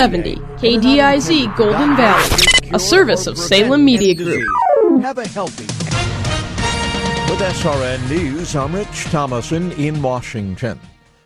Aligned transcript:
70 0.00 0.36
KDIZ 0.36 1.54
Golden 1.58 1.94
Valley, 1.94 2.46
a 2.72 2.78
service 2.78 3.26
of 3.26 3.36
Salem 3.36 3.84
Media 3.84 4.14
Group. 4.14 4.48
Have 5.02 5.18
a 5.18 5.28
healthy. 5.28 5.66
With 7.30 7.38
SRN 7.38 8.08
News, 8.08 8.56
I'm 8.56 8.74
Rich 8.74 9.04
Thomason 9.10 9.72
in 9.72 10.00
Washington. 10.00 10.80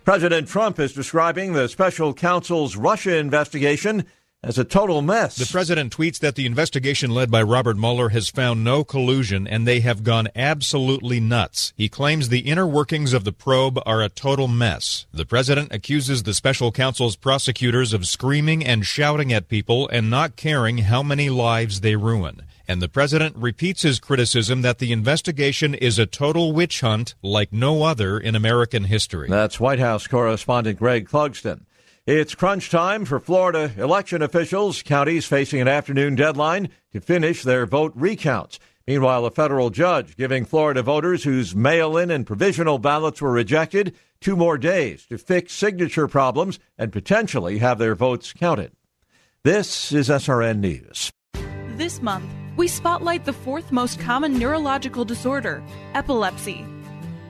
President 0.04 0.48
Trump 0.48 0.80
is 0.80 0.92
describing 0.92 1.52
the 1.52 1.68
special 1.68 2.12
counsel's 2.12 2.74
Russia 2.74 3.16
investigation 3.16 4.06
as 4.44 4.58
a 4.58 4.64
total 4.64 5.00
mess. 5.00 5.36
The 5.36 5.50
president 5.50 5.96
tweets 5.96 6.18
that 6.18 6.34
the 6.34 6.46
investigation 6.46 7.10
led 7.10 7.30
by 7.30 7.42
Robert 7.42 7.76
Mueller 7.76 8.10
has 8.10 8.28
found 8.28 8.62
no 8.62 8.84
collusion 8.84 9.46
and 9.46 9.66
they 9.66 9.80
have 9.80 10.04
gone 10.04 10.28
absolutely 10.36 11.18
nuts. 11.18 11.72
He 11.76 11.88
claims 11.88 12.28
the 12.28 12.40
inner 12.40 12.66
workings 12.66 13.12
of 13.12 13.24
the 13.24 13.32
probe 13.32 13.80
are 13.86 14.02
a 14.02 14.08
total 14.08 14.46
mess. 14.46 15.06
The 15.12 15.24
president 15.24 15.72
accuses 15.72 16.22
the 16.22 16.34
special 16.34 16.70
counsel's 16.72 17.16
prosecutors 17.16 17.92
of 17.92 18.06
screaming 18.06 18.64
and 18.64 18.86
shouting 18.86 19.32
at 19.32 19.48
people 19.48 19.88
and 19.88 20.10
not 20.10 20.36
caring 20.36 20.78
how 20.78 21.02
many 21.02 21.30
lives 21.30 21.80
they 21.80 21.96
ruin. 21.96 22.42
And 22.66 22.80
the 22.80 22.88
president 22.88 23.36
repeats 23.36 23.82
his 23.82 24.00
criticism 24.00 24.62
that 24.62 24.78
the 24.78 24.92
investigation 24.92 25.74
is 25.74 25.98
a 25.98 26.06
total 26.06 26.52
witch 26.52 26.80
hunt 26.80 27.14
like 27.22 27.52
no 27.52 27.82
other 27.82 28.18
in 28.18 28.34
American 28.34 28.84
history. 28.84 29.28
That's 29.28 29.60
White 29.60 29.80
House 29.80 30.06
correspondent 30.06 30.78
Greg 30.78 31.08
Clugston. 31.08 31.60
It's 32.06 32.34
crunch 32.34 32.68
time 32.68 33.06
for 33.06 33.18
Florida 33.18 33.72
election 33.78 34.20
officials. 34.20 34.82
Counties 34.82 35.24
facing 35.24 35.62
an 35.62 35.68
afternoon 35.68 36.16
deadline 36.16 36.68
to 36.92 37.00
finish 37.00 37.42
their 37.42 37.64
vote 37.64 37.92
recounts. 37.94 38.58
Meanwhile, 38.86 39.24
a 39.24 39.30
federal 39.30 39.70
judge 39.70 40.14
giving 40.18 40.44
Florida 40.44 40.82
voters 40.82 41.24
whose 41.24 41.56
mail 41.56 41.96
in 41.96 42.10
and 42.10 42.26
provisional 42.26 42.78
ballots 42.78 43.22
were 43.22 43.32
rejected 43.32 43.94
two 44.20 44.36
more 44.36 44.58
days 44.58 45.06
to 45.06 45.16
fix 45.16 45.54
signature 45.54 46.06
problems 46.06 46.58
and 46.76 46.92
potentially 46.92 47.56
have 47.60 47.78
their 47.78 47.94
votes 47.94 48.34
counted. 48.34 48.72
This 49.42 49.90
is 49.90 50.10
SRN 50.10 50.58
News. 50.58 51.10
This 51.78 52.02
month, 52.02 52.30
we 52.58 52.68
spotlight 52.68 53.24
the 53.24 53.32
fourth 53.32 53.72
most 53.72 53.98
common 53.98 54.38
neurological 54.38 55.06
disorder 55.06 55.64
epilepsy. 55.94 56.66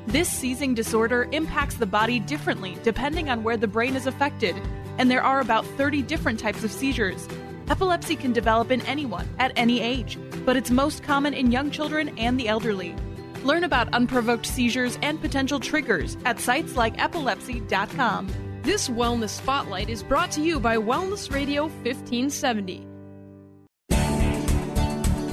This 0.06 0.28
seizing 0.28 0.74
disorder 0.74 1.28
impacts 1.32 1.76
the 1.76 1.86
body 1.86 2.20
differently 2.20 2.76
depending 2.82 3.30
on 3.30 3.42
where 3.42 3.56
the 3.56 3.66
brain 3.66 3.96
is 3.96 4.06
affected, 4.06 4.54
and 4.98 5.10
there 5.10 5.22
are 5.22 5.40
about 5.40 5.66
30 5.66 6.02
different 6.02 6.38
types 6.38 6.62
of 6.62 6.70
seizures. 6.70 7.26
Epilepsy 7.68 8.14
can 8.14 8.32
develop 8.32 8.70
in 8.70 8.82
anyone 8.82 9.26
at 9.38 9.52
any 9.56 9.80
age, 9.80 10.18
but 10.44 10.56
it's 10.56 10.70
most 10.70 11.02
common 11.02 11.32
in 11.32 11.50
young 11.50 11.70
children 11.70 12.16
and 12.18 12.38
the 12.38 12.48
elderly. 12.48 12.94
Learn 13.42 13.64
about 13.64 13.92
unprovoked 13.94 14.46
seizures 14.46 14.98
and 15.02 15.20
potential 15.20 15.58
triggers 15.58 16.16
at 16.24 16.38
sites 16.38 16.76
like 16.76 17.00
epilepsy.com. 17.00 18.28
This 18.62 18.88
Wellness 18.88 19.30
Spotlight 19.30 19.88
is 19.88 20.02
brought 20.02 20.30
to 20.32 20.42
you 20.42 20.60
by 20.60 20.76
Wellness 20.76 21.32
Radio 21.32 21.64
1570. 21.64 22.86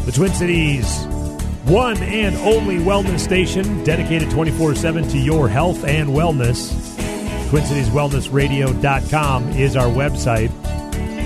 The 0.06 0.12
Twin 0.14 0.34
Cities 0.34 1.06
one 1.64 1.98
and 1.98 2.36
only 2.38 2.78
wellness 2.78 3.20
station 3.20 3.84
dedicated 3.84 4.32
24 4.32 4.76
7 4.76 5.08
to 5.10 5.18
your 5.18 5.48
health 5.48 5.84
and 5.86 6.10
wellness. 6.10 6.72
TwinCitiesWellnessRadio.com 7.50 9.50
is 9.50 9.76
our 9.76 9.88
website. 9.88 10.52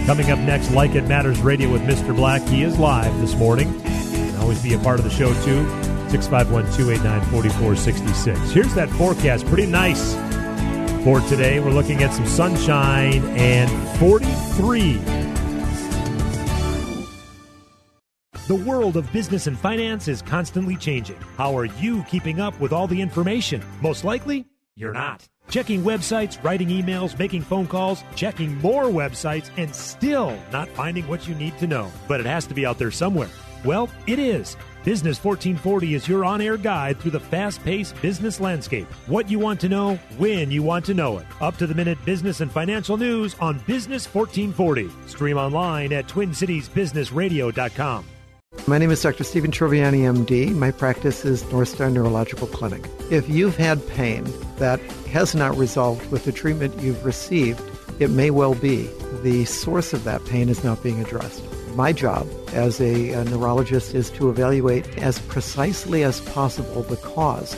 Coming 0.06 0.29
up 0.31 0.40
next, 0.40 0.72
Like 0.72 0.95
It 0.95 1.07
Matters 1.07 1.40
Radio 1.41 1.72
with 1.72 1.81
Mr. 1.84 2.16
Black. 2.16 2.41
He 2.44 2.63
is 2.63 2.78
live 2.78 3.18
this 3.22 3.35
morning. 3.35 3.74
You 3.74 3.81
can 3.81 4.35
always 4.38 4.62
be 4.62 4.74
a 4.74 4.79
part 4.79 5.00
of 5.00 5.06
the 5.06 5.12
show, 5.12 5.34
too. 5.44 5.66
651 6.09 6.66
289 6.75 7.22
4466. 7.31 8.51
Here's 8.51 8.74
that 8.75 8.90
forecast. 8.90 9.45
Pretty 9.47 9.66
nice 9.66 10.13
for 11.03 11.19
today. 11.22 11.59
We're 11.59 11.72
looking 11.72 12.03
at 12.03 12.13
some 12.13 12.25
sunshine 12.25 13.24
and 13.38 13.69
43 14.00 14.97
The 18.47 18.53
world 18.53 18.95
of 18.95 19.11
business 19.11 19.47
and 19.47 19.57
finance 19.57 20.07
is 20.07 20.22
constantly 20.22 20.75
changing. 20.75 21.17
How 21.35 21.57
are 21.57 21.66
you 21.66 22.03
keeping 22.03 22.39
up 22.39 22.59
with 22.59 22.73
all 22.73 22.85
the 22.85 23.01
information? 23.01 23.63
Most 23.81 24.03
likely, 24.03 24.45
you're 24.75 24.94
not. 24.94 25.28
Checking 25.50 25.81
websites, 25.81 26.44
writing 26.44 26.67
emails, 26.67 27.17
making 27.17 27.41
phone 27.41 27.66
calls, 27.66 28.03
checking 28.16 28.56
more 28.59 28.83
websites, 28.83 29.50
and 29.57 29.73
still 29.73 30.38
not 30.51 30.69
finding 30.69 31.07
what 31.07 31.28
you 31.28 31.33
need 31.33 31.57
to 31.57 31.66
know. 31.66 31.91
But 32.07 32.19
it 32.19 32.28
has 32.28 32.45
to 32.45 32.53
be 32.53 32.67
out 32.67 32.78
there 32.78 32.91
somewhere. 32.91 33.29
Well, 33.63 33.89
it 34.06 34.19
is. 34.19 34.56
Business 34.83 35.23
1440 35.23 35.95
is 35.95 36.07
your 36.07 36.23
on 36.23 36.39
air 36.39 36.57
guide 36.57 37.00
through 37.00 37.09
the 37.12 37.19
fast 37.19 37.63
paced 37.63 38.00
business 38.00 38.39
landscape. 38.39 38.85
What 39.07 39.27
you 39.27 39.39
want 39.39 39.59
to 39.62 39.69
know, 39.69 39.95
when 40.19 40.51
you 40.51 40.62
want 40.62 40.85
to 40.85 40.94
know 40.94 41.17
it. 41.17 41.25
Up 41.41 41.57
to 41.57 41.66
the 41.66 41.73
minute 41.73 41.97
business 42.06 42.41
and 42.41 42.51
financial 42.51 42.95
news 42.95 43.35
on 43.39 43.57
Business 43.66 44.06
1440. 44.06 44.91
Stream 45.07 45.38
online 45.38 45.91
at 45.94 46.06
TwinCitiesBusinessRadio.com. 46.07 48.06
My 48.67 48.79
name 48.79 48.89
is 48.89 49.01
Dr. 49.01 49.23
Stephen 49.23 49.51
Troviani, 49.51 50.01
MD. 50.01 50.55
My 50.55 50.71
practice 50.71 51.23
is 51.23 51.49
North 51.51 51.69
Star 51.69 51.89
Neurological 51.89 52.47
Clinic. 52.47 52.89
If 53.11 53.29
you've 53.29 53.55
had 53.55 53.88
pain 53.89 54.25
that 54.57 54.79
has 55.07 55.35
not 55.35 55.55
resolved 55.55 56.09
with 56.09 56.25
the 56.25 56.31
treatment 56.31 56.81
you've 56.81 57.05
received, 57.05 57.61
it 57.99 58.09
may 58.09 58.31
well 58.31 58.55
be 58.55 58.89
the 59.21 59.45
source 59.45 59.94
of 59.94 60.03
that 60.05 60.25
pain 60.25 60.49
is 60.49 60.63
not 60.63 60.81
being 60.81 60.99
addressed. 60.99 61.44
My 61.75 61.94
job 61.94 62.27
as 62.53 62.81
a, 62.81 63.11
a 63.11 63.23
neurologist 63.25 63.94
is 63.94 64.09
to 64.11 64.29
evaluate 64.29 64.97
as 64.97 65.19
precisely 65.19 66.03
as 66.03 66.21
possible 66.21 66.81
the 66.83 66.97
cause 66.97 67.55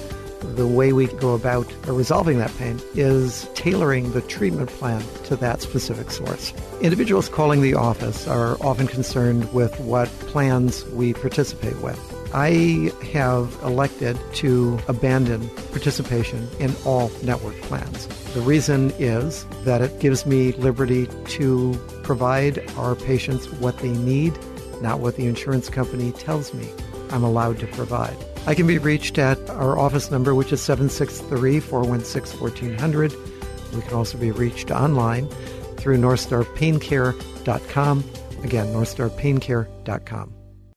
the 0.56 0.68
way 0.68 0.94
we 0.94 1.08
go 1.08 1.34
about 1.34 1.72
resolving 1.88 2.38
that 2.40 2.56
pain 2.58 2.80
is 2.96 3.50
tailoring 3.53 4.12
the 4.12 4.22
treatment 4.22 4.69
plan 4.69 5.03
to 5.25 5.35
that 5.35 5.62
specific 5.62 6.12
source. 6.12 6.53
Individuals 6.81 7.30
calling 7.30 7.62
the 7.62 7.74
office 7.74 8.28
are 8.28 8.57
often 8.63 8.88
concerned 8.88 9.52
with 9.53 9.78
what 9.80 10.07
plans 10.22 10.86
we 10.88 11.13
participate 11.13 11.78
with. 11.81 12.00
I 12.34 12.91
have 13.13 13.57
elected 13.63 14.19
to 14.36 14.78
abandon 14.88 15.50
participation 15.72 16.47
in 16.59 16.75
all 16.86 17.09
network 17.24 17.56
plans. 17.62 18.07
The 18.34 18.41
reason 18.41 18.91
is 19.00 19.46
that 19.63 19.81
it 19.81 20.00
gives 20.00 20.25
me 20.25 20.52
liberty 20.53 21.07
to 21.07 21.74
provide 22.03 22.69
our 22.78 22.96
patients 22.96 23.50
what 23.53 23.78
they 23.80 23.91
need, 23.91 24.38
not 24.81 25.00
what 25.00 25.16
the 25.16 25.25
insurance 25.25 25.69
company 25.69 26.12
tells 26.12 26.53
me 26.53 26.69
I'm 27.09 27.24
allowed 27.24 27.59
to 27.59 27.68
provide. 27.68 28.18
I 28.47 28.56
can 28.56 28.66
be 28.66 28.78
reached 28.78 29.18
at 29.18 29.50
our 29.50 29.78
office 29.78 30.09
number, 30.09 30.34
which 30.34 30.53
is 30.53 30.62
763 30.62 31.59
416 31.59 32.40
1400. 32.40 33.13
We 33.75 33.81
can 33.81 33.94
also 33.94 34.18
be 34.18 34.31
reached 34.31 34.72
online 34.72 35.28
through 35.75 35.97
NorthstarPainCare.com. 35.97 38.03
Again, 38.44 38.68
NorthstarPainCare.com. 38.68 40.34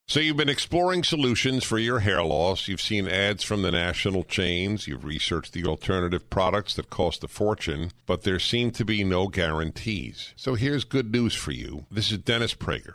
So 0.08 0.18
you've 0.18 0.36
been 0.36 0.48
exploring 0.48 1.04
solutions 1.04 1.62
for 1.62 1.78
your 1.78 2.00
hair 2.00 2.24
loss. 2.24 2.66
You've 2.66 2.80
seen 2.80 3.06
ads 3.06 3.44
from 3.44 3.62
the 3.62 3.70
national 3.70 4.24
chains. 4.24 4.88
You've 4.88 5.04
researched 5.04 5.52
the 5.52 5.66
alternative 5.66 6.28
products 6.28 6.74
that 6.74 6.90
cost 6.90 7.22
a 7.22 7.28
fortune, 7.28 7.92
but 8.06 8.22
there 8.22 8.40
seem 8.40 8.72
to 8.72 8.84
be 8.84 9.04
no 9.04 9.28
guarantees. 9.28 10.34
So 10.34 10.56
here's 10.56 10.82
good 10.82 11.12
news 11.12 11.36
for 11.36 11.52
you. 11.52 11.86
This 11.88 12.10
is 12.10 12.18
Dennis 12.18 12.56
Prager. 12.56 12.94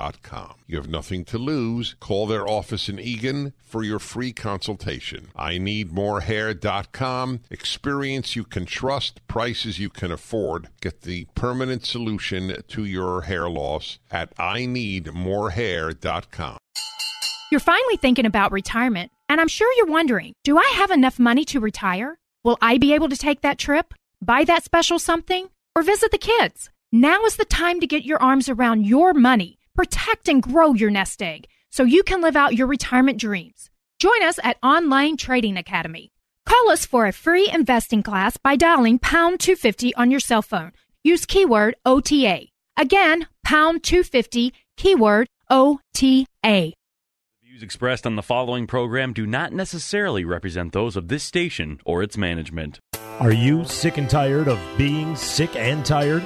You 0.67 0.77
have 0.77 0.89
nothing 0.89 1.25
to 1.25 1.37
lose. 1.37 1.95
Call 1.99 2.25
their 2.27 2.47
office 2.47 2.87
in 2.89 2.99
Eagan 2.99 3.53
for 3.63 3.83
your 3.83 3.99
free 3.99 4.33
consultation. 4.33 5.27
ineedmorehair.com. 5.37 7.41
Experience 7.49 8.35
you 8.35 8.43
can 8.43 8.65
trust, 8.65 9.25
prices 9.27 9.79
you 9.79 9.89
can 9.89 10.11
afford. 10.11 10.67
Get 10.81 11.01
the 11.01 11.25
permanent 11.35 11.85
solution 11.85 12.55
to 12.67 12.85
your 12.85 13.21
hair 13.21 13.49
loss 13.49 13.99
at 14.09 14.35
ineedmorehair.com. 14.37 16.57
You're 17.51 17.59
finally 17.59 17.97
thinking 17.97 18.25
about 18.25 18.53
retirement, 18.53 19.11
and 19.27 19.41
I'm 19.41 19.49
sure 19.49 19.71
you're 19.75 19.85
wondering 19.85 20.33
do 20.43 20.57
I 20.57 20.71
have 20.75 20.89
enough 20.89 21.19
money 21.19 21.43
to 21.45 21.59
retire? 21.59 22.17
Will 22.43 22.57
I 22.61 22.77
be 22.77 22.93
able 22.93 23.09
to 23.09 23.17
take 23.17 23.41
that 23.41 23.59
trip, 23.59 23.93
buy 24.21 24.43
that 24.45 24.63
special 24.63 24.97
something, 24.97 25.49
or 25.75 25.83
visit 25.83 26.11
the 26.11 26.17
kids? 26.17 26.69
Now 26.91 27.23
is 27.25 27.35
the 27.35 27.45
time 27.45 27.79
to 27.79 27.87
get 27.87 28.03
your 28.03 28.21
arms 28.21 28.49
around 28.49 28.85
your 28.85 29.13
money, 29.13 29.59
protect 29.75 30.27
and 30.27 30.41
grow 30.41 30.73
your 30.73 30.89
nest 30.89 31.21
egg 31.21 31.47
so 31.71 31.83
you 31.83 32.03
can 32.03 32.21
live 32.21 32.35
out 32.35 32.55
your 32.55 32.67
retirement 32.67 33.19
dreams. 33.19 33.69
Join 33.99 34.23
us 34.23 34.39
at 34.43 34.57
Online 34.63 35.17
Trading 35.17 35.57
Academy. 35.57 36.11
Call 36.45 36.69
us 36.69 36.85
for 36.85 37.05
a 37.05 37.13
free 37.13 37.49
investing 37.53 38.03
class 38.03 38.37
by 38.37 38.55
dialing 38.55 38.99
pound 38.99 39.39
250 39.39 39.95
on 39.95 40.11
your 40.11 40.19
cell 40.19 40.41
phone. 40.41 40.71
Use 41.03 41.25
keyword 41.25 41.75
OTA. 41.85 42.47
Again, 42.77 43.27
pound 43.43 43.83
250, 43.83 44.53
keyword 44.77 45.27
OTA 45.49 46.73
views 47.61 47.63
expressed 47.63 48.07
on 48.07 48.15
the 48.15 48.23
following 48.23 48.65
program 48.65 49.13
do 49.13 49.27
not 49.27 49.53
necessarily 49.53 50.25
represent 50.25 50.73
those 50.73 50.95
of 50.95 51.07
this 51.09 51.23
station 51.23 51.79
or 51.85 52.01
its 52.01 52.17
management. 52.17 52.79
Are 53.19 53.31
you 53.31 53.65
sick 53.65 53.97
and 53.97 54.09
tired 54.09 54.47
of 54.47 54.59
being 54.77 55.15
sick 55.15 55.55
and 55.55 55.85
tired? 55.85 56.25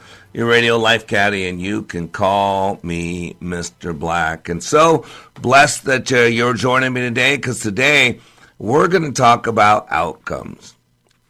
your 0.33 0.47
radio 0.47 0.77
life 0.77 1.07
caddy, 1.07 1.47
and 1.47 1.61
you 1.61 1.83
can 1.83 2.07
call 2.07 2.79
me 2.83 3.35
Mr. 3.41 3.97
Black. 3.97 4.49
And 4.49 4.63
so 4.63 5.05
blessed 5.41 5.85
that 5.85 6.11
uh, 6.11 6.19
you're 6.21 6.53
joining 6.53 6.93
me 6.93 7.01
today 7.01 7.35
because 7.35 7.59
today 7.59 8.19
we're 8.57 8.87
going 8.87 9.03
to 9.03 9.11
talk 9.11 9.47
about 9.47 9.87
outcomes. 9.89 10.75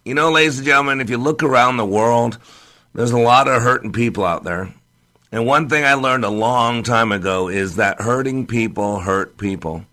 You 0.06 0.14
know, 0.14 0.32
ladies 0.32 0.58
and 0.58 0.68
gentlemen, 0.68 1.02
if 1.02 1.10
you 1.10 1.18
look 1.18 1.44
around 1.44 1.78
the 1.78 1.86
world, 1.86 2.38
there's 2.94 3.12
a 3.12 3.20
lot 3.20 3.48
of 3.48 3.62
hurting 3.62 3.92
people 3.92 4.26
out 4.26 4.44
there. 4.44 4.74
And 5.32 5.46
one 5.46 5.70
thing 5.70 5.86
I 5.86 5.94
learned 5.94 6.26
a 6.26 6.30
long 6.30 6.84
time 6.84 7.12
ago 7.12 7.48
is 7.48 7.78
that 7.78 8.02
hurting 8.02 8.48
people 8.48 9.00
hurt 9.00 9.38
people. 9.38 9.86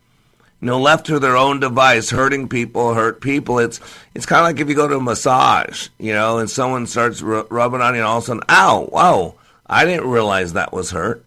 You 0.61 0.67
know, 0.67 0.81
left 0.81 1.07
to 1.07 1.21
their 1.21 1.37
own 1.37 1.61
device, 1.61 2.11
hurting 2.11 2.49
people 2.49 2.95
hurt 2.95 3.21
people. 3.21 3.61
It's 3.61 3.81
it's 4.15 4.27
kind 4.27 4.41
of 4.41 4.47
like 4.47 4.61
if 4.61 4.69
you 4.69 4.75
go 4.75 4.89
to 4.89 4.97
a 4.97 5.01
massage, 5.01 5.89
you 5.99 6.13
know, 6.13 6.39
and 6.39 6.51
someone 6.51 6.87
starts 6.87 7.23
r- 7.23 7.47
rubbing 7.49 7.81
on 7.81 7.95
you, 7.95 8.01
and 8.01 8.09
all 8.09 8.19
of 8.19 8.25
a 8.25 8.27
sudden, 8.27 8.43
ow, 8.49 8.89
wow, 8.91 9.37
I 9.67 9.85
didn't 9.85 10.09
realize 10.09 10.53
that 10.53 10.73
was 10.73 10.91
hurt. 10.91 11.25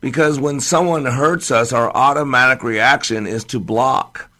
Because 0.00 0.38
when 0.38 0.60
someone 0.60 1.04
hurts 1.04 1.50
us, 1.50 1.72
our 1.72 1.90
automatic 1.90 2.62
reaction 2.62 3.26
is 3.26 3.44
to 3.46 3.58
block. 3.58 4.30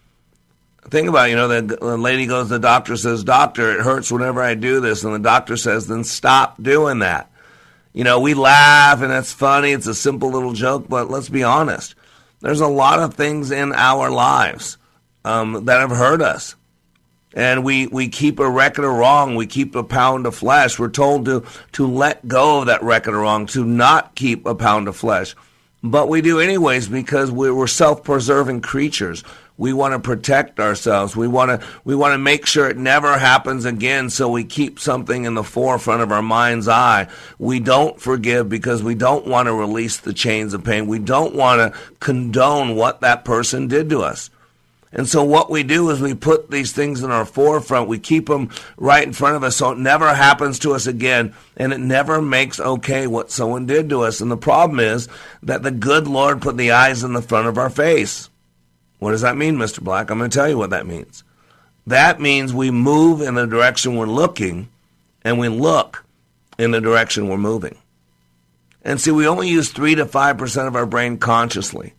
Think 0.88 1.08
about 1.08 1.28
it, 1.28 1.30
you 1.30 1.36
know, 1.36 1.48
the, 1.48 1.96
lady 1.96 2.26
goes 2.26 2.46
to 2.46 2.54
the 2.54 2.58
doctor, 2.60 2.96
says, 2.96 3.24
Doctor, 3.24 3.72
it 3.72 3.82
hurts 3.82 4.10
whenever 4.10 4.40
I 4.40 4.54
do 4.54 4.80
this. 4.80 5.04
And 5.04 5.12
the 5.12 5.18
doctor 5.18 5.56
says, 5.56 5.86
then 5.86 6.04
stop 6.04 6.62
doing 6.62 7.00
that. 7.00 7.30
You 7.92 8.04
know, 8.04 8.20
we 8.20 8.34
laugh 8.34 9.02
and 9.02 9.12
it's 9.12 9.32
funny. 9.32 9.72
It's 9.72 9.86
a 9.86 9.94
simple 9.94 10.30
little 10.30 10.52
joke, 10.52 10.88
but 10.88 11.10
let's 11.10 11.28
be 11.28 11.42
honest. 11.42 11.94
There's 12.40 12.60
a 12.60 12.68
lot 12.68 13.00
of 13.00 13.14
things 13.14 13.50
in 13.50 13.72
our 13.72 14.10
lives 14.10 14.78
um, 15.24 15.64
that 15.64 15.80
have 15.80 15.90
hurt 15.90 16.22
us. 16.22 16.54
And 17.34 17.64
we, 17.64 17.86
we 17.88 18.08
keep 18.08 18.38
a 18.38 18.48
record 18.48 18.84
of 18.84 18.94
wrong. 18.94 19.36
We 19.36 19.46
keep 19.46 19.74
a 19.74 19.84
pound 19.84 20.26
of 20.26 20.34
flesh. 20.34 20.78
We're 20.78 20.88
told 20.88 21.26
to, 21.26 21.44
to 21.72 21.86
let 21.86 22.26
go 22.26 22.60
of 22.60 22.66
that 22.66 22.82
record 22.82 23.14
of 23.14 23.20
wrong, 23.20 23.46
to 23.46 23.64
not 23.64 24.14
keep 24.14 24.46
a 24.46 24.54
pound 24.54 24.88
of 24.88 24.96
flesh. 24.96 25.36
But 25.82 26.08
we 26.08 26.20
do 26.20 26.40
anyways 26.40 26.88
because 26.88 27.30
we, 27.30 27.50
we're 27.50 27.66
self 27.66 28.02
preserving 28.02 28.62
creatures. 28.62 29.22
We 29.58 29.72
want 29.72 29.92
to 29.92 29.98
protect 29.98 30.60
ourselves. 30.60 31.16
We 31.16 31.26
want 31.26 31.60
to 31.60 31.66
we 31.84 31.96
want 31.96 32.14
to 32.14 32.18
make 32.18 32.46
sure 32.46 32.68
it 32.68 32.76
never 32.76 33.18
happens 33.18 33.64
again 33.64 34.08
so 34.08 34.28
we 34.28 34.44
keep 34.44 34.78
something 34.78 35.24
in 35.24 35.34
the 35.34 35.42
forefront 35.42 36.00
of 36.00 36.12
our 36.12 36.22
mind's 36.22 36.68
eye. 36.68 37.08
We 37.40 37.58
don't 37.58 38.00
forgive 38.00 38.48
because 38.48 38.84
we 38.84 38.94
don't 38.94 39.26
want 39.26 39.46
to 39.46 39.52
release 39.52 39.96
the 39.98 40.14
chains 40.14 40.54
of 40.54 40.62
pain. 40.62 40.86
We 40.86 41.00
don't 41.00 41.34
want 41.34 41.60
to 41.74 41.78
condone 41.98 42.76
what 42.76 43.00
that 43.00 43.24
person 43.24 43.66
did 43.66 43.90
to 43.90 44.02
us. 44.02 44.30
And 44.92 45.08
so 45.08 45.22
what 45.22 45.50
we 45.50 45.64
do 45.64 45.90
is 45.90 46.00
we 46.00 46.14
put 46.14 46.50
these 46.50 46.72
things 46.72 47.02
in 47.02 47.10
our 47.10 47.26
forefront. 47.26 47.88
We 47.88 47.98
keep 47.98 48.28
them 48.28 48.50
right 48.76 49.06
in 49.06 49.12
front 49.12 49.36
of 49.36 49.42
us 49.42 49.56
so 49.56 49.72
it 49.72 49.78
never 49.78 50.14
happens 50.14 50.60
to 50.60 50.72
us 50.72 50.86
again 50.86 51.34
and 51.56 51.72
it 51.72 51.80
never 51.80 52.22
makes 52.22 52.58
okay 52.60 53.06
what 53.06 53.30
someone 53.30 53.66
did 53.66 53.90
to 53.90 54.02
us. 54.02 54.20
And 54.20 54.30
the 54.30 54.36
problem 54.36 54.80
is 54.80 55.08
that 55.42 55.62
the 55.62 55.70
good 55.72 56.06
Lord 56.06 56.40
put 56.40 56.56
the 56.56 56.70
eyes 56.70 57.02
in 57.02 57.12
the 57.12 57.20
front 57.20 57.48
of 57.48 57.58
our 57.58 57.70
face. 57.70 58.30
What 58.98 59.12
does 59.12 59.22
that 59.22 59.36
mean, 59.36 59.56
Mr. 59.56 59.80
Black? 59.80 60.10
I'm 60.10 60.18
going 60.18 60.30
to 60.30 60.36
tell 60.36 60.48
you 60.48 60.58
what 60.58 60.70
that 60.70 60.86
means. 60.86 61.24
That 61.86 62.20
means 62.20 62.52
we 62.52 62.70
move 62.70 63.20
in 63.20 63.34
the 63.34 63.46
direction 63.46 63.96
we're 63.96 64.06
looking 64.06 64.68
and 65.22 65.38
we 65.38 65.48
look 65.48 66.04
in 66.58 66.70
the 66.72 66.80
direction 66.80 67.28
we're 67.28 67.38
moving. 67.38 67.78
And 68.82 69.00
see, 69.00 69.10
we 69.10 69.26
only 69.26 69.48
use 69.48 69.70
3 69.70 69.96
to 69.96 70.06
5% 70.06 70.68
of 70.68 70.76
our 70.76 70.86
brain 70.86 71.18
consciously. 71.18 71.94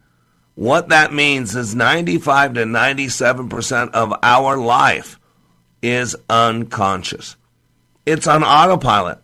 What 0.56 0.90
that 0.90 1.13
means 1.13 1.56
is 1.56 1.74
95 1.74 2.56
to 2.56 2.63
97% 2.63 3.92
of 3.92 4.13
our 4.22 4.57
life 4.57 5.19
is 5.81 6.16
unconscious. 6.30 7.38
It's 8.06 8.28
on 8.28 8.44
autopilot. 8.44 9.19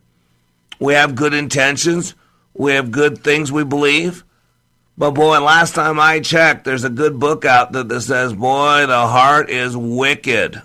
We 0.79 0.93
have 0.93 1.15
good 1.15 1.33
intentions, 1.33 2.15
we 2.53 2.73
have 2.73 2.91
good 2.91 3.23
things 3.23 3.51
we 3.51 3.63
believe. 3.63 4.23
But 4.97 5.11
boy, 5.11 5.39
last 5.41 5.75
time 5.75 5.99
I 5.99 6.21
checked, 6.21 6.63
there's 6.63 6.85
a 6.85 6.89
good 6.89 7.19
book 7.19 7.43
out 7.43 7.73
that, 7.73 7.89
that 7.89 8.01
says, 8.01 8.33
boy, 8.33 8.85
the 8.85 9.07
heart 9.07 9.49
is 9.49 9.75
wicked. 9.75 10.61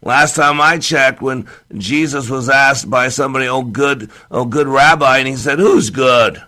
Last 0.00 0.36
time 0.36 0.60
I 0.60 0.78
checked, 0.78 1.20
when 1.20 1.46
Jesus 1.76 2.30
was 2.30 2.48
asked 2.48 2.88
by 2.88 3.08
somebody, 3.08 3.46
oh 3.48 3.62
good, 3.62 4.10
oh 4.30 4.44
good 4.44 4.68
rabbi, 4.68 5.18
and 5.18 5.28
he 5.28 5.36
said, 5.36 5.58
who's 5.58 5.90
good? 5.90 6.42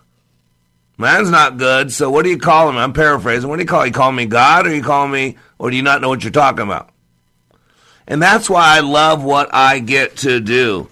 Man's 0.97 1.31
not 1.31 1.59
good, 1.59 1.93
so 1.93 2.11
what 2.11 2.25
do 2.25 2.31
you 2.31 2.39
call 2.39 2.69
him? 2.69 2.77
I'm 2.77 2.93
paraphrasing. 2.93 3.49
What 3.49 3.57
do 3.57 3.63
you 3.63 3.69
call? 3.69 3.87
You 3.87 3.93
call 3.93 4.13
me 4.13 4.27
God, 4.27 4.67
or 4.67 4.75
you 4.75 4.83
call 4.83 5.09
me, 5.09 5.37
or 5.59 5.71
do 5.71 5.77
you 5.77 5.83
not 5.83 6.01
know 6.01 6.09
what 6.09 6.23
you're 6.23 6.31
talking 6.31 6.63
about? 6.63 6.91
And 8.07 8.23
that's 8.23 8.49
why 8.49 8.77
I 8.77 8.81
love 8.81 9.25
what 9.25 9.49
I 9.53 9.81
get 9.81 10.19
to 10.19 10.41
do, 10.41 10.89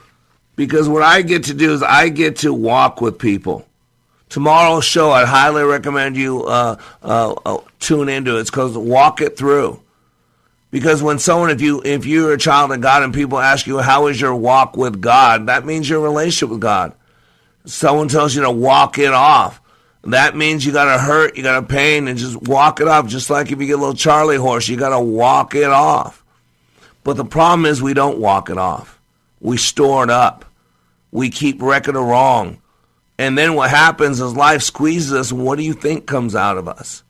because 0.57 0.89
what 0.89 1.03
I 1.03 1.23
get 1.23 1.45
to 1.45 1.55
do 1.55 1.73
is 1.73 1.83
I 1.83 2.09
get 2.09 2.37
to 2.39 2.53
walk 2.53 3.01
with 3.01 3.19
people. 3.19 3.68
Tomorrow's 4.29 4.85
show, 4.85 5.11
I'd 5.11 5.27
highly 5.27 5.63
recommend 5.63 6.17
you 6.17 6.45
uh, 6.45 6.77
uh, 7.03 7.35
uh, 7.47 7.59
tune 7.81 8.09
into. 8.09 8.37
It. 8.37 8.41
It's 8.41 8.51
called 8.51 8.77
Walk 8.77 9.21
It 9.21 9.37
Through. 9.37 9.83
Because 10.71 11.03
when 11.03 11.19
someone, 11.19 11.51
if 11.51 11.63
you 11.63 11.81
if 11.83 12.05
you're 12.05 12.35
a 12.35 12.39
child 12.39 12.73
of 12.73 12.81
God 12.83 13.03
and 13.03 13.15
people 13.15 13.39
ask 13.39 13.67
you 13.67 13.79
how 13.79 14.07
is 14.09 14.21
your 14.21 14.35
walk 14.35 14.77
with 14.77 15.01
God, 15.01 15.47
that 15.47 15.65
means 15.65 15.89
your 15.89 16.01
relationship 16.01 16.51
with 16.51 16.61
God. 16.61 16.93
Someone 17.65 18.09
tells 18.09 18.35
you 18.35 18.43
to 18.43 18.51
walk 18.51 18.99
it 18.99 19.13
off. 19.13 19.63
That 20.05 20.37
means 20.37 20.65
you 20.65 20.73
got 20.73 20.93
to 20.95 20.99
hurt, 20.99 21.37
you 21.37 21.43
got 21.43 21.61
to 21.61 21.67
pain, 21.67 22.07
and 22.07 22.19
just 22.19 22.41
walk 22.43 22.81
it 22.81 22.89
off. 22.89 23.09
Just 23.09 23.31
like 23.31 23.51
if 23.51 23.61
you 23.61 23.67
get 23.67 23.75
a 23.75 23.81
little 23.81 23.95
Charlie 23.95 24.37
horse, 24.37 24.69
you 24.69 24.77
got 24.77 24.91
to 24.91 25.01
walk 25.01 25.55
it 25.55 25.71
off. 25.71 26.23
But 27.03 27.17
the 27.17 27.25
problem 27.25 27.65
is 27.65 27.83
we 27.83 27.95
don't 27.95 28.19
walk 28.19 28.51
it 28.51 28.59
off. 28.59 29.01
We 29.41 29.57
store 29.57 30.05
it 30.05 30.11
up. 30.11 30.45
We 31.11 31.31
keep 31.31 31.63
record 31.63 31.97
of 31.97 32.05
wrong. 32.05 32.61
And 33.19 33.37
then 33.37 33.55
what 33.55 33.71
happens 33.71 34.21
is 34.21 34.35
life 34.35 34.63
squeezes 34.63 35.13
us, 35.13 35.33
what 35.33 35.59
do 35.59 35.65
you 35.65 35.75
think 35.75 36.07
comes 36.07 36.37
out 36.37 36.57
of 36.57 36.69
us? 36.69 37.03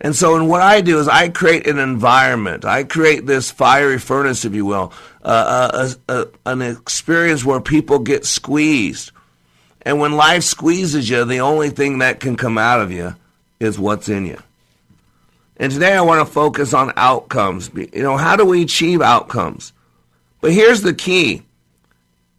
And 0.00 0.14
so, 0.14 0.36
and 0.36 0.48
what 0.48 0.60
I 0.60 0.80
do 0.80 0.98
is 0.98 1.08
I 1.08 1.28
create 1.28 1.66
an 1.66 1.78
environment. 1.78 2.64
I 2.64 2.82
create 2.82 3.24
this 3.24 3.50
fiery 3.50 3.98
furnace, 3.98 4.44
if 4.44 4.52
you 4.52 4.66
will, 4.66 4.92
uh, 5.22 5.88
a, 6.08 6.12
a, 6.12 6.26
an 6.44 6.60
experience 6.60 7.44
where 7.44 7.60
people 7.60 8.00
get 8.00 8.26
squeezed. 8.26 9.12
And 9.82 10.00
when 10.00 10.12
life 10.12 10.42
squeezes 10.42 11.08
you, 11.08 11.24
the 11.24 11.40
only 11.40 11.70
thing 11.70 11.98
that 11.98 12.20
can 12.20 12.36
come 12.36 12.58
out 12.58 12.80
of 12.80 12.90
you 12.90 13.14
is 13.60 13.78
what's 13.78 14.08
in 14.08 14.26
you. 14.26 14.38
And 15.56 15.70
today 15.72 15.92
I 15.92 16.00
want 16.00 16.26
to 16.26 16.32
focus 16.32 16.74
on 16.74 16.92
outcomes. 16.96 17.70
You 17.74 18.02
know, 18.02 18.16
how 18.16 18.34
do 18.34 18.44
we 18.44 18.62
achieve 18.62 19.00
outcomes? 19.00 19.72
But 20.40 20.52
here's 20.52 20.82
the 20.82 20.94
key. 20.94 21.42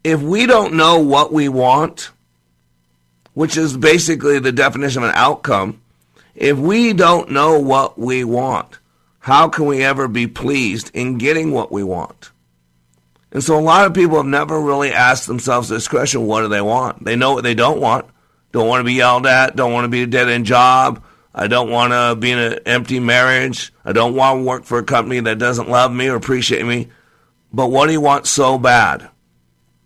If 0.04 0.20
we 0.20 0.44
don't 0.44 0.74
know 0.74 0.98
what 0.98 1.32
we 1.32 1.48
want, 1.48 2.10
which 3.34 3.56
is 3.56 3.76
basically 3.76 4.38
the 4.38 4.52
definition 4.52 5.02
of 5.02 5.10
an 5.10 5.14
outcome, 5.16 5.80
if 6.34 6.56
we 6.56 6.92
don't 6.92 7.30
know 7.30 7.58
what 7.58 7.98
we 7.98 8.24
want, 8.24 8.78
how 9.18 9.48
can 9.48 9.66
we 9.66 9.82
ever 9.84 10.08
be 10.08 10.26
pleased 10.26 10.90
in 10.94 11.18
getting 11.18 11.50
what 11.52 11.70
we 11.70 11.82
want? 11.82 12.30
And 13.32 13.42
so 13.42 13.58
a 13.58 13.60
lot 13.60 13.86
of 13.86 13.94
people 13.94 14.16
have 14.16 14.26
never 14.26 14.60
really 14.60 14.92
asked 14.92 15.26
themselves 15.26 15.68
this 15.68 15.88
question 15.88 16.26
what 16.26 16.42
do 16.42 16.48
they 16.48 16.60
want? 16.60 17.04
They 17.04 17.16
know 17.16 17.34
what 17.34 17.44
they 17.44 17.54
don't 17.54 17.80
want. 17.80 18.06
Don't 18.52 18.68
want 18.68 18.80
to 18.80 18.84
be 18.84 18.94
yelled 18.94 19.26
at, 19.26 19.56
don't 19.56 19.72
want 19.72 19.84
to 19.84 19.88
be 19.88 20.02
a 20.02 20.06
dead 20.06 20.28
end 20.28 20.46
job. 20.46 21.02
I 21.34 21.48
don't 21.48 21.68
want 21.68 21.92
to 21.92 22.14
be 22.14 22.30
in 22.30 22.38
an 22.38 22.60
empty 22.64 23.00
marriage. 23.00 23.72
I 23.84 23.90
don't 23.90 24.14
want 24.14 24.38
to 24.38 24.44
work 24.44 24.64
for 24.64 24.78
a 24.78 24.84
company 24.84 25.18
that 25.18 25.38
doesn't 25.38 25.68
love 25.68 25.92
me 25.92 26.06
or 26.06 26.14
appreciate 26.14 26.64
me. 26.64 26.90
But 27.52 27.72
what 27.72 27.86
do 27.86 27.92
you 27.92 28.00
want 28.00 28.28
so 28.28 28.56
bad 28.56 29.08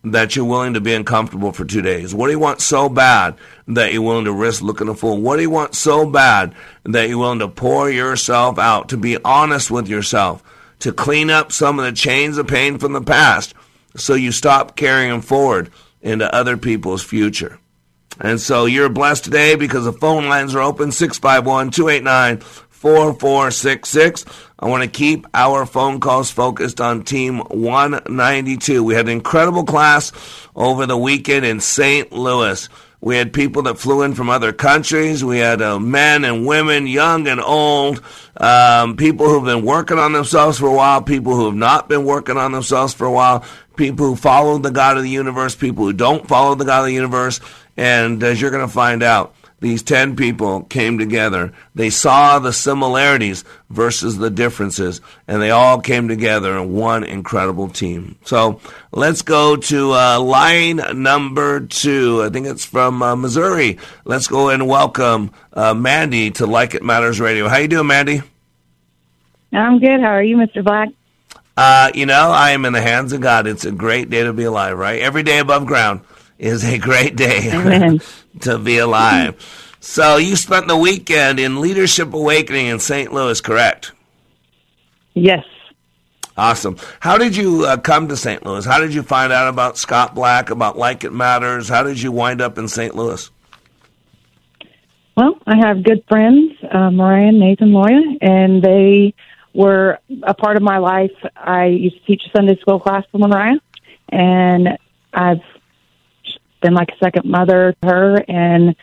that 0.05 0.37
you're 0.37 0.45
willing 0.45 0.75
to 0.75 0.81
be 0.81 0.95
uncomfortable 0.95 1.52
for 1.52 1.64
two 1.64 1.83
days? 1.83 2.14
What 2.14 2.26
do 2.26 2.33
you 2.33 2.38
want 2.38 2.61
so 2.61 2.88
bad 2.88 3.35
that 3.67 3.93
you're 3.93 4.02
willing 4.02 4.26
to 4.26 4.33
risk 4.33 4.62
looking 4.62 4.88
a 4.88 4.95
fool? 4.95 5.21
What 5.21 5.37
do 5.37 5.43
you 5.43 5.50
want 5.50 5.75
so 5.75 6.09
bad 6.09 6.55
that 6.85 7.09
you're 7.09 7.19
willing 7.19 7.40
to 7.40 7.49
pour 7.49 7.90
yourself 7.90 8.59
out, 8.59 8.88
to 8.90 8.97
be 8.97 9.19
honest 9.25 9.71
with 9.71 9.88
yourself, 9.88 10.43
to 10.81 10.93
clean 10.93 11.31
up 11.31 11.50
some 11.50 11.78
of 11.78 11.85
the 11.85 11.93
chains 11.93 12.38
of 12.38 12.47
pain 12.47 12.78
from 12.78 12.93
the 12.93 13.00
past 13.00 13.55
so 13.97 14.14
you 14.14 14.31
stop 14.31 14.76
carrying 14.76 15.11
them 15.11 15.21
forward 15.21 15.71
into 16.00 16.33
other 16.33 16.57
people's 16.57 17.02
future? 17.02 17.59
And 18.21 18.40
so 18.40 18.67
you're 18.67 18.88
blessed 18.88 19.25
today 19.25 19.55
because 19.55 19.85
the 19.85 19.93
phone 19.93 20.28
lines 20.28 20.55
are 20.55 20.62
open 20.62 20.90
651 20.90 21.71
289 21.71 22.43
4466. 22.79 24.25
I 24.61 24.69
want 24.69 24.85
to 24.85 24.89
keep 24.89 25.27
our 25.35 25.67
phone 25.67 25.99
calls 25.99 26.31
focused 26.31 26.81
on 26.81 27.03
Team 27.03 27.41
192. 27.41 28.85
We 28.85 28.95
had 28.95 29.07
an 29.07 29.13
incredible 29.13 29.65
class 29.65 30.13
over 30.55 30.87
the 30.87 30.97
weekend 30.97 31.45
in 31.45 31.59
St. 31.59 32.13
Louis. 32.13 32.69
We 33.01 33.17
had 33.17 33.33
people 33.33 33.63
that 33.63 33.81
flew 33.81 34.03
in 34.03 34.15
from 34.15 34.31
other 34.31 34.53
countries. 34.53 35.25
We 35.25 35.39
had 35.39 35.61
uh, 35.61 35.81
men 35.81 36.25
and 36.25 36.47
women, 36.47 36.87
young 36.87 37.27
and 37.27 37.41
old, 37.41 38.01
um, 38.37 38.97
people 38.97 39.29
who've 39.29 39.45
been 39.45 39.65
working 39.65 39.99
on 39.99 40.13
themselves 40.13 40.59
for 40.59 40.67
a 40.67 40.75
while, 40.75 41.03
people 41.03 41.35
who 41.35 41.47
have 41.47 41.57
not 41.57 41.89
been 41.89 42.05
working 42.05 42.37
on 42.37 42.53
themselves 42.53 42.95
for 42.95 43.07
a 43.07 43.13
while, 43.13 43.45
people 43.75 44.07
who 44.07 44.15
follow 44.15 44.57
the 44.59 44.71
God 44.71 44.97
of 44.97 45.03
the 45.03 45.11
universe, 45.11 45.57
people 45.57 45.85
who 45.85 45.93
don't 45.93 46.29
follow 46.29 46.55
the 46.55 46.65
God 46.65 46.81
of 46.81 46.87
the 46.87 46.93
universe. 46.93 47.41
And 47.77 48.23
as 48.23 48.41
you're 48.41 48.53
going 48.53 48.67
to 48.67 48.73
find 48.73 49.03
out, 49.03 49.35
these 49.61 49.83
10 49.83 50.15
people 50.15 50.62
came 50.62 50.99
together. 50.99 51.53
They 51.75 51.91
saw 51.91 52.38
the 52.38 52.53
similarities 52.53 53.45
versus 53.69 54.17
the 54.17 54.31
differences, 54.31 55.00
and 55.27 55.43
they 55.43 55.50
all 55.50 55.81
came 55.81 56.07
together 56.07 56.57
in 56.57 56.73
one 56.73 57.03
incredible 57.03 57.69
team. 57.69 58.17
So 58.25 58.61
let's 58.93 59.23
go 59.23 59.57
to 59.57 59.93
uh, 59.93 60.21
line 60.21 60.81
number 61.03 61.61
two. 61.61 62.23
I 62.23 62.31
think 62.31 62.47
it's 62.47 62.65
from 62.65 63.03
uh, 63.03 63.17
Missouri. 63.17 63.79
Let's 64.05 64.29
go 64.29 64.49
and 64.50 64.69
welcome 64.69 65.33
uh, 65.53 65.75
Mandy 65.75 66.31
to 66.33 66.47
Like 66.47 66.75
It 66.75 66.85
Matters 66.85 67.21
Radio. 67.21 67.49
How 67.49 67.59
you 67.59 67.69
doing, 67.69 67.88
Mandy? 67.88 68.23
I'm 69.53 69.81
good. 69.81 70.00
How 70.00 70.09
are 70.09 70.23
you, 70.23 70.37
Mr. 70.37 70.62
Black? 70.62 70.91
Uh, 71.57 71.91
you 71.93 72.07
know, 72.07 72.31
I 72.31 72.50
am 72.50 72.65
in 72.65 72.73
the 72.73 72.81
hands 72.81 73.12
of 73.12 73.21
God. 73.21 73.49
It's 73.49 73.65
a 73.65 73.73
great 73.73 74.09
day 74.09 74.23
to 74.23 74.33
be 74.33 74.45
alive, 74.45 74.79
right? 74.79 75.00
Every 75.00 75.25
day 75.25 75.41
above 75.41 75.67
ground 75.67 76.03
is 76.38 76.64
a 76.64 76.78
great 76.78 77.16
day 77.16 77.99
to 78.40 78.59
be 78.59 78.78
alive. 78.78 79.37
So 79.80 80.16
you 80.16 80.37
spent 80.37 80.68
the 80.68 80.76
weekend 80.76 81.40
in 81.40 81.61
Leadership 81.61 82.12
Awakening 82.12 82.66
in 82.66 82.78
St. 82.78 83.12
Louis, 83.12 83.40
correct? 83.40 83.92
Yes. 85.14 85.45
Awesome. 86.37 86.76
How 87.00 87.18
did 87.18 87.37
you 87.37 87.64
uh, 87.64 87.78
come 87.78 88.09
to 88.09 88.16
St. 88.16 88.45
Louis? 88.47 88.64
How 88.64 88.78
did 88.78 88.95
you 88.95 89.02
find 89.02 89.33
out 89.33 89.49
about 89.49 89.76
Scott 89.76 90.14
Black, 90.14 90.50
about 90.50 90.78
Like 90.78 91.02
It 91.02 91.12
Matters? 91.12 91.68
How 91.68 91.83
did 91.83 92.00
you 92.00 92.12
wind 92.12 92.40
up 92.40 92.59
in 92.59 92.68
St. 92.68 92.95
Louis? 92.95 93.28
Well, 95.16 95.37
I 95.49 95.57
have 95.57 95.83
good 95.83 96.04
friends, 96.09 96.52
uh, 96.71 96.92
Mariah 96.92 97.28
and 97.28 97.40
Nathan 97.40 97.71
Loya, 97.71 98.18
and 98.21 98.62
they 98.62 99.14
were 99.52 99.99
a 100.23 100.33
part 100.33 100.57
of 100.57 100.62
my 100.62 100.78
life. 100.78 101.11
I 101.35 101.66
used 101.66 101.97
to 101.97 102.07
teach 102.07 102.23
a 102.26 102.30
Sunday 102.37 102.57
school 102.61 102.78
class 102.78 103.04
for 103.11 103.18
Mariah, 103.18 103.59
and 104.11 104.78
I've 105.12 105.42
been 106.61 106.75
like 106.75 106.88
a 106.91 107.05
second 107.05 107.25
mother 107.25 107.75
to 107.83 107.88
her, 107.88 108.25
and 108.29 108.75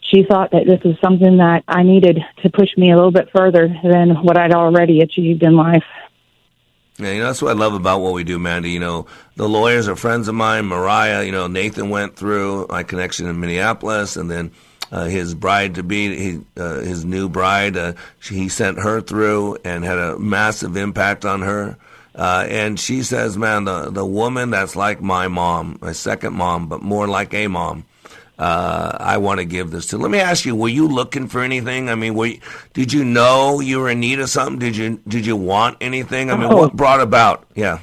she 0.00 0.24
thought 0.24 0.50
that 0.52 0.66
this 0.66 0.82
was 0.84 0.96
something 1.02 1.38
that 1.38 1.64
I 1.66 1.82
needed 1.82 2.20
to 2.42 2.50
push 2.50 2.68
me 2.76 2.92
a 2.92 2.96
little 2.96 3.10
bit 3.10 3.28
further 3.34 3.68
than 3.82 4.22
what 4.22 4.36
I'd 4.36 4.52
already 4.52 5.00
achieved 5.00 5.42
in 5.42 5.56
life. 5.56 5.84
Yeah, 6.98 7.10
you 7.10 7.18
know, 7.20 7.26
that's 7.26 7.42
what 7.42 7.50
I 7.50 7.58
love 7.58 7.74
about 7.74 8.00
what 8.00 8.12
we 8.12 8.22
do, 8.22 8.38
Mandy. 8.38 8.70
You 8.70 8.78
know, 8.78 9.06
the 9.34 9.48
Loyas 9.48 9.88
are 9.88 9.96
friends 9.96 10.28
of 10.28 10.36
mine. 10.36 10.66
Mariah, 10.66 11.24
you 11.24 11.32
know, 11.32 11.48
Nathan 11.48 11.90
went 11.90 12.14
through 12.14 12.66
my 12.68 12.84
connection 12.84 13.26
in 13.26 13.40
Minneapolis, 13.40 14.16
and 14.16 14.30
then 14.30 14.52
uh, 14.92 15.06
his 15.06 15.34
bride 15.34 15.74
to 15.74 15.82
be, 15.82 16.40
uh, 16.56 16.80
his 16.80 17.04
new 17.04 17.28
bride, 17.28 17.76
uh, 17.76 17.94
she, 18.20 18.36
he 18.36 18.48
sent 18.48 18.78
her 18.78 19.00
through 19.00 19.56
and 19.64 19.84
had 19.84 19.98
a 19.98 20.18
massive 20.20 20.76
impact 20.76 21.24
on 21.24 21.42
her. 21.42 21.76
Uh, 22.14 22.46
and 22.48 22.78
she 22.78 23.02
says, 23.02 23.36
man, 23.36 23.64
the, 23.64 23.90
the 23.90 24.06
woman 24.06 24.50
that's 24.50 24.76
like 24.76 25.00
my 25.02 25.26
mom, 25.26 25.78
my 25.80 25.92
second 25.92 26.32
mom, 26.34 26.68
but 26.68 26.80
more 26.82 27.08
like 27.08 27.34
a 27.34 27.48
mom, 27.48 27.84
uh, 28.38 28.96
I 29.00 29.18
want 29.18 29.38
to 29.40 29.44
give 29.44 29.70
this 29.70 29.86
to. 29.88 29.98
Let 29.98 30.10
me 30.10 30.18
ask 30.18 30.44
you: 30.44 30.56
Were 30.56 30.68
you 30.68 30.88
looking 30.88 31.28
for 31.28 31.40
anything? 31.40 31.88
I 31.88 31.94
mean, 31.94 32.14
were 32.16 32.26
you, 32.26 32.40
did 32.72 32.92
you 32.92 33.04
know 33.04 33.60
you 33.60 33.78
were 33.78 33.88
in 33.90 34.00
need 34.00 34.18
of 34.18 34.28
something? 34.28 34.58
Did 34.58 34.76
you 34.76 35.00
did 35.06 35.24
you 35.24 35.36
want 35.36 35.76
anything? 35.80 36.30
I 36.32 36.36
mean, 36.36 36.52
Oh. 36.52 36.56
what 36.56 36.72
brought 36.74 37.00
about? 37.00 37.46
Yeah, 37.54 37.78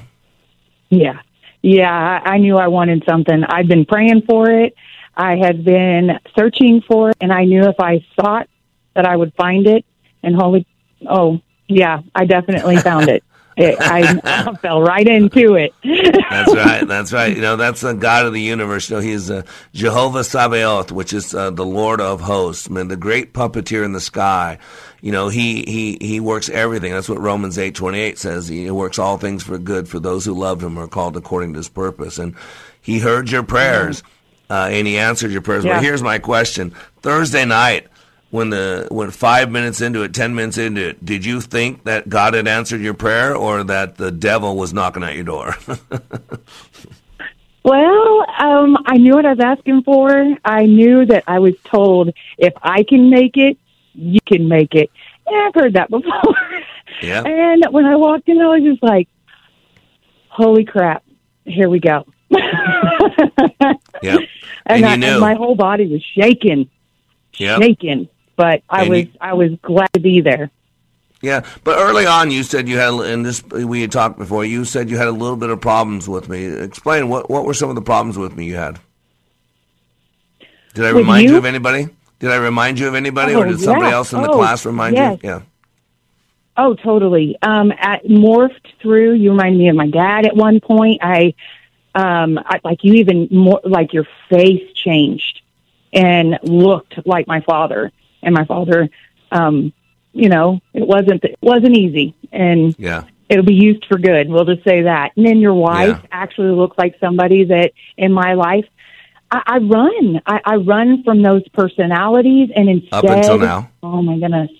Yeah. 0.90 1.20
Yeah, 1.62 2.20
I 2.24 2.34
I 2.34 2.38
knew 2.38 2.56
I 2.58 2.68
wanted 2.68 3.02
something. 3.08 3.44
I'd 3.44 3.68
been 3.68 3.86
praying 3.86 4.22
for 4.28 4.50
it. 4.50 4.74
I 5.16 5.36
had 5.36 5.64
been 5.64 6.18
searching 6.38 6.82
for 6.86 7.10
it, 7.10 7.16
and 7.20 7.32
I 7.32 7.44
knew 7.44 7.62
if 7.68 7.78
I 7.78 8.04
sought 8.20 8.48
that 8.94 9.06
I 9.06 9.16
would 9.16 9.32
find 9.34 9.66
it. 9.66 9.84
And 10.22 10.34
holy, 10.36 10.66
oh, 11.08 11.40
yeah, 11.68 12.00
I 12.14 12.26
definitely 12.26 12.76
found 12.78 13.08
it. 13.08 13.24
it 13.56 13.76
I, 13.80 14.20
I 14.24 14.54
fell 14.62 14.82
right 14.82 15.06
into 15.06 15.54
it. 15.54 15.74
that's 15.82 16.54
right. 16.54 16.86
That's 16.92 17.12
right. 17.12 17.34
You 17.34 17.42
know, 17.42 17.56
that's 17.56 17.80
the 17.80 17.92
God 17.94 18.26
of 18.26 18.32
the 18.32 18.40
universe. 18.40 18.88
You 18.90 18.96
know, 18.96 19.02
He's 19.02 19.30
uh, 19.30 19.42
Jehovah 19.74 20.24
Sabaoth, 20.24 20.90
which 20.92 21.12
is 21.12 21.34
uh, 21.34 21.50
the 21.50 21.64
Lord 21.64 22.00
of 22.00 22.20
hosts, 22.20 22.68
man, 22.70 22.88
the 22.88 22.96
great 22.96 23.32
puppeteer 23.32 23.84
in 23.84 23.92
the 23.92 24.00
sky. 24.00 24.58
You 25.00 25.12
know, 25.12 25.28
he 25.28 25.62
he 25.64 25.98
he 26.00 26.20
works 26.20 26.48
everything. 26.48 26.92
That's 26.92 27.08
what 27.08 27.20
Romans 27.20 27.58
eight 27.58 27.74
twenty 27.74 27.98
eight 28.00 28.18
says. 28.18 28.48
He 28.48 28.70
works 28.70 28.98
all 28.98 29.18
things 29.18 29.42
for 29.42 29.58
good 29.58 29.88
for 29.88 29.98
those 30.00 30.24
who 30.24 30.34
love 30.34 30.62
Him 30.62 30.78
are 30.78 30.86
called 30.88 31.16
according 31.16 31.54
to 31.54 31.58
His 31.58 31.68
purpose. 31.68 32.18
And 32.18 32.34
He 32.80 32.98
heard 33.00 33.30
your 33.30 33.42
prayers, 33.42 34.02
uh, 34.50 34.68
and 34.70 34.86
He 34.86 34.98
answered 34.98 35.30
your 35.32 35.42
prayers. 35.42 35.64
Yeah. 35.64 35.74
But 35.76 35.82
here's 35.84 36.02
my 36.02 36.18
question: 36.18 36.74
Thursday 37.02 37.44
night. 37.44 37.88
When 38.32 38.48
the 38.48 38.88
when 38.90 39.10
five 39.10 39.50
minutes 39.50 39.82
into 39.82 40.02
it, 40.04 40.14
ten 40.14 40.34
minutes 40.34 40.56
into 40.56 40.80
it, 40.88 41.04
did 41.04 41.22
you 41.22 41.42
think 41.42 41.84
that 41.84 42.08
God 42.08 42.32
had 42.32 42.48
answered 42.48 42.80
your 42.80 42.94
prayer, 42.94 43.36
or 43.36 43.62
that 43.62 43.96
the 43.98 44.10
devil 44.10 44.56
was 44.56 44.72
knocking 44.72 45.02
at 45.04 45.14
your 45.14 45.24
door? 45.24 45.54
Well, 47.64 48.26
um, 48.40 48.76
I 48.86 48.96
knew 48.96 49.14
what 49.14 49.24
I 49.24 49.34
was 49.34 49.38
asking 49.40 49.84
for. 49.84 50.36
I 50.44 50.66
knew 50.66 51.06
that 51.06 51.22
I 51.28 51.38
was 51.38 51.54
told 51.62 52.10
if 52.36 52.52
I 52.60 52.82
can 52.82 53.08
make 53.08 53.36
it, 53.36 53.56
you 53.94 54.18
can 54.26 54.48
make 54.48 54.74
it. 54.74 54.90
And 55.28 55.36
I've 55.46 55.54
heard 55.54 55.74
that 55.74 55.88
before. 55.88 56.10
Yeah. 57.00 57.22
And 57.24 57.64
when 57.70 57.84
I 57.84 57.94
walked 57.96 58.28
in, 58.28 58.40
I 58.40 58.46
was 58.48 58.62
just 58.64 58.82
like, 58.82 59.08
"Holy 60.28 60.64
crap! 60.64 61.04
Here 61.44 61.68
we 61.70 61.78
go!" 61.80 62.04
Yeah. 64.02 64.18
and, 64.66 64.84
And 64.84 64.86
I, 64.86 64.94
and 64.94 65.20
my 65.20 65.34
whole 65.34 65.54
body 65.54 65.86
was 65.86 66.02
shaking, 66.16 66.68
Yep. 67.38 67.62
shaking. 67.62 68.08
But 68.42 68.62
I 68.68 68.80
And 68.82 68.90
was, 68.90 68.98
you- 69.02 69.10
I 69.20 69.34
was 69.34 69.50
glad 69.62 69.92
to 69.92 70.00
be 70.00 70.20
there. 70.20 70.50
Yeah, 71.20 71.44
but 71.62 71.78
early 71.78 72.06
on, 72.06 72.32
you 72.32 72.42
said 72.42 72.68
you 72.68 72.76
had, 72.78 72.92
and 72.94 73.24
this 73.24 73.40
we 73.44 73.82
had 73.82 73.92
talked 73.92 74.18
before. 74.18 74.44
You 74.44 74.64
said 74.64 74.90
you 74.90 74.96
had 74.96 75.06
a 75.06 75.12
little 75.12 75.36
bit 75.36 75.50
of 75.50 75.60
problems 75.60 76.08
with 76.08 76.28
me. 76.28 76.46
Explain 76.46 77.08
what 77.08 77.30
what 77.30 77.44
were 77.44 77.54
some 77.54 77.68
of 77.68 77.76
the 77.76 77.82
problems 77.82 78.18
with 78.18 78.34
me 78.36 78.46
you 78.46 78.56
had? 78.56 78.80
Did 80.74 80.84
I 80.86 80.88
With 80.92 81.02
remind 81.02 81.24
you? 81.26 81.32
you? 81.32 81.38
of 81.38 81.44
anybody? 81.44 81.86
Did 82.18 82.32
I 82.32 82.36
remind 82.36 82.80
you 82.80 82.88
of 82.88 82.96
anybody, 82.96 83.34
Oh, 83.36 83.42
or 83.42 83.46
did 83.46 83.60
somebody 83.60 83.90
yeah. 83.90 83.94
else 83.94 84.12
in 84.12 84.22
the 84.22 84.30
Oh, 84.30 84.34
class 84.34 84.66
remind 84.66 84.96
yes. 84.96 85.20
you? 85.22 85.28
Yeah. 85.28 85.40
Oh, 86.56 86.74
totally. 86.74 87.36
Um, 87.42 87.72
at 87.78 88.04
morphed 88.06 88.66
through. 88.80 89.12
You 89.12 89.30
remind 89.30 89.56
me 89.56 89.68
of 89.68 89.76
my 89.76 89.86
dad 89.88 90.26
at 90.26 90.34
one 90.34 90.58
point. 90.58 90.98
I, 91.02 91.34
um, 91.94 92.36
I, 92.44 92.58
like 92.64 92.82
you 92.82 92.94
even 92.94 93.28
more 93.30 93.60
like 93.62 93.92
your 93.92 94.08
face 94.28 94.72
changed 94.74 95.40
and 95.92 96.38
looked 96.42 97.06
like 97.06 97.28
my 97.28 97.40
father. 97.42 97.92
And 98.22 98.34
my 98.34 98.44
father, 98.44 98.88
um, 99.30 99.72
you 100.12 100.28
know, 100.28 100.60
it 100.74 100.86
wasn't 100.86 101.24
it 101.24 101.38
wasn't 101.40 101.76
easy, 101.76 102.14
and 102.32 102.74
Yeah. 102.78 103.04
it'll 103.28 103.44
be 103.44 103.54
used 103.54 103.84
for 103.86 103.98
good. 103.98 104.28
We'll 104.28 104.44
just 104.44 104.64
say 104.64 104.82
that. 104.82 105.12
And 105.16 105.26
then 105.26 105.38
your 105.38 105.54
wife 105.54 105.98
actually 106.10 106.50
looks 106.54 106.76
like 106.78 106.96
somebody 107.00 107.44
that 107.44 107.72
in 107.96 108.12
my 108.12 108.34
life. 108.34 108.66
I, 109.30 109.42
I 109.46 109.58
run. 109.58 110.20
I, 110.26 110.40
I 110.44 110.56
run 110.56 111.02
from 111.04 111.22
those 111.22 111.46
personalities, 111.48 112.50
and 112.54 112.68
instead, 112.68 113.04
Up 113.04 113.04
until 113.04 113.38
now. 113.38 113.70
Oh 113.82 114.02
my 114.02 114.18
goodness! 114.18 114.50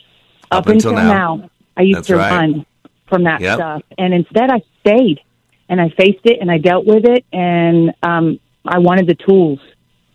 Up 0.51 0.61
Up, 0.61 0.67
until 0.69 0.93
until, 0.93 1.05
now. 1.05 1.37
now. 1.37 1.51
I 1.77 1.83
used 1.83 1.99
That's 1.99 2.09
to 2.09 2.17
right. 2.17 2.31
run 2.31 2.67
from 3.09 3.25
that 3.25 3.41
Yep. 3.43 3.55
stuff, 3.57 3.83
and 3.99 4.15
instead, 4.15 4.51
I 4.51 4.63
stayed 4.81 5.21
and 5.69 5.81
I 5.81 5.89
faced 5.91 6.25
it 6.25 6.39
and 6.41 6.51
I 6.51 6.59
dealt 6.59 6.87
with 6.87 7.05
it, 7.05 7.25
and 7.33 7.95
um, 8.03 8.41
I 8.65 8.79
wanted 8.79 9.07
the 9.07 9.15
tools 9.15 9.61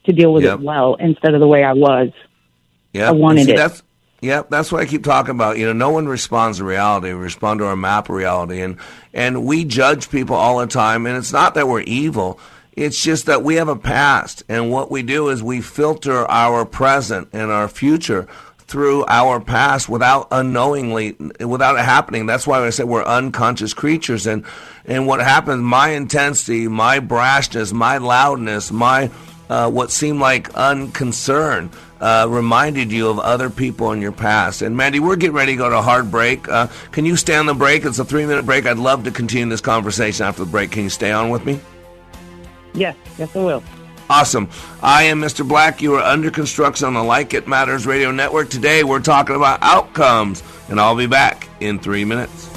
to 0.06 0.12
deal 0.14 0.34
with 0.34 0.44
Yep. 0.44 0.60
it 0.60 0.64
well 0.64 0.96
instead 0.96 1.34
of 1.36 1.40
the 1.40 1.48
way 1.48 1.64
I 1.64 1.74
was. 1.74 2.10
Yeah, 2.94 3.10
I 3.10 3.12
wanted 3.12 3.46
See, 3.46 3.54
it. 3.54 3.58
That's 3.58 3.84
Yep, 4.22 4.50
that's 4.50 4.72
what 4.72 4.82
I 4.82 4.86
keep 4.86 5.04
talking 5.04 5.36
about. 5.36 5.60
You 5.60 5.68
know, 5.68 5.74
no 5.74 5.92
one 5.92 6.08
responds 6.08 6.58
to 6.58 6.64
reality. 6.64 7.10
We 7.10 7.20
respond 7.20 7.60
to 7.60 7.68
our 7.68 7.76
map 7.76 8.10
of 8.10 8.16
reality, 8.16 8.62
and 8.62 8.78
and 9.14 9.46
we 9.46 9.64
judge 9.64 10.10
people 10.10 10.36
all 10.36 10.58
the 10.58 10.66
time. 10.66 11.06
And 11.06 11.16
it's 11.16 11.32
not 11.32 11.54
that 11.54 11.68
we're 11.68 11.82
evil. 11.82 12.40
It's 12.72 13.02
just 13.02 13.28
that 13.28 13.44
we 13.44 13.56
have 13.56 13.68
a 13.68 13.76
past, 13.76 14.44
and 14.50 14.72
what 14.72 14.90
we 14.90 15.04
do 15.04 15.30
is 15.30 15.44
we 15.44 15.62
filter 15.62 16.30
our 16.30 16.66
present 16.66 17.30
and 17.32 17.52
our 17.52 17.68
future 17.68 18.28
through 18.60 19.06
our 19.08 19.40
past 19.40 19.88
without 19.88 20.28
unknowingly, 20.32 21.16
without 21.40 21.78
it 21.78 21.86
happening. 21.86 22.26
That's 22.26 22.46
why 22.46 22.66
I 22.66 22.70
say 22.72 22.84
we're 22.86 23.04
unconscious 23.04 23.76
creatures, 23.76 24.26
and 24.26 24.46
and 24.86 25.06
what 25.06 25.20
happens, 25.20 25.62
my 25.62 25.90
intensity, 25.90 26.68
my 26.68 27.00
brashness, 27.00 27.72
my 27.72 28.00
loudness, 28.00 28.72
my 28.72 29.12
uh, 29.48 29.70
what 29.70 29.92
seemed 29.92 30.20
like 30.20 30.50
unconcern 30.56 31.70
uh, 32.02 32.28
reminded 32.30 32.92
you 32.92 33.10
of 33.10 33.20
other 33.20 33.50
people 33.50 33.92
in 33.92 34.02
your 34.02 34.12
past. 34.12 34.62
And 34.62 34.76
Mandy, 34.76 35.00
we're 35.00 35.16
getting 35.16 35.36
ready 35.36 35.54
to 35.54 35.58
go 35.58 35.70
to 35.70 35.78
a 35.78 35.82
hard 35.82 36.12
break. 36.12 36.48
Uh, 36.48 36.68
can 36.92 37.06
you 37.06 37.16
stay 37.16 37.36
on 37.36 37.46
the 37.46 37.54
break? 37.54 37.86
It's 37.86 38.00
a 38.00 38.06
three 38.06 38.26
minute 38.26 38.46
break. 38.46 38.66
I'd 38.66 38.78
love 38.78 39.04
to 39.06 39.12
continue 39.12 39.50
this 39.50 39.62
conversation 39.62 40.26
after 40.26 40.46
the 40.46 40.52
break. 40.52 40.72
Can 40.72 40.84
you 40.84 40.90
stay 40.90 41.12
on 41.12 41.30
with 41.30 41.46
me? 41.46 41.60
Yes, 42.74 42.96
yes, 43.18 43.36
I 43.36 43.40
will. 43.40 43.64
Awesome. 44.10 44.50
I 44.82 45.04
am 45.04 45.20
Mr. 45.20 45.46
Black. 45.46 45.82
You 45.82 45.96
are 45.96 46.04
under 46.04 46.32
construction 46.32 46.88
on 46.88 46.94
the 46.94 47.04
Like 47.04 47.34
It 47.34 47.48
Matters 47.48 47.86
Radio 47.86 48.12
Network. 48.12 48.50
Today 48.50 48.84
we're 48.84 49.02
talking 49.02 49.36
about 49.36 49.60
outcomes, 49.62 50.44
and 50.70 50.80
I'll 50.80 50.96
be 50.96 51.08
back 51.08 51.50
in 51.60 51.80
three 51.80 52.06
minutes. 52.06 52.57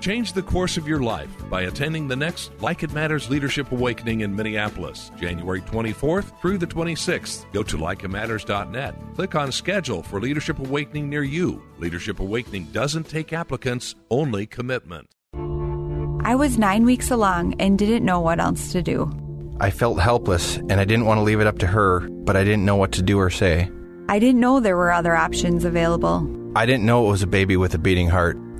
Change 0.00 0.32
the 0.32 0.42
course 0.42 0.76
of 0.76 0.86
your 0.86 1.00
life 1.00 1.30
by 1.50 1.62
attending 1.62 2.06
the 2.06 2.16
next 2.16 2.52
Like 2.60 2.82
It 2.82 2.92
Matters 2.92 3.28
Leadership 3.28 3.72
Awakening 3.72 4.20
in 4.20 4.34
Minneapolis, 4.34 5.10
January 5.18 5.60
24th 5.62 6.40
through 6.40 6.58
the 6.58 6.66
26th. 6.66 7.50
Go 7.52 7.62
to 7.62 7.76
likeitmatters.net. 7.76 8.94
Click 9.14 9.34
on 9.34 9.50
Schedule 9.50 10.02
for 10.02 10.20
Leadership 10.20 10.58
Awakening 10.58 11.08
near 11.08 11.24
you. 11.24 11.62
Leadership 11.78 12.20
Awakening 12.20 12.64
doesn't 12.66 13.08
take 13.08 13.32
applicants, 13.32 13.94
only 14.10 14.46
commitment. 14.46 15.08
I 16.24 16.34
was 16.34 16.58
nine 16.58 16.84
weeks 16.84 17.10
along 17.10 17.54
and 17.60 17.78
didn't 17.78 18.04
know 18.04 18.20
what 18.20 18.40
else 18.40 18.72
to 18.72 18.82
do. 18.82 19.10
I 19.60 19.70
felt 19.70 20.00
helpless 20.00 20.56
and 20.56 20.74
I 20.74 20.84
didn't 20.84 21.06
want 21.06 21.18
to 21.18 21.22
leave 21.22 21.40
it 21.40 21.46
up 21.46 21.58
to 21.58 21.66
her, 21.66 22.00
but 22.00 22.36
I 22.36 22.44
didn't 22.44 22.64
know 22.64 22.76
what 22.76 22.92
to 22.92 23.02
do 23.02 23.18
or 23.18 23.30
say. 23.30 23.70
I 24.08 24.18
didn't 24.18 24.40
know 24.40 24.60
there 24.60 24.76
were 24.76 24.92
other 24.92 25.16
options 25.16 25.64
available. 25.64 26.28
I 26.54 26.66
didn't 26.66 26.84
know 26.84 27.06
it 27.06 27.10
was 27.10 27.22
a 27.22 27.26
baby 27.26 27.56
with 27.56 27.74
a 27.74 27.78
beating 27.78 28.08
heart 28.08 28.38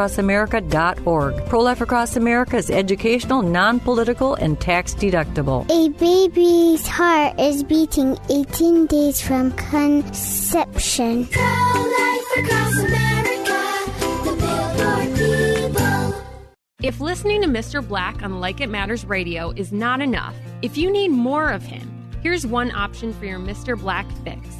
prolifeacrossamerica.org. 0.00 1.46
Pro 1.46 1.60
Life 1.60 1.80
Across 1.80 2.16
America 2.16 2.56
is 2.56 2.70
educational, 2.70 3.42
non 3.42 3.80
political, 3.80 4.34
and 4.34 4.60
tax 4.60 4.94
deductible. 4.94 5.68
A 5.70 5.88
baby's 5.90 6.86
heart 6.86 7.38
is 7.38 7.62
beating 7.62 8.18
18 8.30 8.86
days 8.86 9.20
from 9.20 9.52
conception. 9.52 11.26
Pro 11.26 11.42
Life 11.42 12.38
Across 12.38 12.78
America, 12.78 13.60
the 14.24 14.36
billboard 14.38 15.16
people. 15.16 16.22
If 16.82 17.00
listening 17.00 17.42
to 17.42 17.48
Mr. 17.48 17.86
Black 17.86 18.22
on 18.22 18.40
Like 18.40 18.60
It 18.60 18.70
Matters 18.70 19.04
Radio 19.04 19.50
is 19.50 19.72
not 19.72 20.00
enough, 20.00 20.34
if 20.62 20.76
you 20.76 20.90
need 20.90 21.08
more 21.08 21.50
of 21.50 21.62
him, 21.62 21.88
here's 22.22 22.46
one 22.46 22.70
option 22.70 23.12
for 23.12 23.26
your 23.26 23.38
Mr. 23.38 23.78
Black 23.78 24.06
fix. 24.24 24.59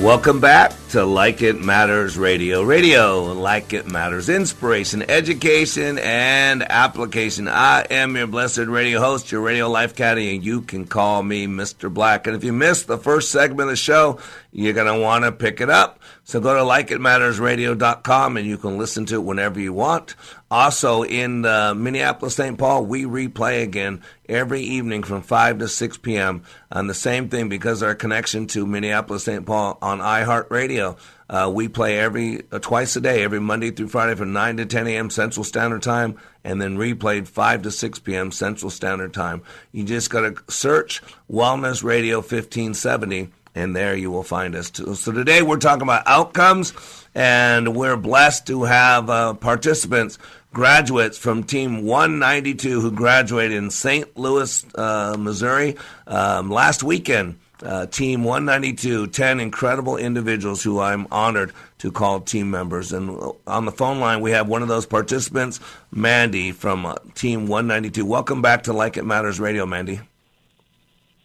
Welcome 0.00 0.40
back 0.40 0.74
to 0.90 1.06
Like 1.06 1.40
It 1.40 1.58
Matters 1.58 2.18
Radio. 2.18 2.62
Radio, 2.62 3.32
like 3.32 3.72
it 3.72 3.86
matters, 3.90 4.28
inspiration, 4.28 5.02
education, 5.02 5.98
and 5.98 6.62
application. 6.62 7.48
I 7.48 7.86
am 7.90 8.14
your 8.14 8.26
blessed 8.26 8.66
radio 8.66 9.00
host, 9.00 9.32
your 9.32 9.40
radio 9.40 9.70
life 9.70 9.96
caddy, 9.96 10.34
and 10.34 10.44
you 10.44 10.60
can 10.60 10.86
call 10.86 11.22
me 11.22 11.46
Mr. 11.46 11.92
Black. 11.92 12.26
And 12.26 12.36
if 12.36 12.44
you 12.44 12.52
missed 12.52 12.86
the 12.88 12.98
first 12.98 13.30
segment 13.30 13.62
of 13.62 13.72
the 13.72 13.76
show, 13.76 14.20
you're 14.52 14.74
going 14.74 14.94
to 14.94 15.00
want 15.00 15.24
to 15.24 15.32
pick 15.32 15.62
it 15.62 15.70
up. 15.70 15.98
So 16.24 16.40
go 16.40 16.54
to 16.54 16.60
likeitmattersradio.com 16.60 18.36
and 18.36 18.46
you 18.46 18.58
can 18.58 18.76
listen 18.76 19.06
to 19.06 19.14
it 19.14 19.24
whenever 19.24 19.58
you 19.58 19.72
want. 19.72 20.14
Also 20.48 21.02
in 21.02 21.44
uh, 21.44 21.74
Minneapolis, 21.74 22.36
St. 22.36 22.56
Paul, 22.56 22.86
we 22.86 23.04
replay 23.04 23.64
again 23.64 24.02
every 24.28 24.60
evening 24.60 25.02
from 25.02 25.22
5 25.22 25.58
to 25.58 25.68
6 25.68 25.98
p.m. 25.98 26.44
on 26.70 26.86
the 26.86 26.94
same 26.94 27.28
thing 27.28 27.48
because 27.48 27.82
our 27.82 27.96
connection 27.96 28.46
to 28.48 28.64
Minneapolis, 28.64 29.24
St. 29.24 29.44
Paul 29.44 29.76
on 29.82 29.98
iHeartRadio. 29.98 30.96
Uh, 31.28 31.50
we 31.52 31.66
play 31.66 31.98
every 31.98 32.44
uh, 32.52 32.60
twice 32.60 32.94
a 32.94 33.00
day, 33.00 33.24
every 33.24 33.40
Monday 33.40 33.72
through 33.72 33.88
Friday 33.88 34.14
from 34.14 34.32
9 34.32 34.58
to 34.58 34.66
10 34.66 34.86
a.m. 34.86 35.10
Central 35.10 35.42
Standard 35.42 35.82
Time, 35.82 36.16
and 36.44 36.62
then 36.62 36.76
replayed 36.76 37.26
5 37.26 37.62
to 37.62 37.70
6 37.72 37.98
p.m. 37.98 38.30
Central 38.30 38.70
Standard 38.70 39.12
Time. 39.12 39.42
You 39.72 39.82
just 39.82 40.10
got 40.10 40.20
to 40.20 40.52
search 40.52 41.02
Wellness 41.28 41.82
Radio 41.82 42.18
1570 42.18 43.32
and 43.56 43.74
there 43.74 43.96
you 43.96 44.10
will 44.10 44.22
find 44.22 44.54
us 44.54 44.70
too. 44.70 44.94
So 44.94 45.10
today 45.10 45.42
we're 45.42 45.56
talking 45.58 45.82
about 45.82 46.02
outcomes, 46.06 46.72
and 47.14 47.74
we're 47.74 47.96
blessed 47.96 48.46
to 48.46 48.64
have 48.64 49.10
uh, 49.10 49.34
participants, 49.34 50.18
graduates 50.52 51.18
from 51.18 51.42
Team 51.42 51.84
192 51.84 52.80
who 52.80 52.90
graduated 52.92 53.56
in 53.56 53.70
St. 53.70 54.16
Louis, 54.16 54.64
uh, 54.76 55.16
Missouri 55.18 55.76
um, 56.06 56.50
last 56.50 56.82
weekend. 56.84 57.38
uh, 57.62 57.86
Team 57.86 58.22
192, 58.24 59.06
10 59.08 59.40
incredible 59.40 59.96
individuals 59.96 60.62
who 60.62 60.78
I'm 60.80 61.06
honored 61.10 61.52
to 61.78 61.90
call 61.90 62.20
team 62.20 62.50
members. 62.50 62.92
And 62.92 63.18
on 63.46 63.64
the 63.64 63.72
phone 63.72 64.00
line, 64.00 64.20
we 64.20 64.32
have 64.32 64.48
one 64.48 64.62
of 64.62 64.68
those 64.68 64.86
participants, 64.86 65.60
Mandy 65.90 66.52
from 66.52 66.84
uh, 66.84 66.96
Team 67.14 67.46
192. 67.46 68.04
Welcome 68.04 68.42
back 68.42 68.64
to 68.64 68.72
Like 68.72 68.96
It 68.96 69.04
Matters 69.04 69.40
Radio, 69.40 69.64
Mandy. 69.66 70.00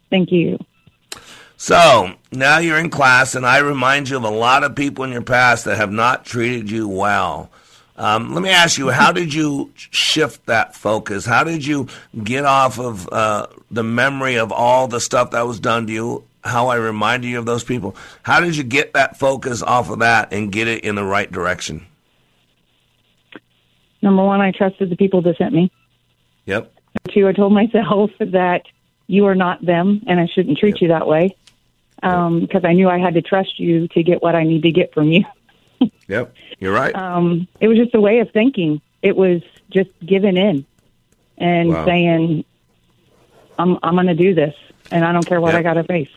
Thank 0.09 0.31
you. 0.31 0.57
So 1.62 2.15
now 2.32 2.58
you're 2.58 2.80
in 2.80 2.89
class, 2.89 3.36
and 3.36 3.45
I 3.45 3.60
remind 3.60 4.10
you 4.10 4.17
of 4.17 4.24
a 4.24 4.32
lot 4.32 4.63
of 4.63 4.76
people 4.76 5.04
in 5.04 5.12
your 5.12 5.21
past 5.21 5.65
that 5.65 5.78
have 5.78 5.91
not 5.91 6.26
treated 6.26 6.71
you 6.71 6.88
well. 6.88 7.52
Um, 7.95 8.34
let 8.34 8.41
me 8.41 8.50
ask 8.50 8.80
you, 8.80 8.89
how 8.89 9.12
did 9.12 9.32
you 9.32 9.71
shift 9.76 10.47
that 10.47 10.76
focus? 10.76 11.24
How 11.24 11.43
did 11.43 11.63
you 11.63 11.88
get 12.24 12.45
off 12.45 12.80
of 12.80 13.08
uh, 13.10 13.45
the 13.69 13.84
memory 13.84 14.39
of 14.39 14.52
all 14.52 14.88
the 14.88 15.00
stuff 15.00 15.30
that 15.32 15.45
was 15.45 15.60
done 15.60 15.86
to 15.86 15.93
you? 15.93 16.24
How 16.43 16.69
I 16.69 16.78
reminded 16.78 17.28
you 17.28 17.38
of 17.38 17.45
those 17.45 17.63
people? 17.63 17.95
How 18.24 18.39
did 18.39 18.58
you 18.58 18.63
get 18.63 18.93
that 18.93 19.19
focus 19.19 19.62
off 19.62 19.91
of 19.91 20.00
that 20.00 20.34
and 20.34 20.52
get 20.52 20.67
it 20.67 20.84
in 20.84 20.95
the 20.95 21.04
right 21.04 21.32
direction? 21.32 21.86
Number 24.02 24.24
one, 24.24 24.41
I 24.41 24.50
trusted 24.50 24.89
the 24.89 24.95
people 24.95 25.21
that 25.21 25.38
sent 25.38 25.54
me. 25.54 25.71
Yep. 26.47 26.74
Number 26.74 27.13
two, 27.13 27.28
I 27.28 27.34
told 27.34 27.54
myself 27.54 28.10
that 28.19 28.63
you 29.06 29.28
are 29.28 29.36
not 29.36 29.63
them, 29.63 30.02
and 30.08 30.19
I 30.19 30.26
shouldn't 30.26 30.58
treat 30.58 30.78
yep. 30.78 30.82
you 30.82 30.88
that 30.88 31.06
way 31.06 31.36
because 32.01 32.63
um, 32.63 32.65
I 32.65 32.73
knew 32.73 32.89
I 32.89 32.97
had 32.97 33.13
to 33.13 33.21
trust 33.21 33.59
you 33.59 33.87
to 33.89 34.03
get 34.03 34.21
what 34.21 34.35
I 34.35 34.43
need 34.43 34.63
to 34.63 34.71
get 34.71 34.93
from 34.93 35.11
you. 35.11 35.23
yep, 36.07 36.33
you're 36.59 36.73
right. 36.73 36.93
Um, 36.95 37.47
it 37.59 37.67
was 37.67 37.77
just 37.77 37.93
a 37.93 38.01
way 38.01 38.19
of 38.19 38.31
thinking. 38.31 38.81
It 39.01 39.15
was 39.15 39.41
just 39.69 39.89
giving 40.05 40.37
in 40.37 40.65
and 41.37 41.69
wow. 41.69 41.85
saying, 41.85 42.43
"I'm 43.57 43.77
I'm 43.83 43.95
going 43.95 44.07
to 44.07 44.15
do 44.15 44.33
this, 44.33 44.55
and 44.89 45.05
I 45.05 45.11
don't 45.11 45.25
care 45.25 45.39
what 45.39 45.53
yep. 45.53 45.59
I 45.59 45.63
got 45.63 45.73
to 45.73 45.83
face." 45.83 46.09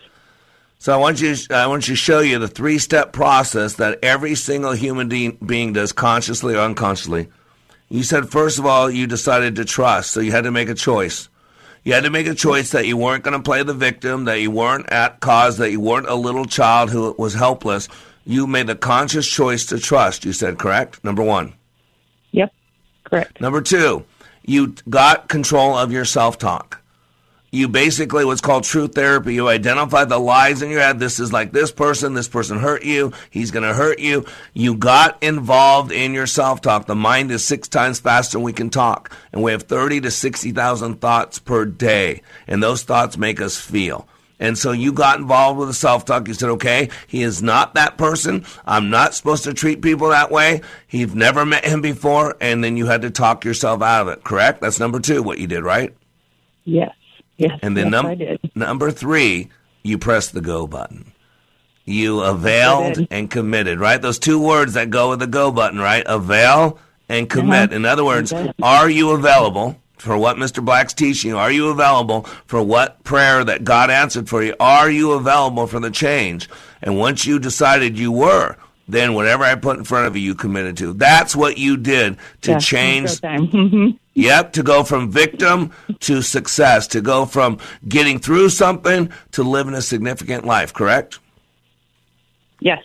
So 0.79 0.93
I 0.93 0.97
want 0.97 1.21
you 1.21 1.35
I 1.51 1.67
want 1.67 1.89
you 1.89 1.95
to 1.95 2.01
show 2.01 2.21
you 2.21 2.39
the 2.39 2.49
three 2.49 2.79
step 2.79 3.13
process 3.13 3.75
that 3.75 3.99
every 4.03 4.35
single 4.35 4.73
human 4.73 5.09
de- 5.09 5.31
being 5.31 5.73
does 5.73 5.93
consciously 5.93 6.55
or 6.55 6.61
unconsciously. 6.61 7.29
You 7.89 8.03
said 8.03 8.31
first 8.31 8.59
of 8.59 8.67
all 8.67 8.91
you 8.91 9.07
decided 9.07 9.57
to 9.57 9.65
trust, 9.65 10.11
so 10.11 10.21
you 10.21 10.33
had 10.33 10.45
to 10.45 10.51
make 10.51 10.69
a 10.69 10.75
choice. 10.75 11.29
You 11.85 11.93
had 11.93 12.05
to 12.05 12.11
make 12.11 12.27
a 12.27 12.35
choice 12.35 12.71
that 12.71 12.87
you 12.87 12.97
weren't 12.97 13.25
going 13.25 13.37
to 13.37 13.43
play 13.43 13.63
the 13.63 13.75
victim, 13.75 14.25
that 14.25 14.41
you 14.41 14.51
weren't 14.51 14.91
at 14.91 15.21
cause, 15.21 15.59
that 15.59 15.71
you 15.71 15.81
weren't 15.81 16.09
a 16.09 16.15
little 16.15 16.47
child 16.47 16.91
who 16.91 17.15
was 17.19 17.35
helpless. 17.35 17.89
You 18.25 18.47
made 18.47 18.69
the 18.69 18.75
conscious 18.75 19.27
choice 19.29 19.67
to 19.67 19.79
trust, 19.79 20.25
you 20.25 20.33
said, 20.33 20.59
correct? 20.59 21.05
Number 21.05 21.23
one. 21.23 21.53
Yep, 22.33 22.53
correct. 23.05 23.41
Number 23.41 23.61
two, 23.61 24.05
you 24.47 24.75
got 24.89 25.29
control 25.29 25.77
of 25.77 25.93
your 25.93 26.07
self 26.07 26.39
talk 26.39 26.81
you 27.55 27.69
basically 27.69 28.25
what's 28.25 28.41
called 28.41 28.65
truth 28.65 28.95
therapy. 28.95 29.35
You 29.35 29.49
identify 29.49 30.05
the 30.05 30.19
lies 30.19 30.61
in 30.61 30.71
your 30.71 30.81
head. 30.81 30.99
This 30.99 31.21
is 31.21 31.33
like 31.33 31.53
this 31.53 31.71
person. 31.71 32.15
This 32.15 32.29
person 32.29 32.59
hurt 32.59 32.85
you. 32.85 33.13
He's 33.31 33.51
going 33.51 33.67
to 33.67 33.75
hurt 33.75 34.01
you. 34.01 34.27
You 34.53 34.75
got 34.75 35.23
involved 35.23 35.93
in 35.93 36.13
your 36.13 36.27
self 36.27 36.61
talk. 36.61 36.87
The 36.87 36.95
mind 36.95 37.31
is 37.31 37.45
six 37.45 37.69
times 37.69 38.01
faster 38.01 38.39
than 38.39 38.43
we 38.43 38.53
can 38.53 38.71
talk, 38.71 39.17
and 39.33 39.43
we 39.43 39.53
have 39.53 39.63
thirty 39.63 40.01
to 40.01 40.11
sixty 40.11 40.51
thousand 40.51 41.01
thoughts 41.01 41.39
per 41.39 41.65
day, 41.65 42.23
and 42.47 42.63
those 42.63 42.83
thoughts 42.83 43.17
make 43.17 43.41
us 43.41 43.59
feel. 43.59 44.09
And 44.41 44.59
so 44.59 44.73
you 44.73 44.93
got 44.93 45.21
involved 45.21 45.61
with 45.61 45.69
the 45.69 45.75
self 45.75 46.05
talk. 46.05 46.27
You 46.27 46.35
said, 46.35 46.51
okay, 46.51 46.91
he 47.07 47.23
is 47.23 47.43
not 47.43 47.75
that 47.75 47.97
person. 47.97 48.45
I'm 48.67 48.91
not 48.91 49.15
supposed 49.15 49.45
to 49.45 49.55
treat 49.55 49.81
people 49.81 50.09
that 50.09 50.31
way. 50.31 50.61
You've 50.91 51.15
never 51.15 51.47
met 51.47 51.65
him 51.65 51.81
before. 51.81 52.37
And 52.41 52.63
then 52.63 52.77
you 52.77 52.87
had 52.87 53.03
to 53.03 53.11
talk 53.11 53.45
yourself 53.45 53.81
out 53.81 54.03
of 54.03 54.09
it, 54.09 54.25
correct? 54.25 54.61
That's 54.61 54.81
number 54.81 54.99
two, 54.99 55.23
what 55.23 55.39
you 55.39 55.47
did, 55.47 55.63
right? 55.63 55.95
Yes. 56.65 56.95
Yes. 57.37 57.59
And 57.63 57.77
then 57.77 57.93
yes, 57.93 58.39
num- 58.43 58.51
number 58.55 58.91
three, 58.91 59.51
you 59.83 59.99
press 59.99 60.29
the 60.29 60.41
go 60.41 60.67
button. 60.67 61.13
You 61.85 62.21
availed 62.21 63.07
and 63.11 63.31
committed, 63.31 63.79
right? 63.79 64.01
Those 64.01 64.19
two 64.19 64.41
words 64.41 64.75
that 64.75 64.89
go 64.89 65.11
with 65.11 65.19
the 65.19 65.27
go 65.27 65.51
button, 65.51 65.79
right? 65.79 66.03
Avail 66.07 66.79
and 67.09 67.29
commit. 67.29 67.71
Uh-huh. 67.71 67.77
In 67.77 67.85
other 67.85 68.05
words, 68.05 68.33
are 68.63 68.89
you 68.89 69.11
available 69.11 69.77
for 69.99 70.17
what 70.17 70.37
Mr. 70.37 70.65
Black's 70.65 70.95
teaching? 70.95 71.35
Are 71.35 71.51
you 71.51 71.69
available 71.69 72.23
for 72.47 72.63
what 72.63 73.05
prayer 73.05 73.45
that 73.45 73.65
God 73.65 73.91
answered 73.91 74.29
for 74.29 74.43
you? 74.43 74.55
Are 74.59 74.91
you 74.91 75.13
available 75.13 75.67
for 75.67 75.81
the 75.81 75.91
change? 75.91 76.49
And 76.81 76.99
once 76.99 77.27
you 77.27 77.39
decided 77.39 77.99
you 77.99 78.13
were, 78.13 78.57
then 78.89 79.15
whatever 79.15 79.45
I 79.45 79.55
put 79.55 79.79
in 79.79 79.85
front 79.85 80.07
of 80.07 80.17
you, 80.17 80.23
you 80.23 80.35
committed 80.35 80.77
to. 80.79 80.93
That's 80.93 81.35
what 81.35 81.59
you 81.59 81.77
did 81.77 82.17
to 82.43 82.53
yes, 82.53 82.67
change. 82.67 83.11
Mm-hmm. 83.21 83.97
Yep, 84.15 84.53
to 84.53 84.63
go 84.63 84.85
from 84.85 85.11
victim 85.11 85.73
to 86.01 86.23
success, 86.23 86.87
to 86.89 87.01
go 87.01 87.27
from 87.27 87.59
getting 87.89 88.21
through 88.21 88.51
something 88.51 89.11
to 89.33 89.43
living 89.43 89.75
a 89.75 89.83
significant 89.83 90.45
life, 90.45 90.73
correct? 90.73 91.19
Yes. 92.61 92.83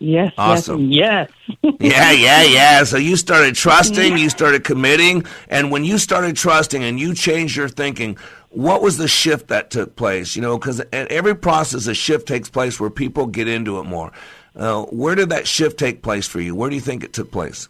Yes. 0.00 0.32
Awesome. 0.36 0.90
Yes. 0.90 1.30
yes. 1.62 1.74
yeah, 1.80 2.10
yeah, 2.10 2.42
yeah. 2.42 2.84
So 2.84 2.96
you 2.96 3.14
started 3.16 3.54
trusting, 3.54 4.18
you 4.18 4.28
started 4.28 4.64
committing, 4.64 5.24
and 5.48 5.70
when 5.70 5.84
you 5.84 5.98
started 5.98 6.36
trusting 6.36 6.82
and 6.82 6.98
you 6.98 7.14
changed 7.14 7.56
your 7.56 7.68
thinking, 7.68 8.18
what 8.50 8.82
was 8.82 8.98
the 8.98 9.06
shift 9.06 9.48
that 9.48 9.70
took 9.70 9.94
place? 9.94 10.34
You 10.34 10.42
know, 10.42 10.58
because 10.58 10.80
at 10.80 11.10
every 11.12 11.36
process, 11.36 11.86
a 11.86 11.94
shift 11.94 12.26
takes 12.26 12.50
place 12.50 12.80
where 12.80 12.90
people 12.90 13.26
get 13.26 13.46
into 13.46 13.78
it 13.78 13.84
more. 13.84 14.12
Uh, 14.56 14.82
where 14.86 15.14
did 15.14 15.30
that 15.30 15.46
shift 15.46 15.78
take 15.78 16.02
place 16.02 16.26
for 16.26 16.40
you? 16.40 16.54
Where 16.54 16.68
do 16.68 16.74
you 16.74 16.82
think 16.82 17.04
it 17.04 17.12
took 17.12 17.30
place? 17.30 17.68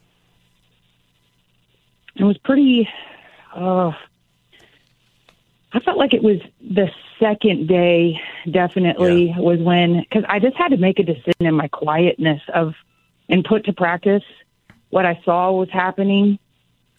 It 2.16 2.24
was 2.24 2.38
pretty. 2.38 2.88
Uh, 3.54 3.92
I 5.72 5.80
felt 5.80 5.96
like 5.96 6.14
it 6.14 6.22
was 6.22 6.38
the 6.60 6.90
second 7.18 7.68
day. 7.68 8.20
Definitely 8.50 9.28
yeah. 9.28 9.38
was 9.38 9.60
when 9.60 10.00
because 10.00 10.24
I 10.28 10.38
just 10.38 10.56
had 10.56 10.68
to 10.68 10.76
make 10.76 10.98
a 10.98 11.04
decision 11.04 11.46
in 11.46 11.54
my 11.54 11.68
quietness 11.68 12.42
of 12.52 12.74
and 13.28 13.44
put 13.44 13.64
to 13.64 13.72
practice 13.72 14.24
what 14.90 15.06
I 15.06 15.20
saw 15.24 15.52
was 15.52 15.70
happening 15.70 16.38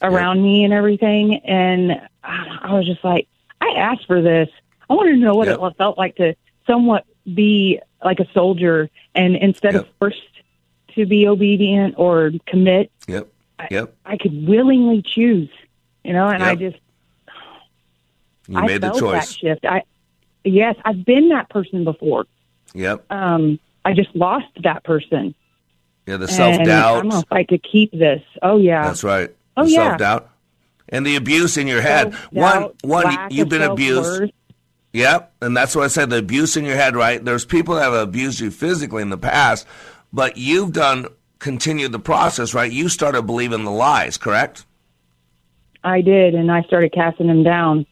around 0.01 0.37
yep. 0.37 0.43
me 0.43 0.63
and 0.63 0.73
everything. 0.73 1.35
And 1.45 2.01
I 2.23 2.73
was 2.73 2.85
just 2.85 3.03
like, 3.03 3.27
I 3.61 3.73
asked 3.77 4.07
for 4.07 4.21
this. 4.21 4.49
I 4.89 4.93
wanted 4.93 5.11
to 5.11 5.17
know 5.17 5.35
what 5.35 5.47
yep. 5.47 5.59
it 5.61 5.77
felt 5.77 5.97
like 5.97 6.15
to 6.15 6.35
somewhat 6.65 7.05
be 7.31 7.79
like 8.03 8.19
a 8.19 8.25
soldier 8.33 8.89
and 9.15 9.35
instead 9.35 9.73
yep. 9.73 9.83
of 9.83 9.89
first 9.99 10.17
to 10.95 11.05
be 11.05 11.27
obedient 11.27 11.95
or 11.97 12.31
commit. 12.47 12.91
Yep. 13.07 13.29
Yep. 13.71 13.95
I, 14.05 14.13
I 14.13 14.17
could 14.17 14.47
willingly 14.47 15.01
choose, 15.01 15.49
you 16.03 16.13
know, 16.13 16.27
and 16.27 16.39
yep. 16.39 16.49
I 16.49 16.55
just 16.55 16.77
you 18.47 18.57
I 18.57 18.65
made 18.65 18.81
the 18.81 18.91
choice. 18.91 19.29
That 19.29 19.35
shift. 19.35 19.65
I 19.65 19.83
yes, 20.43 20.75
I've 20.83 21.05
been 21.05 21.29
that 21.29 21.49
person 21.49 21.83
before. 21.83 22.25
Yep. 22.73 23.11
Um, 23.11 23.59
I 23.85 23.93
just 23.93 24.15
lost 24.15 24.47
that 24.63 24.83
person. 24.83 25.35
Yeah, 26.07 26.17
the 26.17 26.27
self 26.27 26.63
doubt. 26.63 26.99
I'm 26.99 27.09
gonna 27.09 27.25
fight 27.29 27.49
to 27.49 27.57
keep 27.57 27.91
this. 27.91 28.21
Oh 28.41 28.57
yeah. 28.57 28.83
That's 28.83 29.03
right. 29.03 29.33
Oh 29.55 29.65
the 29.65 29.71
yeah. 29.71 29.89
Self 29.89 29.97
doubt 29.99 30.29
and 30.89 31.05
the 31.05 31.15
abuse 31.15 31.57
in 31.57 31.67
your 31.67 31.81
head. 31.81 32.13
One, 32.31 32.69
one, 32.83 33.27
you've 33.31 33.49
been 33.49 33.61
abused. 33.61 34.31
Yep, 34.93 35.33
and 35.41 35.57
that's 35.57 35.75
what 35.75 35.85
I 35.85 35.87
said. 35.87 36.11
The 36.11 36.19
abuse 36.19 36.55
in 36.55 36.65
your 36.65 36.75
head, 36.75 36.95
right? 36.95 37.23
There's 37.23 37.45
people 37.45 37.75
that 37.75 37.81
have 37.81 37.93
abused 37.93 38.39
you 38.39 38.51
physically 38.51 39.01
in 39.01 39.09
the 39.09 39.17
past, 39.17 39.65
but 40.11 40.37
you've 40.37 40.71
done 40.71 41.07
continued 41.43 41.91
the 41.91 41.99
process, 41.99 42.53
right? 42.53 42.71
You 42.71 42.87
started 42.89 43.23
believing 43.23 43.65
the 43.65 43.71
lies, 43.71 44.17
correct? 44.17 44.65
I 45.83 45.99
did, 45.99 46.33
and 46.33 46.49
I 46.49 46.61
started 46.63 46.93
casting 46.93 47.27
them 47.27 47.43
down. 47.43 47.85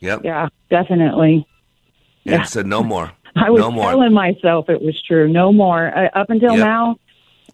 Yep. 0.00 0.22
Yeah, 0.24 0.48
definitely. 0.68 1.46
And 2.26 2.40
yeah. 2.40 2.42
said 2.42 2.66
no 2.66 2.82
more. 2.82 3.12
I 3.36 3.50
was 3.50 3.60
no 3.60 3.70
more. 3.70 3.90
telling 3.90 4.12
myself 4.12 4.68
it 4.68 4.82
was 4.82 5.00
true. 5.00 5.28
No 5.28 5.52
more. 5.52 5.96
Uh, 5.96 6.08
up 6.14 6.28
until 6.28 6.56
yep. 6.56 6.64
now, 6.64 6.96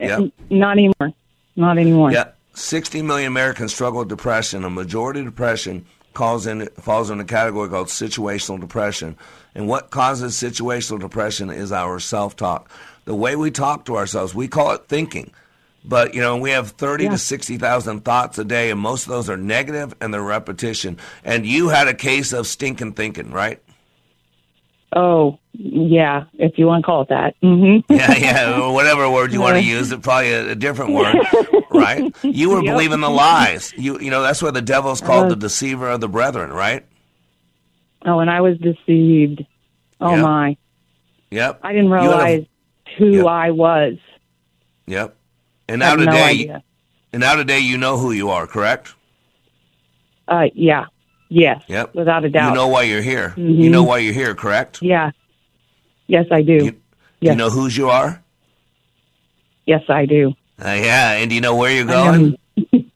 yep. 0.01 0.33
not 0.49 0.73
anymore. 0.73 1.12
Not 1.55 1.77
anymore. 1.77 2.11
Yeah. 2.11 2.31
60 2.55 3.03
million 3.03 3.29
Americans 3.29 3.75
struggle 3.75 4.01
with 4.01 4.09
depression. 4.09 4.64
A 4.64 4.71
majority 4.71 5.21
of 5.21 5.27
depression 5.27 5.85
calls 6.14 6.47
in 6.47 6.67
falls 6.81 7.11
in 7.11 7.21
a 7.21 7.25
category 7.25 7.69
called 7.69 7.88
situational 7.88 8.59
depression. 8.59 9.17
And 9.55 9.69
what 9.69 9.91
causes 9.91 10.35
situational 10.35 10.99
depression 10.99 11.51
is 11.51 11.71
our 11.71 12.01
self-talk. 12.01 12.71
The 13.09 13.14
way 13.14 13.37
we 13.37 13.51
talk 13.51 13.87
to 13.87 13.97
ourselves, 13.97 14.35
we 14.35 14.49
call 14.49 14.73
it 14.73 14.87
thinking. 14.87 15.33
But 15.83 16.12
you 16.12 16.21
know, 16.21 16.37
we 16.37 16.51
have 16.51 16.73
thirty 16.73 17.05
yeah. 17.05 17.12
to 17.12 17.18
sixty 17.18 17.57
thousand 17.57 18.05
thoughts 18.05 18.37
a 18.37 18.44
day, 18.44 18.71
and 18.71 18.79
most 18.79 19.05
of 19.05 19.09
those 19.09 19.31
are 19.31 19.37
negative 19.38 19.94
and 20.03 20.12
they're 20.12 20.21
repetition. 20.21 20.99
And 21.25 21.47
you 21.47 21.71
had 21.71 21.88
a 21.88 21.94
case 21.94 22.35
of 22.35 22.47
stinking 22.47 22.92
thinking, 22.92 23.31
right? 23.31 23.62
Oh, 24.94 25.38
yeah, 25.55 26.25
if 26.35 26.59
you 26.59 26.66
want 26.66 26.83
to 26.83 26.87
call 26.87 27.01
it 27.01 27.09
that. 27.09 27.35
Mm-hmm. 27.42 27.90
yeah, 27.94 28.14
yeah, 28.18 28.71
whatever 28.71 29.09
word 29.09 29.33
you 29.33 29.40
want 29.40 29.57
to 29.57 29.62
use, 29.62 29.90
it 29.90 30.03
probably 30.03 30.33
a, 30.33 30.51
a 30.51 30.55
different 30.55 30.92
word, 30.94 31.16
right? 31.71 32.14
You 32.23 32.51
were 32.51 32.62
yep. 32.62 32.75
believing 32.75 33.01
the 33.01 33.09
lies. 33.09 33.73
You, 33.75 33.99
you 34.01 34.11
know, 34.11 34.21
that's 34.21 34.42
why 34.42 34.51
the 34.51 34.61
devil's 34.61 35.01
called 35.01 35.27
uh, 35.27 35.29
the 35.31 35.37
deceiver 35.37 35.88
of 35.88 36.03
the 36.03 36.09
brethren, 36.09 36.53
right? 36.53 36.85
Oh, 38.05 38.18
and 38.18 38.29
I 38.29 38.42
was 38.42 38.59
deceived. 38.59 39.47
Oh 39.99 40.14
yep. 40.14 40.23
my. 40.23 40.57
Yep. 41.31 41.61
I 41.62 41.73
didn't 41.73 41.90
realize 41.90 42.44
who 42.96 43.16
yep. 43.16 43.27
I 43.27 43.51
was. 43.51 43.94
Yep. 44.87 45.16
And 45.68 45.81
now 45.81 45.96
today, 45.96 46.46
no 46.46 46.62
and 47.12 47.20
now 47.20 47.35
today, 47.35 47.59
you 47.59 47.79
know 47.79 47.98
who 47.98 48.12
you 48.12 48.31
are, 48.31 48.46
correct? 48.46 48.94
Uh, 50.27 50.46
yeah. 50.55 50.87
Yes. 51.29 51.62
Yep. 51.68 51.94
Without 51.94 52.24
a 52.24 52.31
doubt. 52.31 52.51
You 52.51 52.55
know 52.55 52.68
why 52.68 52.83
you're 52.83 53.03
here. 53.03 53.31
Mm-hmm. 53.31 53.61
You 53.61 53.70
know 53.70 53.83
why 53.83 53.98
you're 53.98 54.14
here, 54.14 54.35
correct? 54.35 54.81
Yeah. 54.83 55.11
Yes, 56.07 56.27
I 56.31 56.42
do. 56.42 56.70
Do 56.70 56.77
you 57.20 57.35
know 57.35 57.51
whose 57.51 57.77
you 57.77 57.90
are? 57.90 58.22
Yes, 59.66 59.83
I 59.88 60.07
do. 60.07 60.35
Uh, 60.59 60.70
yeah, 60.70 61.12
and 61.12 61.29
do 61.29 61.35
you 61.35 61.42
know 61.42 61.55
where 61.55 61.72
you're 61.72 61.85
going? 61.85 62.38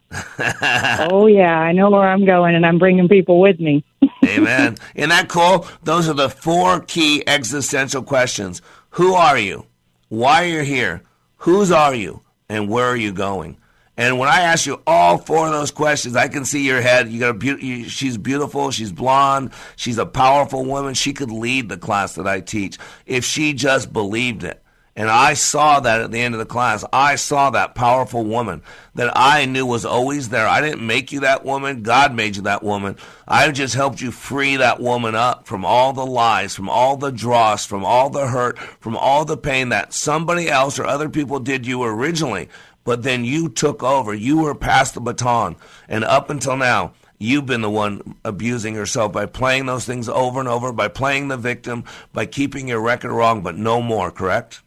oh 1.10 1.26
yeah, 1.26 1.58
I 1.58 1.72
know 1.72 1.90
where 1.90 2.08
I'm 2.08 2.24
going, 2.24 2.54
and 2.54 2.64
I'm 2.64 2.78
bringing 2.78 3.08
people 3.08 3.40
with 3.40 3.60
me. 3.60 3.84
Amen. 4.24 4.76
Isn't 4.94 5.10
that 5.10 5.28
cool? 5.28 5.66
Those 5.82 6.08
are 6.08 6.14
the 6.14 6.30
four 6.30 6.80
key 6.80 7.22
existential 7.26 8.02
questions. 8.02 8.62
Who 8.90 9.14
are 9.14 9.38
you? 9.38 9.66
Why 10.12 10.42
are 10.44 10.48
you 10.48 10.60
here? 10.60 11.04
Whose 11.36 11.72
are 11.72 11.94
you? 11.94 12.20
And 12.46 12.68
where 12.68 12.84
are 12.84 12.96
you 12.96 13.14
going? 13.14 13.56
And 13.96 14.18
when 14.18 14.28
I 14.28 14.42
ask 14.42 14.66
you 14.66 14.82
all 14.86 15.16
four 15.16 15.46
of 15.46 15.52
those 15.54 15.70
questions, 15.70 16.16
I 16.16 16.28
can 16.28 16.44
see 16.44 16.66
your 16.66 16.82
head. 16.82 17.08
You 17.10 17.18
got 17.18 17.30
a 17.30 17.32
beau- 17.32 17.56
you, 17.56 17.88
she's 17.88 18.18
beautiful. 18.18 18.70
She's 18.72 18.92
blonde. 18.92 19.52
She's 19.74 19.96
a 19.96 20.04
powerful 20.04 20.66
woman. 20.66 20.92
She 20.92 21.14
could 21.14 21.30
lead 21.30 21.70
the 21.70 21.78
class 21.78 22.16
that 22.16 22.26
I 22.26 22.40
teach 22.40 22.76
if 23.06 23.24
she 23.24 23.54
just 23.54 23.90
believed 23.90 24.44
it. 24.44 24.61
And 24.94 25.08
I 25.08 25.32
saw 25.32 25.80
that 25.80 26.02
at 26.02 26.10
the 26.10 26.20
end 26.20 26.34
of 26.34 26.38
the 26.38 26.44
class. 26.44 26.84
I 26.92 27.16
saw 27.16 27.48
that 27.50 27.74
powerful 27.74 28.24
woman 28.24 28.62
that 28.94 29.10
I 29.16 29.46
knew 29.46 29.64
was 29.64 29.86
always 29.86 30.28
there. 30.28 30.46
I 30.46 30.60
didn't 30.60 30.86
make 30.86 31.12
you 31.12 31.20
that 31.20 31.46
woman. 31.46 31.82
God 31.82 32.14
made 32.14 32.36
you 32.36 32.42
that 32.42 32.62
woman. 32.62 32.96
I 33.26 33.50
just 33.52 33.74
helped 33.74 34.02
you 34.02 34.10
free 34.10 34.56
that 34.56 34.80
woman 34.80 35.14
up 35.14 35.46
from 35.46 35.64
all 35.64 35.94
the 35.94 36.04
lies, 36.04 36.54
from 36.54 36.68
all 36.68 36.98
the 36.98 37.10
dross, 37.10 37.64
from 37.64 37.86
all 37.86 38.10
the 38.10 38.26
hurt, 38.26 38.58
from 38.58 38.94
all 38.94 39.24
the 39.24 39.38
pain 39.38 39.70
that 39.70 39.94
somebody 39.94 40.50
else 40.50 40.78
or 40.78 40.84
other 40.84 41.08
people 41.08 41.40
did 41.40 41.66
you 41.66 41.82
originally. 41.82 42.50
But 42.84 43.02
then 43.02 43.24
you 43.24 43.48
took 43.48 43.82
over. 43.82 44.12
You 44.12 44.42
were 44.42 44.54
passed 44.54 44.92
the 44.92 45.00
baton. 45.00 45.56
And 45.88 46.04
up 46.04 46.28
until 46.28 46.56
now, 46.56 46.92
You've 47.18 47.46
been 47.46 47.60
the 47.60 47.70
one 47.70 48.16
abusing 48.24 48.74
yourself 48.74 49.12
by 49.12 49.26
playing 49.26 49.66
those 49.66 49.84
things 49.84 50.08
over 50.08 50.40
and 50.40 50.48
over, 50.48 50.72
by 50.72 50.88
playing 50.88 51.28
the 51.28 51.36
victim, 51.36 51.84
by 52.12 52.26
keeping 52.26 52.66
your 52.66 52.80
record 52.80 53.12
wrong, 53.12 53.42
but 53.42 53.56
no 53.56 53.80
more, 53.80 54.10
correct? 54.10 54.60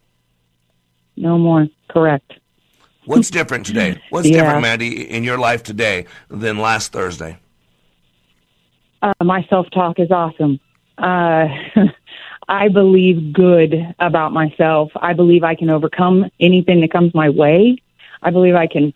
No 1.16 1.38
more. 1.38 1.68
Correct. 1.88 2.32
What's 3.04 3.30
different 3.30 3.64
today? 3.66 4.00
What's 4.10 4.28
Yeah. 4.28 4.38
different, 4.38 4.62
Mandy, 4.62 5.08
in 5.08 5.24
your 5.24 5.38
life 5.38 5.62
today 5.62 6.06
than 6.28 6.58
last 6.58 6.92
Thursday? 6.92 7.38
Uh, 9.02 9.12
my 9.22 9.44
self 9.44 9.70
talk 9.70 9.98
is 9.98 10.10
awesome. 10.10 10.58
Uh, 10.98 11.48
I 12.48 12.68
believe 12.68 13.32
good 13.32 13.94
about 13.98 14.32
myself. 14.32 14.90
I 14.96 15.12
believe 15.12 15.44
I 15.44 15.54
can 15.54 15.70
overcome 15.70 16.30
anything 16.40 16.80
that 16.80 16.90
comes 16.92 17.14
my 17.14 17.28
way. 17.28 17.78
I 18.22 18.30
believe 18.30 18.54
I 18.54 18.66
can 18.66 18.92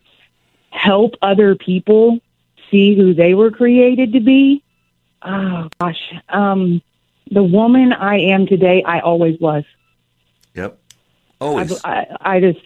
help 0.71 1.15
other 1.21 1.55
people 1.57 2.21
see 2.71 2.97
who 2.97 3.13
they 3.13 3.35
were 3.35 3.51
created 3.51 4.13
to 4.13 4.21
be. 4.21 4.63
Oh 5.23 5.69
gosh, 5.81 6.01
um, 6.29 6.81
the 7.31 7.43
woman 7.43 7.93
I 7.93 8.19
am 8.19 8.47
today, 8.47 8.83
I 8.83 9.01
always 9.01 9.39
was. 9.41 9.65
Yep. 11.41 11.47
I, 11.49 11.53
Always. 11.53 11.85
I, 11.85 12.17
I 12.21 12.41
just 12.41 12.61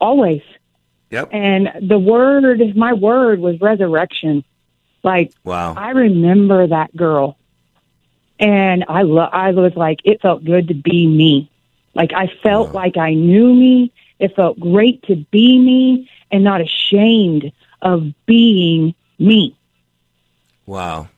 always. 0.00 0.42
Yep. 1.10 1.30
And 1.32 1.70
the 1.88 1.98
word, 1.98 2.60
my 2.76 2.92
word 2.92 3.40
was 3.40 3.60
resurrection. 3.60 4.44
Like 5.02 5.32
Wow. 5.44 5.74
I 5.74 5.90
remember 5.90 6.66
that 6.66 6.94
girl, 6.94 7.38
and 8.38 8.84
I 8.88 9.02
lo- 9.02 9.30
I 9.32 9.52
was 9.52 9.74
like, 9.74 10.00
it 10.04 10.20
felt 10.20 10.44
good 10.44 10.68
to 10.68 10.74
be 10.74 11.06
me. 11.06 11.50
Like 11.94 12.12
I 12.12 12.26
felt 12.42 12.74
like 12.74 12.96
I 12.96 13.14
knew 13.14 13.54
me. 13.54 13.92
It 14.18 14.34
felt 14.34 14.58
great 14.58 15.02
to 15.04 15.16
be 15.30 15.58
me, 15.58 16.10
and 16.30 16.42
not 16.44 16.60
ashamed 16.60 17.52
of 17.80 18.12
being 18.26 18.94
me. 19.18 19.56
Wow. 20.66 21.08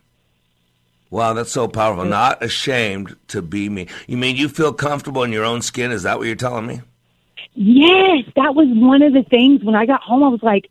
Wow, 1.11 1.33
that's 1.33 1.51
so 1.51 1.66
powerful. 1.66 2.05
Not 2.05 2.42
ashamed 2.42 3.16
to 3.29 3.42
be 3.42 3.68
me. 3.68 3.88
You 4.07 4.16
mean 4.16 4.37
you 4.37 4.49
feel 4.49 4.73
comfortable 4.73 5.25
in 5.25 5.33
your 5.33 5.44
own 5.44 5.61
skin? 5.61 5.90
Is 5.90 6.05
that 6.05 6.18
what 6.18 6.27
you're 6.27 6.37
telling 6.37 6.66
me? 6.66 6.81
Yes, 7.55 8.25
that 8.37 8.55
was 8.55 8.68
one 8.70 9.03
of 9.03 9.12
the 9.12 9.25
things 9.25 9.64
when 9.64 9.75
I 9.75 9.87
got 9.87 10.03
home. 10.03 10.23
I 10.23 10.29
was 10.29 10.42
like, 10.42 10.70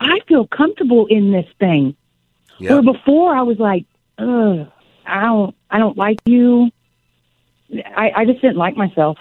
I 0.00 0.18
feel 0.26 0.46
comfortable 0.48 1.06
in 1.06 1.30
this 1.30 1.46
thing. 1.60 1.94
Where 2.58 2.82
before 2.82 3.34
I 3.34 3.42
was 3.42 3.58
like, 3.58 3.86
Ugh, 4.18 4.68
I 5.06 5.22
don't, 5.22 5.56
I 5.70 5.78
don't 5.78 5.96
like 5.96 6.18
you. 6.26 6.70
I, 7.72 8.12
I 8.14 8.24
just 8.24 8.40
didn't 8.40 8.56
like 8.56 8.76
myself. 8.76 9.18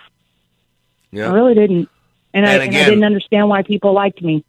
Yeah. 1.11 1.29
I 1.29 1.33
really 1.33 1.55
didn't, 1.55 1.89
and, 2.33 2.45
I, 2.45 2.53
And 2.53 2.63
and 2.63 2.75
I 2.75 2.85
didn't 2.85 3.03
understand 3.03 3.49
why 3.49 3.63
people 3.63 3.93
liked 3.93 4.21
me. 4.21 4.43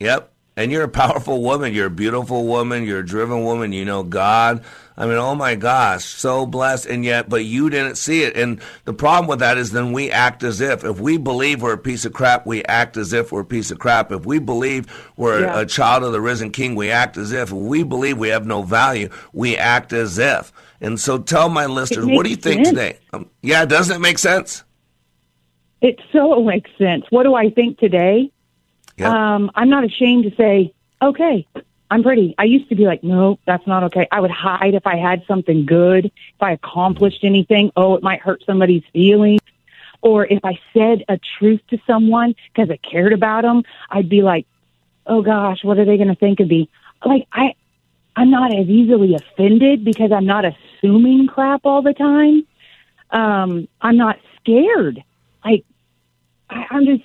Yep. 0.00 0.31
And 0.56 0.70
you're 0.70 0.84
a 0.84 0.88
powerful 0.88 1.42
woman. 1.42 1.72
You're 1.72 1.86
a 1.86 1.90
beautiful 1.90 2.46
woman. 2.46 2.84
You're 2.84 2.98
a 3.00 3.06
driven 3.06 3.42
woman. 3.44 3.72
You 3.72 3.84
know 3.86 4.02
God. 4.02 4.62
I 4.94 5.06
mean, 5.06 5.16
oh 5.16 5.34
my 5.34 5.54
gosh, 5.54 6.04
so 6.04 6.44
blessed. 6.44 6.84
And 6.84 7.02
yet, 7.02 7.30
but 7.30 7.46
you 7.46 7.70
didn't 7.70 7.96
see 7.96 8.24
it. 8.24 8.36
And 8.36 8.60
the 8.84 8.92
problem 8.92 9.26
with 9.26 9.38
that 9.38 9.56
is 9.56 9.70
then 9.72 9.92
we 9.92 10.10
act 10.10 10.42
as 10.42 10.60
if. 10.60 10.84
If 10.84 11.00
we 11.00 11.16
believe 11.16 11.62
we're 11.62 11.72
a 11.72 11.78
piece 11.78 12.04
of 12.04 12.12
crap, 12.12 12.46
we 12.46 12.62
act 12.64 12.98
as 12.98 13.14
if 13.14 13.32
we're 13.32 13.40
a 13.40 13.44
piece 13.46 13.70
of 13.70 13.78
crap. 13.78 14.12
If 14.12 14.26
we 14.26 14.38
believe 14.38 14.86
we're 15.16 15.40
Yeah. 15.40 15.60
a 15.60 15.64
child 15.66 16.04
of 16.04 16.12
the 16.12 16.20
risen 16.20 16.50
king, 16.50 16.74
we 16.74 16.90
act 16.90 17.16
as 17.16 17.32
if. 17.32 17.44
If 17.48 17.52
we 17.52 17.82
believe 17.82 18.18
we 18.18 18.28
have 18.28 18.46
no 18.46 18.62
value, 18.62 19.08
we 19.32 19.56
act 19.56 19.94
as 19.94 20.18
if. 20.18 20.52
And 20.82 21.00
so 21.00 21.16
tell 21.16 21.48
my 21.48 21.64
listeners, 21.64 22.04
what 22.06 22.24
do 22.24 22.30
you 22.30 22.36
think 22.36 22.66
sense. 22.66 22.68
today? 22.68 22.98
Um, 23.14 23.30
yeah, 23.40 23.64
doesn't 23.64 23.96
it 23.96 24.00
make 24.00 24.18
sense? 24.18 24.64
It 25.80 25.98
so 26.12 26.42
makes 26.44 26.70
sense. 26.76 27.04
What 27.08 27.22
do 27.22 27.34
I 27.34 27.48
think 27.50 27.78
today? 27.78 28.30
Yep. 28.98 29.08
Um, 29.08 29.50
I'm 29.54 29.68
not 29.68 29.84
ashamed 29.84 30.24
to 30.24 30.36
say, 30.36 30.74
okay, 31.00 31.46
I'm 31.90 32.02
pretty. 32.02 32.34
I 32.38 32.44
used 32.44 32.68
to 32.70 32.74
be 32.74 32.84
like, 32.84 33.04
no, 33.04 33.38
that's 33.46 33.66
not 33.66 33.84
okay. 33.84 34.08
I 34.10 34.20
would 34.20 34.30
hide 34.30 34.74
if 34.74 34.86
I 34.86 34.96
had 34.96 35.24
something 35.26 35.66
good, 35.66 36.06
if 36.06 36.40
I 36.40 36.52
accomplished 36.52 37.22
anything. 37.22 37.70
Oh, 37.76 37.96
it 37.96 38.02
might 38.02 38.20
hurt 38.20 38.42
somebody's 38.46 38.82
feelings. 38.94 39.40
Or 40.00 40.26
if 40.26 40.44
I 40.44 40.58
said 40.72 41.04
a 41.08 41.20
truth 41.38 41.60
to 41.68 41.78
someone 41.86 42.34
because 42.52 42.70
I 42.70 42.78
cared 42.78 43.12
about 43.12 43.42
them, 43.42 43.62
I'd 43.90 44.08
be 44.08 44.22
like, 44.22 44.46
oh 45.06 45.22
gosh, 45.22 45.62
what 45.62 45.78
are 45.78 45.84
they 45.84 45.96
going 45.96 46.08
to 46.08 46.14
think 46.14 46.40
of 46.40 46.48
me? 46.48 46.70
Like, 47.04 47.26
I, 47.32 47.54
I'm 48.16 48.30
not 48.30 48.54
as 48.54 48.68
easily 48.68 49.14
offended 49.14 49.84
because 49.84 50.12
I'm 50.12 50.26
not 50.26 50.44
assuming 50.44 51.26
crap 51.26 51.62
all 51.64 51.82
the 51.82 51.94
time. 51.94 52.46
Um, 53.10 53.68
I'm 53.80 53.96
not 53.96 54.18
scared. 54.40 55.04
Like, 55.44 55.64
I, 56.48 56.66
I'm 56.70 56.86
just 56.86 57.02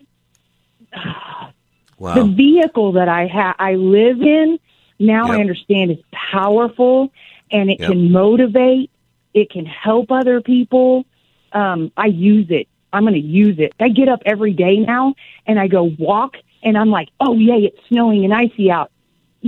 Wow. 1.97 2.15
the 2.15 2.23
vehicle 2.25 2.93
that 2.93 3.09
I 3.09 3.27
ha- 3.27 3.55
I 3.57 3.75
live 3.75 4.21
in 4.21 4.59
now 4.99 5.31
I 5.31 5.39
understand 5.39 5.91
is 5.91 5.97
powerful 6.11 7.11
and 7.51 7.69
it 7.69 7.79
Yep. 7.79 7.89
can 7.91 8.11
motivate. 8.11 8.89
It 9.33 9.49
can 9.49 9.65
help 9.65 10.11
other 10.11 10.41
people. 10.41 11.05
Um, 11.51 11.91
I 11.95 12.07
use 12.07 12.47
it. 12.49 12.67
I'm 12.91 13.03
going 13.03 13.13
to 13.13 13.19
use 13.19 13.59
it. 13.59 13.73
I 13.79 13.89
get 13.89 14.09
up 14.09 14.21
every 14.25 14.53
day 14.53 14.77
now 14.79 15.15
and 15.45 15.59
I 15.59 15.67
go 15.67 15.91
walk 15.99 16.37
and 16.63 16.77
I'm 16.77 16.89
like, 16.89 17.09
oh 17.19 17.33
yay, 17.37 17.65
it's 17.65 17.77
snowing 17.87 18.25
and 18.25 18.33
icy 18.33 18.71
out. 18.71 18.91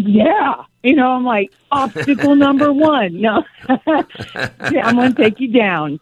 Yeah, 0.06 0.64
you 0.82 0.96
know, 0.96 1.08
I'm 1.12 1.26
like 1.26 1.52
obstacle 1.72 2.36
number 2.36 2.72
one. 2.74 3.20
No, 3.20 3.44
yeah, 3.68 4.86
I'm 4.86 4.96
going 4.96 5.14
to 5.14 5.22
take 5.22 5.40
you 5.40 5.52
down. 5.52 6.00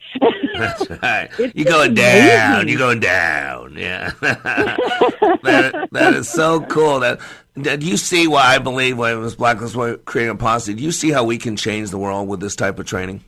That's 0.54 0.90
right. 1.02 1.30
It's 1.40 1.56
you 1.56 1.66
going 1.66 1.96
just 1.96 2.08
down. 2.14 2.52
amazing. 2.54 2.70
You 2.70 2.78
going 2.78 3.00
down. 3.00 3.74
Yeah. 3.76 4.12
that, 4.22 5.88
that 5.92 6.14
is 6.14 6.30
so 6.30 6.62
cool. 6.62 7.00
That, 7.00 7.20
that 7.56 7.82
you 7.82 7.98
see 7.98 8.28
why 8.28 8.54
I 8.54 8.60
believe 8.60 9.00
when 9.00 9.14
it 9.14 9.20
was 9.20 9.36
Black 9.36 9.60
Lives 9.62 9.76
Matter 9.76 9.98
creating 9.98 10.36
a 10.36 10.38
posse. 10.38 10.76
Do 10.76 10.84
you 10.84 10.92
see 10.92 11.10
how 11.12 11.24
we 11.24 11.40
can 11.40 11.56
change 11.56 11.90
the 11.90 11.98
world 11.98 12.28
with 12.28 12.40
this 12.40 12.56
type 12.56 12.78
of 12.78 12.86
training? 12.86 13.24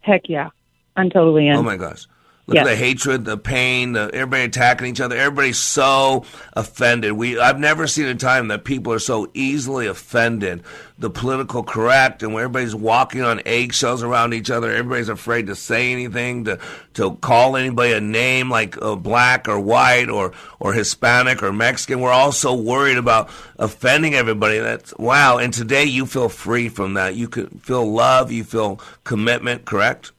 Heck 0.00 0.28
yeah, 0.28 0.50
I'm 0.96 1.10
totally 1.10 1.46
in. 1.46 1.54
Oh 1.54 1.62
my 1.62 1.76
gosh. 1.76 2.06
Look 2.48 2.58
at 2.58 2.64
the 2.64 2.76
hatred, 2.76 3.24
the 3.24 3.36
pain, 3.36 3.94
the, 3.94 4.08
everybody 4.14 4.44
attacking 4.44 4.86
each 4.86 5.00
other. 5.00 5.16
Everybody's 5.16 5.58
so 5.58 6.24
offended. 6.52 7.12
We 7.12 7.40
I've 7.40 7.58
never 7.58 7.88
seen 7.88 8.06
a 8.06 8.14
time 8.14 8.48
that 8.48 8.62
people 8.62 8.92
are 8.92 9.00
so 9.00 9.28
easily 9.34 9.88
offended. 9.88 10.62
The 10.96 11.10
political 11.10 11.64
correct 11.64 12.22
and 12.22 12.32
where 12.32 12.44
everybody's 12.44 12.74
walking 12.74 13.22
on 13.22 13.42
eggshells 13.44 14.04
around 14.04 14.32
each 14.32 14.48
other. 14.48 14.70
Everybody's 14.70 15.08
afraid 15.08 15.48
to 15.48 15.56
say 15.56 15.90
anything, 15.90 16.44
to 16.44 16.60
to 16.94 17.16
call 17.16 17.56
anybody 17.56 17.92
a 17.92 18.00
name 18.00 18.48
like 18.48 18.80
uh, 18.80 18.94
black 18.94 19.48
or 19.48 19.58
white 19.58 20.08
or 20.08 20.32
or 20.60 20.72
Hispanic 20.72 21.42
or 21.42 21.52
Mexican. 21.52 22.00
We're 22.00 22.12
all 22.12 22.30
so 22.30 22.54
worried 22.54 22.96
about 22.96 23.28
offending 23.58 24.14
everybody. 24.14 24.60
That's 24.60 24.96
wow. 24.98 25.38
And 25.38 25.52
today 25.52 25.84
you 25.84 26.06
feel 26.06 26.28
free 26.28 26.68
from 26.68 26.94
that. 26.94 27.16
You 27.16 27.26
can 27.26 27.48
feel 27.58 27.84
love. 27.92 28.30
You 28.30 28.44
feel 28.44 28.80
commitment. 29.02 29.64
Correct. 29.64 30.12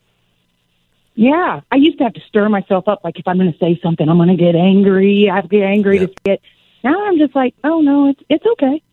Yeah, 1.17 1.61
I 1.71 1.77
used 1.77 1.97
to 1.97 2.03
have 2.03 2.13
to 2.13 2.21
stir 2.27 2.47
myself 2.47 2.87
up. 2.87 3.03
Like 3.03 3.17
if 3.17 3.27
I'm 3.27 3.37
going 3.39 3.51
to 3.51 3.57
say 3.57 3.79
something, 3.81 4.07
I'm 4.07 4.17
going 4.17 4.29
to 4.29 4.35
get 4.35 4.55
angry. 4.55 5.27
I 5.31 5.35
have 5.37 5.45
to 5.45 5.49
get 5.49 5.63
angry 5.63 5.97
to 5.97 6.07
say 6.07 6.33
it. 6.33 6.41
Now 6.83 7.07
I'm 7.07 7.17
just 7.17 7.35
like, 7.35 7.55
oh 7.63 7.81
no, 7.81 8.09
it's 8.09 8.21
it's 8.29 8.45
okay. 8.45 8.83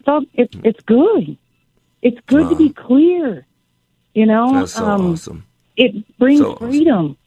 It's 0.00 0.08
all 0.08 0.22
it's 0.32 0.56
it's 0.64 0.80
good. 0.84 1.36
It's 2.00 2.18
good 2.26 2.48
to 2.48 2.56
be 2.56 2.70
clear. 2.70 3.46
You 4.14 4.24
know, 4.24 4.54
That's 4.54 4.72
so 4.72 4.86
um, 4.86 5.12
awesome. 5.12 5.46
it 5.76 6.18
brings 6.18 6.40
So 6.40 6.52
awesome. 6.54 6.70
freedom. 6.70 7.18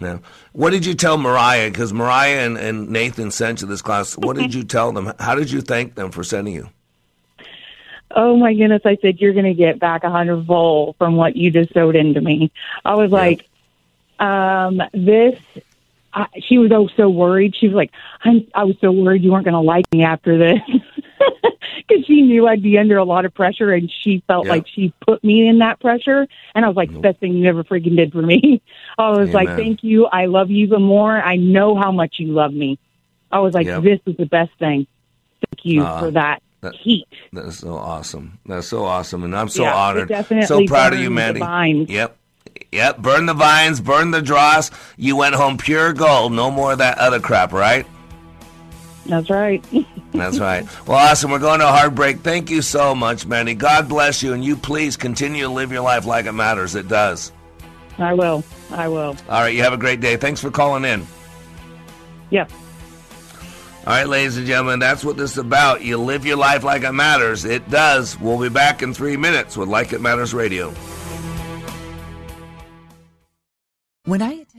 Yeah. 0.00 0.18
What 0.52 0.70
did 0.70 0.86
you 0.86 0.94
tell 0.94 1.18
Mariah? 1.18 1.68
Because 1.68 1.92
Mariah 1.92 2.46
and, 2.46 2.56
and 2.56 2.90
Nathan 2.90 3.32
sent 3.32 3.60
you 3.60 3.66
this 3.66 3.82
class. 3.82 4.16
What 4.16 4.36
did 4.36 4.54
you 4.54 4.62
tell 4.62 4.92
them? 4.92 5.12
How 5.18 5.34
did 5.34 5.50
you 5.50 5.62
thank 5.62 5.96
them 5.96 6.12
for 6.12 6.22
sending 6.22 6.54
you? 6.54 6.68
Oh 8.14 8.36
my 8.36 8.54
goodness! 8.54 8.82
I 8.84 8.96
said 9.02 9.18
you're 9.20 9.32
going 9.32 9.44
to 9.46 9.54
get 9.54 9.78
back 9.78 10.04
a 10.04 10.10
hundred 10.10 10.32
hundredfold 10.34 10.96
from 10.98 11.16
what 11.16 11.36
you 11.36 11.50
just 11.50 11.72
sowed 11.74 11.96
into 11.96 12.20
me. 12.20 12.50
I 12.84 12.94
was 12.94 13.10
like, 13.10 13.44
Um, 14.18 14.80
this, 14.92 15.38
uh, 16.12 16.26
she 16.48 16.58
was 16.58 16.70
oh 16.72 16.88
so 16.96 17.08
worried. 17.08 17.54
She 17.56 17.66
was 17.68 17.74
like, 17.74 17.90
I'm, 18.22 18.46
I 18.54 18.64
was 18.64 18.76
so 18.80 18.92
worried 18.92 19.22
you 19.24 19.32
weren't 19.32 19.44
going 19.44 19.54
to 19.54 19.60
like 19.60 19.84
me 19.92 20.02
after 20.04 20.38
this. 20.38 20.60
Because 21.88 22.06
she 22.06 22.22
knew 22.22 22.46
I'd 22.46 22.62
be 22.62 22.78
under 22.78 22.96
a 22.96 23.04
lot 23.04 23.24
of 23.24 23.34
pressure, 23.34 23.72
and 23.72 23.90
she 23.90 24.22
felt 24.28 24.46
Yeah. 24.46 24.52
like 24.52 24.66
she 24.68 24.92
put 25.06 25.22
me 25.24 25.48
in 25.48 25.58
that 25.58 25.80
pressure. 25.80 26.26
And 26.54 26.64
I 26.64 26.68
was 26.68 26.76
like, 26.76 26.92
the 26.92 27.00
best 27.00 27.18
thing 27.18 27.34
you 27.34 27.48
ever 27.48 27.64
freaking 27.64 27.96
did 27.96 28.12
for 28.12 28.22
me. 28.22 28.62
I 28.98 29.10
was 29.10 29.30
like, 29.30 29.48
thank 29.56 29.82
you. 29.82 30.06
I 30.06 30.26
love 30.26 30.50
you 30.50 30.64
even 30.64 30.82
more. 30.82 31.12
I 31.20 31.36
know 31.36 31.74
how 31.74 31.90
much 31.90 32.16
you 32.18 32.28
love 32.28 32.52
me. 32.52 32.78
I 33.32 33.40
was 33.40 33.52
like, 33.52 33.66
Yep. 33.66 33.82
this 33.82 34.00
is 34.06 34.16
the 34.16 34.26
best 34.26 34.52
thing. 34.58 34.86
Thank 35.40 35.64
you 35.64 35.82
Uh, 35.82 35.98
for 35.98 36.10
that, 36.12 36.40
that- 36.62 36.74
heat. 36.74 37.06
That's 37.32 37.58
so 37.58 37.74
awesome. 37.76 38.38
That's 38.46 38.66
so 38.66 38.84
awesome, 38.84 39.22
and 39.24 39.36
I'm 39.36 39.48
so 39.48 39.64
Yeah, 39.64 39.74
honored, 39.74 40.08
definitely 40.08 40.46
so 40.46 40.64
proud 40.66 40.92
of 40.94 41.00
you, 41.00 41.10
Mandy. 41.10 41.40
vines. 41.40 41.88
Yep, 41.90 42.16
yep. 42.72 42.98
Burn 42.98 43.26
the 43.26 43.34
vines, 43.34 43.80
burn 43.80 44.10
the 44.10 44.22
dross. 44.22 44.70
You 44.96 45.16
went 45.16 45.34
home 45.34 45.58
pure 45.58 45.92
gold. 45.92 46.32
No 46.32 46.50
more 46.50 46.72
of 46.72 46.78
that 46.78 46.98
other 46.98 47.20
crap, 47.20 47.52
right? 47.52 47.86
That's 49.06 49.28
right. 49.30 49.64
That's 50.12 50.38
right. 50.38 50.64
Well, 50.86 50.98
awesome. 50.98 51.30
We're 51.30 51.38
going 51.40 51.58
to 51.60 51.68
a 51.68 51.72
hard 51.72 51.94
break. 51.94 52.20
Thank 52.20 52.50
you 52.50 52.62
so 52.62 52.94
much, 52.94 53.26
Mandy. 53.26 53.54
God 53.54 53.88
bless 53.88 54.22
you, 54.22 54.32
and 54.32 54.44
you 54.44 54.56
please 54.56 54.96
continue 54.96 55.44
to 55.44 55.48
live 55.48 55.72
your 55.72 55.80
life 55.82 56.04
like 56.06 56.26
it 56.26 56.32
matters. 56.32 56.74
It 56.76 56.86
does. 56.86 57.32
I 57.98 58.12
will. 58.14 58.44
I 58.70 58.88
will. 58.88 59.16
All 59.28 59.40
right. 59.40 59.54
You 59.54 59.62
have 59.62 59.72
a 59.72 59.76
great 59.78 60.00
day. 60.00 60.16
Thanks 60.16 60.40
for 60.40 60.50
calling 60.50 60.84
in. 60.84 61.06
Yeah. 62.30 62.46
All 63.84 63.92
right, 63.92 64.06
ladies 64.06 64.36
and 64.36 64.46
gentlemen, 64.46 64.78
that's 64.78 65.04
what 65.04 65.16
this 65.16 65.32
is 65.32 65.38
about. 65.38 65.82
You 65.82 65.96
live 65.98 66.24
your 66.24 66.36
life 66.36 66.62
like 66.62 66.84
it 66.84 66.92
matters. 66.92 67.44
It 67.44 67.68
does. 67.68 68.16
We'll 68.20 68.40
be 68.40 68.48
back 68.48 68.80
in 68.80 68.94
three 68.94 69.16
minutes 69.16 69.56
with 69.56 69.68
Like 69.68 69.92
It 69.92 70.00
Matters 70.00 70.32
Radio. 70.32 70.72
When 74.04 74.22
I 74.22 74.44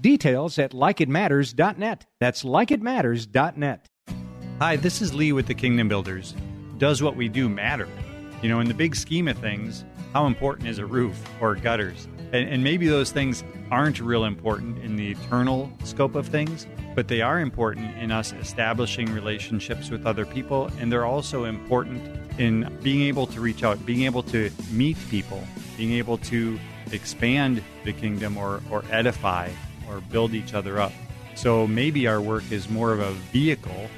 Details 0.00 0.58
at 0.58 0.72
likeitmatters.net. 0.72 2.06
That's 2.20 2.42
likeitmatters.net. 2.42 3.86
Hi, 4.58 4.76
this 4.76 5.02
is 5.02 5.12
Lee 5.12 5.32
with 5.32 5.46
the 5.46 5.54
Kingdom 5.54 5.88
Builders. 5.88 6.34
Does 6.78 7.02
what 7.02 7.16
we 7.16 7.28
do 7.28 7.50
matter? 7.50 7.88
You 8.40 8.48
know, 8.48 8.60
in 8.60 8.68
the 8.68 8.74
big 8.74 8.96
scheme 8.96 9.28
of 9.28 9.36
things, 9.36 9.84
how 10.14 10.26
important 10.26 10.68
is 10.68 10.78
a 10.78 10.86
roof 10.86 11.22
or 11.38 11.54
gutters? 11.54 12.08
And, 12.32 12.48
and 12.48 12.64
maybe 12.64 12.88
those 12.88 13.12
things 13.12 13.44
aren't 13.70 14.00
real 14.00 14.24
important 14.24 14.78
in 14.78 14.96
the 14.96 15.10
eternal 15.10 15.70
scope 15.84 16.14
of 16.14 16.28
things, 16.28 16.66
but 16.94 17.08
they 17.08 17.20
are 17.20 17.38
important 17.38 17.94
in 17.98 18.10
us 18.10 18.32
establishing 18.32 19.12
relationships 19.12 19.90
with 19.90 20.06
other 20.06 20.24
people, 20.24 20.70
and 20.78 20.90
they're 20.90 21.04
also 21.04 21.44
important 21.44 22.02
in 22.38 22.74
being 22.82 23.02
able 23.02 23.26
to 23.26 23.40
reach 23.40 23.62
out, 23.62 23.84
being 23.84 24.04
able 24.04 24.22
to 24.22 24.50
meet 24.70 24.96
people, 25.10 25.46
being 25.76 25.92
able 25.92 26.16
to 26.16 26.58
expand 26.90 27.62
the 27.84 27.92
kingdom 27.92 28.38
or, 28.38 28.62
or 28.70 28.82
edify 28.90 29.50
or 29.90 30.00
build 30.00 30.34
each 30.34 30.54
other 30.54 30.80
up. 30.80 30.92
So 31.34 31.66
maybe 31.66 32.06
our 32.06 32.20
work 32.20 32.50
is 32.50 32.68
more 32.68 32.92
of 32.92 33.00
a 33.00 33.12
vehicle 33.32 33.88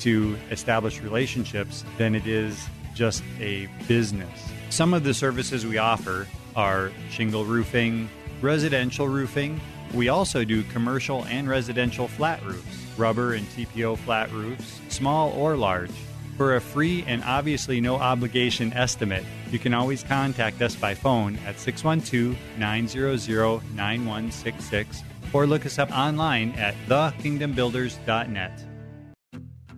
to 0.00 0.36
establish 0.50 1.00
relationships 1.00 1.84
than 1.98 2.14
it 2.14 2.26
is 2.26 2.68
just 2.94 3.22
a 3.38 3.68
business. 3.88 4.50
Some 4.70 4.94
of 4.94 5.04
the 5.04 5.14
services 5.14 5.66
we 5.66 5.78
offer 5.78 6.26
are 6.56 6.90
shingle 7.10 7.44
roofing, 7.44 8.08
residential 8.40 9.08
roofing. 9.08 9.60
We 9.94 10.08
also 10.08 10.44
do 10.44 10.62
commercial 10.64 11.24
and 11.26 11.48
residential 11.48 12.08
flat 12.08 12.44
roofs, 12.44 12.86
rubber 12.96 13.34
and 13.34 13.46
TPO 13.48 13.98
flat 13.98 14.30
roofs, 14.32 14.80
small 14.88 15.32
or 15.32 15.56
large. 15.56 15.92
For 16.36 16.56
a 16.56 16.60
free 16.60 17.04
and 17.06 17.22
obviously 17.24 17.80
no 17.80 17.96
obligation 17.96 18.72
estimate, 18.72 19.24
you 19.50 19.58
can 19.58 19.74
always 19.74 20.02
contact 20.02 20.62
us 20.62 20.74
by 20.74 20.94
phone 20.94 21.38
at 21.46 21.58
612 21.58 22.36
900 22.58 23.62
9166 23.74 25.02
or 25.32 25.46
look 25.46 25.66
us 25.66 25.78
up 25.78 25.90
online 25.92 26.52
at 26.52 26.74
thekingdombuilders.net. 26.88 28.64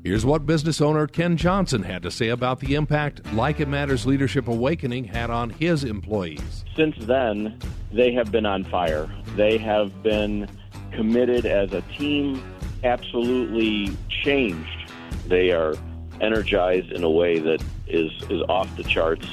Here's 0.05 0.27
what 0.27 0.47
business 0.47 0.81
owner 0.81 1.07
Ken 1.07 1.37
Johnson 1.37 1.85
had 1.85 2.03
to 2.03 2.11
say 2.11 2.31
about 2.31 2.59
the 2.59 2.75
impact 2.75 3.33
Like 3.35 3.61
It 3.61 3.69
Matters 3.69 4.05
Leadership 4.05 4.49
Awakening 4.49 5.05
had 5.05 5.31
on 5.31 5.51
his 5.51 5.85
employees. 5.85 6.65
Since 6.75 6.97
then, 7.03 7.57
they 7.93 8.13
have 8.13 8.33
been 8.33 8.45
on 8.45 8.65
fire. 8.65 9.09
They 9.37 9.59
have 9.59 10.03
been 10.03 10.49
committed 10.91 11.47
as 11.47 11.73
a 11.73 11.83
team, 11.83 12.43
absolutely 12.83 13.97
changed. 14.09 14.91
They 15.29 15.53
are 15.53 15.75
energized 16.21 16.91
in 16.91 17.05
a 17.05 17.11
way 17.11 17.39
that 17.39 17.63
is, 17.87 18.11
is 18.29 18.43
off 18.49 18.77
the 18.77 18.83
charts, 18.83 19.27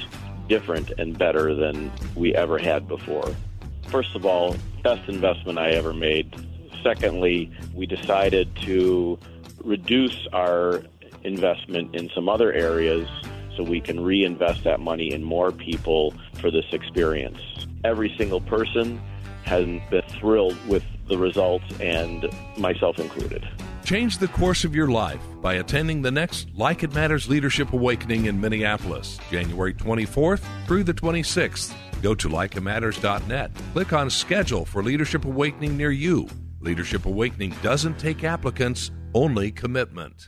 different 0.48 0.92
and 1.00 1.18
better 1.18 1.56
than 1.56 1.92
we 2.16 2.36
ever 2.36 2.60
had 2.60 2.88
before. 2.88 3.34
First 3.90 4.16
of 4.16 4.26
all, 4.26 4.56
best 4.84 5.08
investment 5.10 5.58
I 5.58 5.72
ever 5.72 5.94
made. 5.94 6.34
Secondly, 6.84 7.52
we 7.74 7.86
decided 7.86 8.56
to 8.58 9.18
reduce 9.64 10.28
our 10.32 10.84
investment 11.24 11.96
in 11.96 12.10
some 12.14 12.30
other 12.30 12.54
areas 12.54 13.08
so 13.58 13.64
we 13.64 13.82
can 13.82 14.00
reinvest 14.00 14.64
that 14.64 14.80
money 14.80 15.12
in 15.12 15.24
more 15.24 15.52
people 15.52 16.14
for 16.40 16.50
this 16.52 16.66
experience. 16.72 17.40
Every 17.84 18.14
single 18.18 18.42
person 18.42 19.02
has 19.44 19.66
been 19.90 20.04
thrilled 20.20 20.56
with 20.68 20.84
the 21.08 21.18
results, 21.18 21.66
and 21.80 22.30
myself 22.58 23.00
included. 23.00 23.46
Change 23.84 24.20
the 24.20 24.28
course 24.28 24.64
of 24.64 24.76
your 24.76 24.88
life 24.88 25.22
by 25.42 25.56
attending 25.56 26.04
the 26.04 26.12
next 26.12 26.48
Like 26.56 26.84
It 26.84 26.94
Matters 26.94 27.28
Leadership 27.28 27.74
Awakening 27.74 28.26
in 28.26 28.40
Minneapolis, 28.40 29.20
January 29.32 29.74
24th 29.74 30.42
through 30.68 30.84
the 30.84 30.94
26th. 30.94 31.74
Go 32.02 32.16
to 32.16 32.30
likeitmatters.net. 32.30 33.52
Click 33.74 33.94
on 33.94 34.10
Schedule 34.10 34.66
for 34.66 34.84
Leadership 34.84 35.26
Awakening 35.26 35.78
near 35.78 35.92
you. 35.92 36.28
Leadership 36.62 37.06
Awakening 37.06 37.56
doesn't 37.62 38.00
take 38.00 38.24
applicants, 38.24 38.92
only 39.14 39.52
commitment. 39.52 40.28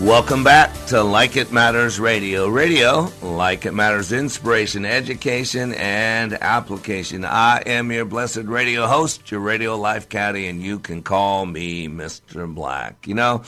Welcome 0.00 0.42
back 0.42 0.72
to 0.86 1.02
Like 1.02 1.36
It 1.36 1.52
Matters 1.52 2.00
Radio. 2.00 2.48
Radio, 2.48 3.12
like 3.20 3.66
it 3.66 3.72
matters, 3.72 4.12
inspiration, 4.12 4.86
education, 4.86 5.74
and 5.74 6.32
application. 6.32 7.26
I 7.26 7.58
am 7.66 7.92
your 7.92 8.06
blessed 8.06 8.44
radio 8.44 8.86
host, 8.86 9.30
your 9.30 9.40
radio 9.40 9.76
life 9.76 10.08
caddy, 10.08 10.46
and 10.46 10.62
you 10.62 10.78
can 10.78 11.02
call 11.02 11.44
me 11.44 11.86
Mr. 11.86 12.52
Black. 12.52 13.06
You 13.06 13.14
know, 13.14 13.42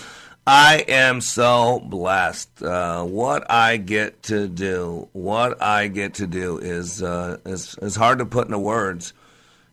I 0.46 0.84
am 0.88 1.20
so 1.20 1.78
blessed. 1.78 2.62
Uh, 2.62 3.04
what 3.04 3.48
I 3.48 3.76
get 3.76 4.24
to 4.24 4.48
do, 4.48 5.08
what 5.12 5.62
I 5.62 5.86
get 5.86 6.14
to 6.14 6.26
do 6.26 6.58
is, 6.58 7.00
uh, 7.00 7.38
is, 7.46 7.76
is 7.80 7.94
hard 7.94 8.18
to 8.18 8.26
put 8.26 8.46
into 8.46 8.58
words. 8.58 9.12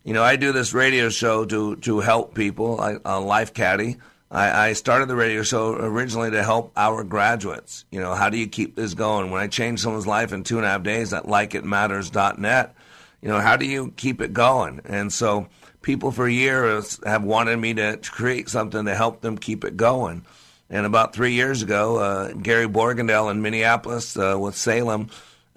You 0.04 0.14
know, 0.14 0.24
I 0.24 0.36
do 0.36 0.52
this 0.52 0.74
radio 0.74 1.10
show 1.10 1.44
to, 1.46 1.76
to 1.78 2.00
help 2.02 2.36
people, 2.36 2.80
I, 2.80 2.98
a 3.04 3.20
life 3.20 3.56
caddy. 3.56 3.98
I, 4.30 4.70
I 4.70 4.74
started 4.74 5.08
the 5.08 5.16
radio 5.16 5.42
show 5.42 5.74
originally 5.74 6.30
to 6.32 6.44
help 6.44 6.72
our 6.78 7.04
graduates. 7.04 7.86
You 7.90 8.00
know, 8.00 8.14
how 8.14 8.30
do 8.30 8.38
you 8.38 8.48
keep 8.48 8.76
this 8.76 8.94
going? 8.94 9.32
When 9.32 9.42
I 9.42 9.48
change 9.48 9.80
someone's 9.80 10.06
life 10.06 10.32
in 10.34 10.44
two 10.44 10.58
and 10.58 10.66
a 10.66 10.70
half 10.70 10.84
days 10.84 11.14
at 11.14 11.24
likeitmatters.net, 11.24 12.76
you 13.24 13.28
know, 13.28 13.40
how 13.40 13.58
do 13.58 13.66
you 13.66 13.92
keep 13.98 14.22
it 14.22 14.34
going? 14.34 14.82
And 14.86 15.12
so 15.12 15.48
people 15.82 16.12
for 16.12 16.30
years 16.30 17.00
have 17.04 17.24
wanted 17.24 17.58
me 17.58 17.74
to 17.74 17.98
create 18.04 18.50
something 18.50 18.86
to 18.86 18.94
help 18.94 19.22
them 19.22 19.36
keep 19.36 19.66
it 19.66 19.76
going. 19.76 20.26
And 20.70 20.86
about 20.86 21.14
three 21.14 21.34
years 21.34 21.62
ago, 21.64 21.98
uh, 21.98 22.34
Gary 22.34 22.68
Borgendale 22.68 23.32
in 23.32 23.42
Minneapolis 23.42 24.16
uh, 24.18 24.38
with 24.40 24.56
Salem 24.56 25.10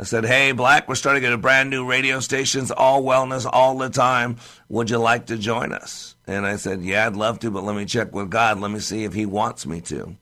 I 0.03 0.05
said, 0.05 0.25
Hey, 0.25 0.51
Black, 0.51 0.89
we're 0.89 0.97
starting 0.97 1.25
a 1.25 1.37
brand 1.37 1.71
new 1.71 1.87
radio 1.87 2.19
stations, 2.19 2.73
all 2.73 3.05
wellness, 3.05 3.49
all 3.51 3.79
the 3.79 3.89
time. 3.89 4.37
Would 4.69 4.91
you 4.91 4.99
like 4.99 5.27
to 5.27 5.37
join 5.37 5.73
us? 5.73 6.17
And 6.27 6.45
I 6.45 6.57
said, 6.57 6.83
Yeah, 6.83 7.07
I'd 7.07 7.15
love 7.15 7.39
to, 7.41 7.53
but 7.53 7.63
let 7.63 7.77
me 7.77 7.85
check 7.85 8.13
with 8.13 8.29
God. 8.29 8.59
Let 8.59 8.73
me 8.73 8.81
see 8.81 9.05
if 9.05 9.13
He 9.13 9.27
wants 9.27 9.65
me 9.65 9.81
to. 9.83 10.17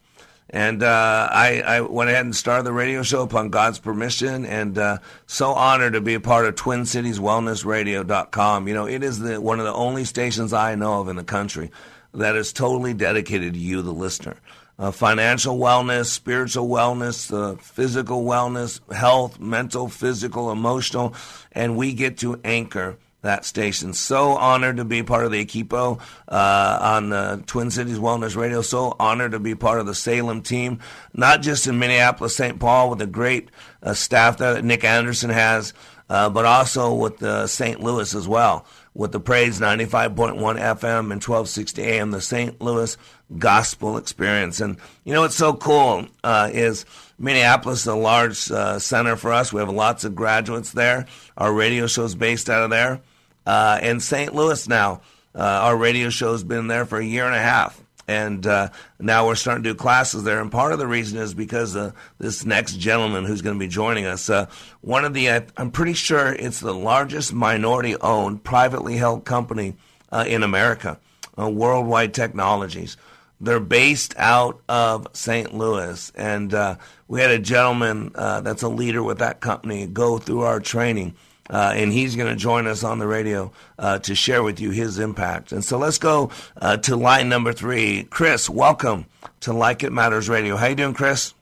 And 0.51 0.82
uh, 0.82 1.28
I, 1.32 1.62
I, 1.64 1.80
went 1.80 2.11
ahead 2.11 2.26
and 2.26 2.36
started 2.36 2.64
the 2.64 2.72
radio 2.72 3.03
show 3.03 3.22
upon 3.22 3.49
God's 3.51 3.78
permission, 3.78 4.45
and 4.45 4.76
uh, 4.76 4.99
so 5.26 5.53
honored 5.53 5.93
to 5.93 6.03
be 6.03 6.12
a 6.12 6.20
part 6.20 6.45
of 6.45 6.57
Twin 6.57 6.84
Cities 6.84 7.18
Wellness 7.18 7.64
Radio.com. 7.64 8.68
You 8.68 8.74
know, 8.74 8.86
it 8.86 9.03
is 9.03 9.20
the, 9.20 9.41
one 9.41 9.61
of 9.61 9.64
the 9.64 9.72
only 9.72 10.05
stations 10.05 10.53
I 10.53 10.74
know 10.74 11.01
of 11.01 11.09
in 11.09 11.16
the 11.16 11.24
country 11.24 11.70
that 12.12 12.36
is 12.36 12.53
totally 12.53 12.93
dedicated 12.93 13.55
to 13.55 13.61
you, 13.61 13.80
the 13.80 13.95
listener. 13.95 14.36
Uh, 14.81 14.91
financial 14.91 15.59
wellness, 15.59 16.07
spiritual 16.07 16.66
wellness, 16.66 17.31
uh, 17.31 17.55
physical 17.57 18.24
wellness, 18.24 18.81
health, 18.91 19.39
mental, 19.39 19.91
physical, 19.91 20.51
emotional, 20.51 21.14
and 21.53 21.76
we 21.76 21.93
get 21.93 22.16
to 22.16 22.41
anchor 22.45 22.97
that 23.22 23.45
station. 23.45 23.93
So 23.93 24.31
honored 24.31 24.78
to 24.78 24.85
be 24.85 25.03
part 25.03 25.26
of 25.26 25.33
the 25.33 25.45
equipo 25.45 26.01
uh, 26.28 26.78
on 26.81 27.11
the 27.11 27.43
Twin 27.47 27.70
Cities 27.70 27.99
Wellness 27.99 28.37
Radio. 28.37 28.62
So 28.62 28.97
honored 28.99 29.33
to 29.33 29.39
be 29.39 29.55
part 29.55 29.81
of 29.81 29.87
the 29.87 29.95
Salem 29.95 30.41
team, 30.41 30.78
not 31.12 31.43
just 31.43 31.66
in 31.66 31.78
Minneapolis, 31.78 32.37
St. 32.37 32.59
Paul, 32.59 32.91
with 32.91 33.01
the 33.01 33.07
great 33.07 33.51
uh, 33.83 33.93
staff 33.93 34.39
that 34.39 34.64
Nick 34.64 34.85
Anderson 34.85 35.31
has, 35.31 35.74
uh, 36.09 36.31
but 36.31 36.47
also 36.47 36.95
with 36.95 37.22
uh, 37.22 37.47
St. 37.47 37.81
Louis 37.81 38.14
as 38.14 38.26
well, 38.26 38.64
with 38.95 39.12
the 39.12 39.20
Praise 39.20 39.61
95.1 39.61 40.36
FM 40.36 41.12
and 41.12 41.22
1260 41.22 41.82
AM, 41.82 42.11
the 42.11 42.20
St. 42.20 42.61
Louis 42.61 42.97
Gospel 43.38 43.97
Experience. 43.97 44.61
And 44.61 44.76
you 45.05 45.12
know 45.12 45.20
what's 45.22 45.36
so 45.36 45.55
cool 45.55 46.07
uh, 46.24 46.51
is 46.53 46.84
Minneapolis 47.18 47.82
is 47.82 47.86
a 47.86 47.95
large 47.95 48.51
uh, 48.51 48.78
center 48.78 49.16
for 49.16 49.32
us. 49.32 49.53
We 49.53 49.61
have 49.61 49.68
lots 49.68 50.05
of 50.05 50.14
graduates 50.14 50.72
there. 50.72 51.07
Our 51.36 51.53
radio 51.53 51.86
show 51.86 52.05
is 52.05 52.14
based 52.14 52.51
out 52.51 52.64
of 52.64 52.70
there 52.70 53.01
uh, 53.47 53.78
in 53.82 54.01
St. 54.01 54.34
Louis 54.34 54.66
now. 54.68 55.03
Uh, 55.34 55.43
our 55.43 55.76
radio 55.76 56.11
show's 56.11 56.43
been 56.43 56.66
there 56.66 56.84
for 56.84 56.99
a 56.99 57.05
year 57.05 57.24
and 57.26 57.34
a 57.34 57.41
half. 57.41 57.80
And 58.11 58.44
uh, 58.44 58.70
now 58.98 59.28
we're 59.28 59.36
starting 59.36 59.62
to 59.62 59.70
do 59.70 59.74
classes 59.76 60.24
there. 60.24 60.40
And 60.40 60.50
part 60.50 60.72
of 60.72 60.80
the 60.80 60.86
reason 60.88 61.16
is 61.16 61.32
because 61.32 61.76
uh, 61.76 61.92
this 62.18 62.44
next 62.44 62.76
gentleman 62.76 63.24
who's 63.24 63.40
going 63.40 63.54
to 63.54 63.61
be 63.61 63.68
joining 63.68 64.04
us, 64.04 64.28
uh, 64.28 64.46
one 64.80 65.04
of 65.04 65.14
the, 65.14 65.28
I'm 65.28 65.70
pretty 65.70 65.92
sure 65.92 66.32
it's 66.32 66.58
the 66.58 66.74
largest 66.74 67.32
minority 67.32 67.94
owned, 68.00 68.42
privately 68.42 68.96
held 68.96 69.24
company 69.24 69.76
uh, 70.11 70.24
in 70.26 70.42
America, 70.42 70.98
uh, 71.38 71.48
Worldwide 71.48 72.12
Technologies. 72.12 72.96
They're 73.40 73.61
based 73.61 74.12
out 74.18 74.61
of 74.68 75.06
St. 75.12 75.54
Louis. 75.54 76.11
And 76.16 76.52
uh, 76.52 76.78
we 77.06 77.20
had 77.20 77.30
a 77.30 77.38
gentleman 77.38 78.11
that's 78.12 78.64
a 78.64 78.68
leader 78.68 79.04
with 79.04 79.18
that 79.18 79.38
company 79.38 79.86
go 79.86 80.18
through 80.18 80.40
our 80.40 80.58
training 80.58 81.14
uh, 81.51 81.72
and 81.74 81.92
he's 81.92 82.16
going 82.16 82.30
to 82.30 82.36
join 82.36 82.66
us 82.66 82.84
on 82.84 82.98
the 82.98 83.07
radio 83.07 83.53
uh, 83.78 83.98
to 83.98 84.14
share 84.14 84.42
with 84.42 84.61
you 84.61 84.70
his 84.70 84.98
impact. 84.98 85.53
And 85.53 85.64
so 85.64 85.76
let's 85.76 85.98
go 85.98 86.30
uh, 86.57 86.76
to 86.78 86.96
line 86.96 87.28
number 87.28 87.53
three. 87.53 88.05
Chris, 88.05 88.48
welcome 88.48 89.07
to 89.40 89.53
Like 89.53 89.82
It 89.82 89.92
Matters 89.92 90.28
Radio. 90.28 90.57
How 90.57 90.68
you 90.68 90.76
doing, 90.76 90.94
Chris? 90.94 91.34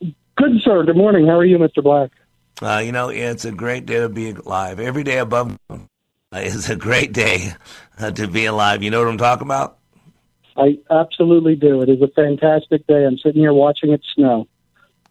Good, 0.00 0.60
sir. 0.64 0.84
Good 0.84 0.96
morning. 0.96 1.26
How 1.26 1.38
are 1.38 1.44
you, 1.44 1.58
Mr. 1.58 1.82
Black? 1.82 2.10
Uh, 2.60 2.82
you 2.84 2.92
know, 2.92 3.08
it's 3.08 3.44
a 3.44 3.52
great 3.52 3.86
day 3.86 4.00
to 4.00 4.08
be 4.08 4.30
alive. 4.30 4.80
Every 4.80 5.04
day 5.04 5.18
above 5.18 5.56
is 6.32 6.68
a 6.68 6.76
great 6.76 7.12
day 7.12 7.52
uh, 7.98 8.10
to 8.10 8.26
be 8.26 8.46
alive. 8.46 8.82
You 8.82 8.90
know 8.90 8.98
what 9.00 9.08
I'm 9.08 9.18
talking 9.18 9.46
about? 9.46 9.78
I 10.56 10.78
absolutely 10.90 11.54
do. 11.54 11.82
It 11.82 11.88
is 11.88 12.02
a 12.02 12.08
fantastic 12.08 12.86
day. 12.88 13.04
I'm 13.04 13.16
sitting 13.18 13.40
here 13.40 13.52
watching 13.52 13.92
it 13.92 14.02
snow. 14.14 14.48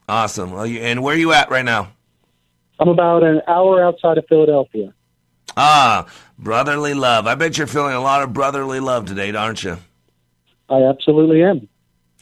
Awesome. 0.10 0.52
Well, 0.52 0.68
you, 0.68 0.82
and 0.82 1.02
where 1.02 1.16
are 1.16 1.18
you 1.18 1.32
at 1.32 1.50
right 1.50 1.64
now? 1.64 1.94
I'm 2.80 2.90
about 2.90 3.24
an 3.24 3.42
hour 3.48 3.84
outside 3.84 4.18
of 4.18 4.26
Philadelphia. 4.28 4.94
Ah, 5.56 6.08
brotherly 6.38 6.94
love. 6.94 7.26
I 7.26 7.36
bet 7.36 7.58
you're 7.58 7.68
feeling 7.68 7.96
a 7.96 8.02
lot 8.02 8.22
of 8.22 8.34
brotherly 8.34 8.80
love 8.80 9.06
today, 9.06 9.34
aren't 9.34 9.64
you? 9.64 9.78
I 10.70 10.84
absolutely 10.84 11.44
am. 11.44 11.68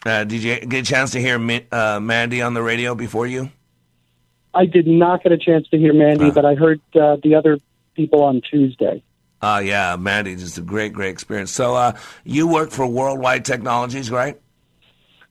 Uh, 0.04 0.24
did 0.24 0.42
you 0.42 0.60
get 0.60 0.80
a 0.80 0.88
chance 0.88 1.10
to 1.10 1.20
hear 1.20 1.36
uh, 1.72 2.00
Mandy 2.00 2.40
on 2.40 2.54
the 2.54 2.62
radio 2.62 2.94
before 2.94 3.26
you? 3.26 3.50
I 4.54 4.64
did 4.64 4.86
not 4.86 5.22
get 5.22 5.32
a 5.32 5.38
chance 5.38 5.68
to 5.68 5.78
hear 5.78 5.92
Mandy, 5.92 6.26
uh. 6.26 6.30
but 6.30 6.44
I 6.44 6.54
heard 6.54 6.80
uh, 6.94 7.16
the 7.22 7.34
other 7.34 7.58
people 7.94 8.22
on 8.22 8.40
Tuesday. 8.40 9.02
Uh, 9.42 9.60
yeah, 9.62 9.96
Mandy, 9.96 10.34
just 10.36 10.56
a 10.56 10.62
great, 10.62 10.92
great 10.92 11.10
experience. 11.10 11.50
So 11.50 11.74
uh, 11.74 11.92
you 12.24 12.46
work 12.46 12.70
for 12.70 12.86
Worldwide 12.86 13.44
Technologies, 13.44 14.10
right? 14.10 14.40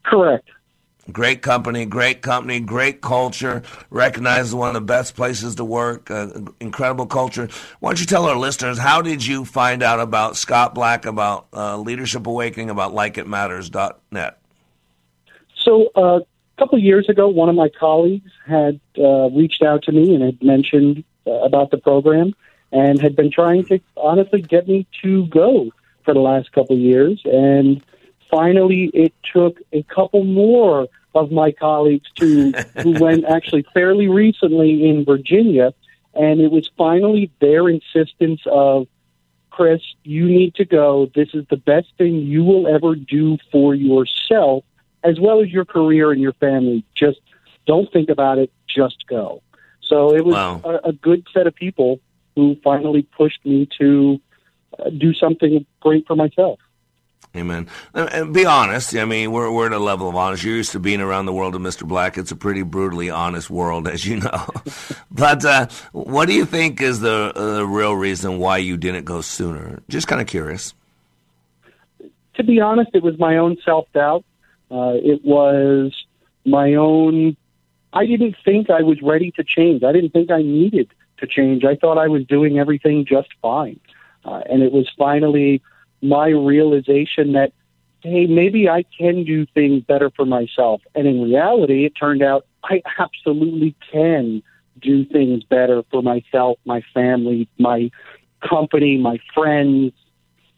Correct. 0.04 0.48
Great 1.12 1.44
company, 1.44 1.86
great 1.86 2.24
company, 2.24 2.60
great 2.60 3.00
culture. 3.00 3.62
Recognized 3.92 4.48
as 4.48 4.56
one 4.56 4.70
of 4.70 4.74
the 4.74 4.82
best 4.82 5.16
places 5.16 5.56
to 5.56 5.64
work. 5.64 6.10
Uh, 6.10 6.30
incredible 6.60 7.06
culture. 7.06 7.48
Why 7.80 7.92
don't 7.92 8.00
you 8.00 8.08
tell 8.08 8.26
our 8.26 8.36
listeners 8.36 8.80
how 8.80 9.04
did 9.04 9.24
you 9.24 9.46
find 9.46 9.84
out 9.84 10.00
about 10.00 10.36
Scott 10.36 10.74
Black, 10.74 11.06
about 11.06 11.48
uh, 11.54 11.78
Leadership 11.78 12.26
Awakening, 12.26 12.72
about 12.72 12.94
LikeItMatters.net? 12.94 14.40
So 15.64 15.92
uh, 15.96 16.20
a 16.22 16.60
couple 16.60 16.80
of 16.80 16.84
years 16.84 17.08
ago, 17.08 17.28
one 17.28 17.50
of 17.50 17.56
my 17.56 17.70
colleagues 17.70 18.32
had 18.48 18.80
uh, 18.98 19.30
reached 19.30 19.62
out 19.62 19.84
to 19.84 19.92
me 19.92 20.16
and 20.16 20.24
had 20.24 20.42
mentioned 20.42 21.04
uh, 21.28 21.32
about 21.32 21.70
the 21.70 21.78
program 21.78 22.34
and 22.72 23.00
had 23.00 23.16
been 23.16 23.30
trying 23.30 23.64
to 23.66 23.80
honestly 23.96 24.42
get 24.42 24.68
me 24.68 24.88
to 25.04 25.28
go 25.28 25.70
for 26.04 26.16
the 26.16 26.20
last 26.20 26.52
couple 26.52 26.78
years 26.78 27.22
and 27.26 27.84
finally, 28.30 28.92
it 28.94 29.14
took 29.34 29.60
a 29.72 29.84
couple 29.84 30.24
more 30.24 30.88
of 31.14 31.32
my 31.32 31.52
colleagues 31.52 32.10
to 32.18 32.52
who 32.82 32.92
went 33.00 33.26
actually 33.26 33.66
fairly 33.74 34.08
recently 34.08 34.88
in 34.88 35.06
Virginia, 35.06 35.74
and 36.14 36.40
it 36.40 36.52
was 36.52 36.70
finally 36.78 37.32
their 37.40 37.70
insistence 37.70 38.42
of 38.46 38.88
Chris, 39.56 39.82
you 40.04 40.26
need 40.26 40.54
to 40.56 40.66
go. 40.66 41.10
This 41.16 41.30
is 41.34 41.46
the 41.50 41.56
best 41.56 41.88
thing 41.98 42.16
you 42.16 42.44
will 42.44 42.68
ever 42.68 42.94
do 42.94 43.38
for 43.54 43.74
yourself, 43.74 44.66
as 45.02 45.18
well 45.18 45.42
as 45.42 45.50
your 45.50 45.64
career 45.64 46.12
and 46.12 46.22
your 46.22 46.34
family. 46.34 46.84
Just 46.94 47.22
don't 47.66 47.92
think 47.92 48.10
about 48.10 48.38
it. 48.38 48.52
Just 48.68 49.08
go. 49.08 49.42
So 49.82 50.14
it 50.14 50.26
was 50.26 50.36
wow. 50.36 50.62
a, 50.66 50.90
a 50.90 50.92
good 50.92 51.26
set 51.34 51.48
of 51.48 51.56
people 51.56 52.00
who 52.36 52.58
finally 52.66 53.04
pushed 53.04 53.46
me 53.46 53.70
to 53.80 54.20
uh, 54.78 54.90
do 54.90 55.14
something 55.14 55.66
great 55.80 56.06
for 56.06 56.18
myself. 56.18 56.60
Amen. 57.36 57.68
And 57.94 58.34
be 58.34 58.46
honest. 58.46 58.96
I 58.96 59.06
mean, 59.06 59.32
we're 59.32 59.52
we're 59.52 59.68
at 59.68 59.74
a 59.74 59.80
level 59.80 60.08
of 60.08 60.16
honest. 60.16 60.44
You're 60.44 60.56
used 60.56 60.72
to 60.72 60.80
being 60.80 61.02
around 61.02 61.26
the 61.26 61.34
world 61.34 61.54
of 61.56 61.62
Mr. 61.62 61.86
Black. 61.86 62.18
It's 62.18 62.32
a 62.32 62.36
pretty 62.36 62.62
brutally 62.62 63.10
honest 63.10 63.50
world, 63.50 63.88
as 63.88 64.06
you 64.06 64.22
know. 64.22 64.48
but 65.12 65.44
uh, 65.44 65.68
what 65.92 66.28
do 66.28 66.34
you 66.34 66.46
think 66.46 66.82
is 66.82 67.02
the 67.02 67.34
uh, 67.36 67.64
real 67.64 67.94
reason 67.94 68.40
why 68.40 68.58
you 68.58 68.78
didn't 68.78 69.04
go 69.04 69.22
sooner? 69.22 69.82
Just 69.90 70.08
kind 70.08 70.22
of 70.22 70.28
curious. 70.28 70.74
To 72.36 72.44
be 72.44 72.62
honest, 72.62 72.92
it 72.94 73.04
was 73.04 73.20
my 73.20 73.38
own 73.38 73.58
self 73.66 73.92
doubt. 73.94 74.24
Uh, 74.72 74.94
it 74.96 75.24
was 75.26 75.94
my 76.46 76.76
own. 76.76 77.36
I 77.92 78.06
didn't 78.06 78.36
think 78.46 78.70
I 78.70 78.82
was 78.82 79.02
ready 79.02 79.32
to 79.32 79.44
change. 79.44 79.84
I 79.84 79.92
didn't 79.92 80.12
think 80.12 80.32
I 80.32 80.42
needed 80.42 80.90
to 81.18 81.28
change. 81.28 81.64
I 81.66 81.76
thought 81.76 81.98
I 81.98 82.08
was 82.08 82.26
doing 82.26 82.60
everything 82.60 83.06
just 83.06 83.30
fine, 83.42 83.80
uh, 84.24 84.42
and 84.50 84.64
it 84.64 84.72
was 84.72 84.90
finally 84.98 85.62
my 86.02 86.28
realization 86.28 87.34
that, 87.34 87.54
hey, 88.02 88.26
maybe 88.28 88.70
I 88.70 88.86
can 88.98 89.24
do 89.24 89.46
things 89.48 89.84
better 89.84 90.12
for 90.16 90.26
myself. 90.26 90.82
And 90.94 91.08
in 91.08 91.22
reality, 91.22 91.86
it 91.86 91.94
turned 92.00 92.22
out 92.22 92.46
I 92.64 92.82
absolutely 93.00 93.76
can 93.92 94.44
do 94.82 95.06
things 95.06 95.44
better 95.44 95.84
for 95.92 96.02
myself, 96.02 96.58
my 96.66 96.82
family, 96.94 97.48
my 97.58 97.92
company, 98.48 98.98
my 98.98 99.20
friends, 99.34 99.94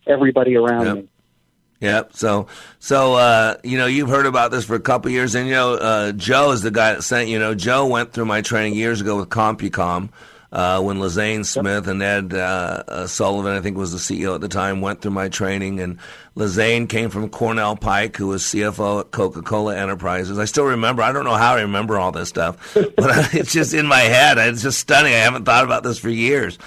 everybody 0.05 0.55
around 0.55 0.85
yep. 0.85 0.95
me. 0.95 1.09
Yep. 1.79 2.13
So, 2.13 2.47
so 2.79 3.13
uh, 3.13 3.57
you 3.63 3.77
know, 3.77 3.85
you've 3.85 4.09
heard 4.09 4.25
about 4.25 4.51
this 4.51 4.65
for 4.65 4.75
a 4.75 4.79
couple 4.79 5.11
years, 5.11 5.35
and 5.35 5.47
you 5.47 5.53
know, 5.53 5.75
uh, 5.75 6.11
Joe 6.11 6.51
is 6.51 6.63
the 6.63 6.71
guy 6.71 6.93
that 6.93 7.03
sent. 7.03 7.29
You 7.29 7.37
know, 7.37 7.53
Joe 7.53 7.85
went 7.85 8.13
through 8.13 8.25
my 8.25 8.41
training 8.41 8.73
years 8.73 8.99
ago 8.99 9.17
with 9.17 9.29
CompuCom 9.29 10.09
uh, 10.51 10.81
when 10.81 10.97
Lazane 10.97 11.45
Smith 11.45 11.87
and 11.87 12.01
Ed 12.01 12.33
uh, 12.33 12.83
uh, 12.87 13.07
Sullivan, 13.07 13.53
I 13.53 13.61
think 13.61 13.77
was 13.77 13.91
the 13.91 13.97
CEO 13.97 14.35
at 14.35 14.41
the 14.41 14.47
time, 14.47 14.81
went 14.81 15.01
through 15.01 15.11
my 15.11 15.29
training. 15.29 15.79
And 15.79 15.99
Lazane 16.35 16.87
came 16.87 17.09
from 17.09 17.29
Cornell 17.29 17.75
Pike, 17.75 18.15
who 18.15 18.27
was 18.27 18.43
CFO 18.43 19.01
at 19.01 19.11
Coca 19.11 19.41
Cola 19.41 19.75
Enterprises. 19.75 20.39
I 20.39 20.45
still 20.45 20.65
remember, 20.65 21.01
I 21.01 21.11
don't 21.11 21.25
know 21.25 21.35
how 21.35 21.55
I 21.55 21.61
remember 21.61 21.99
all 21.99 22.11
this 22.11 22.29
stuff, 22.29 22.73
but 22.73 23.33
it's 23.33 23.51
just 23.51 23.73
in 23.73 23.85
my 23.85 23.99
head. 23.99 24.37
It's 24.37 24.61
just 24.61 24.79
stunning. 24.79 25.13
I 25.13 25.17
haven't 25.17 25.45
thought 25.45 25.65
about 25.65 25.83
this 25.83 25.99
for 25.99 26.09
years. 26.09 26.57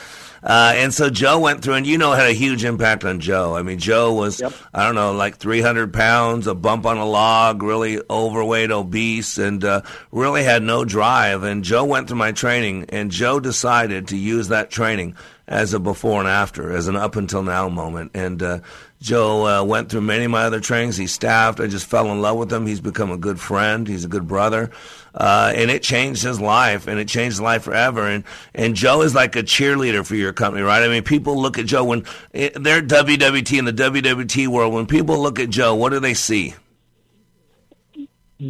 Uh, 0.43 0.73
and 0.77 0.95
so 0.95 1.11
Joe 1.11 1.39
went 1.39 1.63
through, 1.63 1.75
and 1.75 1.87
you 1.87 1.99
know, 1.99 2.13
had 2.13 2.27
a 2.27 2.33
huge 2.33 2.65
impact 2.65 3.05
on 3.05 3.21
Joe. 3.21 3.55
I 3.55 3.63
mean, 3.63 3.79
Joe 3.79 4.15
was, 4.15 4.41
yep. 4.41 4.53
I 4.73 4.85
don't 4.87 4.95
know, 4.95 5.13
like 5.13 5.37
300 5.37 5.93
pounds, 5.93 6.47
a 6.47 6.55
bump 6.55 6.87
on 6.87 6.97
a 6.97 7.07
log, 7.07 7.63
really 7.63 8.01
overweight, 8.09 8.71
obese, 8.71 9.39
and 9.39 9.65
uh, 9.65 9.83
really 10.11 10.43
had 10.43 10.63
no 10.63 10.85
drive. 10.85 11.43
And 11.43 11.63
Joe 11.63 11.85
went 11.85 12.09
through 12.09 12.17
my 12.19 12.33
training, 12.33 12.87
and 12.89 13.11
Joe 13.11 13.41
decided 13.41 14.09
to 14.09 14.17
use 14.17 14.49
that 14.49 14.71
training 14.71 15.15
as 15.47 15.75
a 15.75 15.81
before 15.81 16.21
and 16.21 16.29
after, 16.29 16.73
as 16.73 16.87
an 16.87 16.97
up 16.97 17.17
until 17.17 17.43
now 17.43 17.69
moment. 17.69 18.13
And 18.15 18.43
uh, 18.43 18.61
Joe 19.03 19.47
uh, 19.47 19.65
went 19.65 19.91
through 19.91 20.03
many 20.03 20.25
of 20.25 20.31
my 20.31 20.45
other 20.45 20.61
trainings. 20.61 20.97
He 20.97 21.09
staffed. 21.09 21.59
I 21.59 21.67
just 21.67 21.87
fell 21.87 22.11
in 22.13 22.23
love 22.23 22.39
with 22.39 22.53
him. 22.53 22.67
He's 22.67 22.81
become 22.81 23.11
a 23.11 23.19
good 23.19 23.41
friend. 23.41 23.87
He's 23.87 24.05
a 24.05 24.09
good 24.09 24.29
brother. 24.29 24.71
Uh, 25.15 25.53
and 25.55 25.71
it 25.71 25.83
changed 25.83 26.23
his 26.23 26.41
life, 26.41 26.87
and 26.87 26.99
it 26.99 27.09
changed 27.09 27.35
his 27.35 27.41
life 27.41 27.63
forever. 27.63 28.07
And 28.07 28.25
and 28.55 28.75
Joe 28.75 29.03
is 29.03 29.15
like 29.15 29.37
a 29.37 29.43
cheerleader 29.43 30.07
for 30.07 30.15
your 30.15 30.33
company, 30.33 30.63
right? 30.63 30.83
I 30.83 30.89
mean, 30.89 31.03
people 31.03 31.41
look 31.41 31.59
at 31.59 31.67
Joe 31.67 31.85
when 31.85 32.05
they're 32.33 32.83
WWT 32.83 33.59
in 33.59 33.65
the 33.65 33.73
WWT 33.73 34.49
world. 34.49 34.73
When 34.73 34.87
people 34.87 35.21
look 35.21 35.41
at 35.41 35.51
Joe, 35.51 35.75
what 35.75 35.91
do 35.91 36.01
they 36.01 36.15
see? 36.15 36.55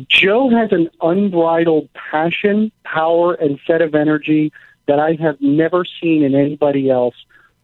Joe 0.08 0.50
has 0.50 0.70
an 0.70 0.88
unbridled 1.00 1.88
passion, 1.94 2.70
power, 2.84 3.34
and 3.34 3.58
set 3.66 3.82
of 3.82 3.94
energy 3.94 4.52
that 4.86 5.00
I 5.00 5.16
have 5.20 5.40
never 5.40 5.84
seen 6.00 6.22
in 6.22 6.34
anybody 6.34 6.90
else 6.90 7.14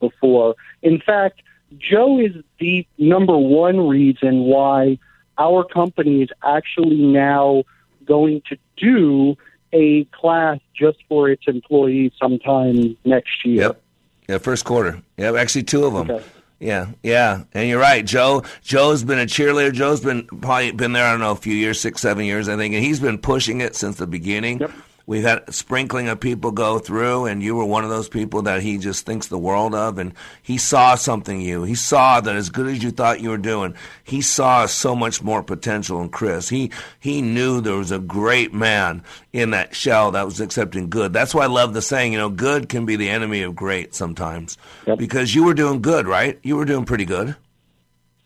before. 0.00 0.56
In 0.82 1.00
fact, 1.00 1.42
Joe 1.78 2.18
is 2.18 2.32
the 2.58 2.86
number 2.98 3.36
one 3.36 3.88
reason 3.88 4.40
why 4.44 4.98
our 5.38 5.64
company 5.64 6.22
is 6.22 6.30
actually 6.42 7.02
now 7.02 7.64
going 8.06 8.42
to 8.48 8.56
do 8.76 9.36
a 9.72 10.04
class 10.06 10.58
just 10.74 10.98
for 11.08 11.28
its 11.28 11.44
employees 11.46 12.12
sometime 12.20 12.96
next 13.04 13.44
year. 13.44 13.62
Yep. 13.62 13.82
Yeah, 14.28 14.38
first 14.38 14.64
quarter. 14.64 15.02
Yeah, 15.16 15.32
actually 15.32 15.64
two 15.64 15.84
of 15.84 15.92
them. 15.92 16.10
Okay. 16.10 16.24
Yeah, 16.58 16.88
yeah, 17.02 17.42
and 17.52 17.68
you're 17.68 17.78
right. 17.78 18.04
Joe, 18.04 18.42
Joe's 18.62 19.04
been 19.04 19.18
a 19.18 19.26
cheerleader. 19.26 19.72
Joe's 19.72 20.00
been 20.00 20.24
probably 20.26 20.72
been 20.72 20.92
there. 20.92 21.06
I 21.06 21.10
don't 21.10 21.20
know, 21.20 21.32
a 21.32 21.36
few 21.36 21.54
years, 21.54 21.78
six, 21.78 22.00
seven 22.00 22.24
years, 22.24 22.48
I 22.48 22.56
think, 22.56 22.74
and 22.74 22.82
he's 22.82 22.98
been 22.98 23.18
pushing 23.18 23.60
it 23.60 23.76
since 23.76 23.96
the 23.96 24.06
beginning. 24.06 24.60
Yep. 24.60 24.70
We've 25.08 25.22
had 25.22 25.44
a 25.46 25.52
sprinkling 25.52 26.08
of 26.08 26.18
people 26.18 26.50
go 26.50 26.80
through, 26.80 27.26
and 27.26 27.40
you 27.40 27.54
were 27.54 27.64
one 27.64 27.84
of 27.84 27.90
those 27.90 28.08
people 28.08 28.42
that 28.42 28.60
he 28.60 28.76
just 28.76 29.06
thinks 29.06 29.28
the 29.28 29.38
world 29.38 29.72
of. 29.72 29.98
And 29.98 30.12
he 30.42 30.58
saw 30.58 30.96
something 30.96 31.40
you. 31.40 31.62
He 31.62 31.76
saw 31.76 32.20
that 32.20 32.34
as 32.34 32.50
good 32.50 32.66
as 32.66 32.82
you 32.82 32.90
thought 32.90 33.20
you 33.20 33.30
were 33.30 33.38
doing, 33.38 33.76
he 34.02 34.20
saw 34.20 34.66
so 34.66 34.96
much 34.96 35.22
more 35.22 35.44
potential 35.44 36.02
in 36.02 36.08
Chris. 36.08 36.48
He 36.48 36.72
he 36.98 37.22
knew 37.22 37.60
there 37.60 37.76
was 37.76 37.92
a 37.92 38.00
great 38.00 38.52
man 38.52 39.04
in 39.32 39.50
that 39.50 39.76
shell 39.76 40.10
that 40.10 40.24
was 40.24 40.40
accepting 40.40 40.90
good. 40.90 41.12
That's 41.12 41.34
why 41.34 41.44
I 41.44 41.46
love 41.46 41.72
the 41.72 41.82
saying. 41.82 42.12
You 42.12 42.18
know, 42.18 42.28
good 42.28 42.68
can 42.68 42.84
be 42.84 42.96
the 42.96 43.08
enemy 43.08 43.42
of 43.42 43.54
great 43.54 43.94
sometimes, 43.94 44.58
because 44.98 45.34
you 45.36 45.44
were 45.44 45.54
doing 45.54 45.82
good, 45.82 46.08
right? 46.08 46.38
You 46.42 46.56
were 46.56 46.64
doing 46.64 46.84
pretty 46.84 47.04
good. 47.04 47.36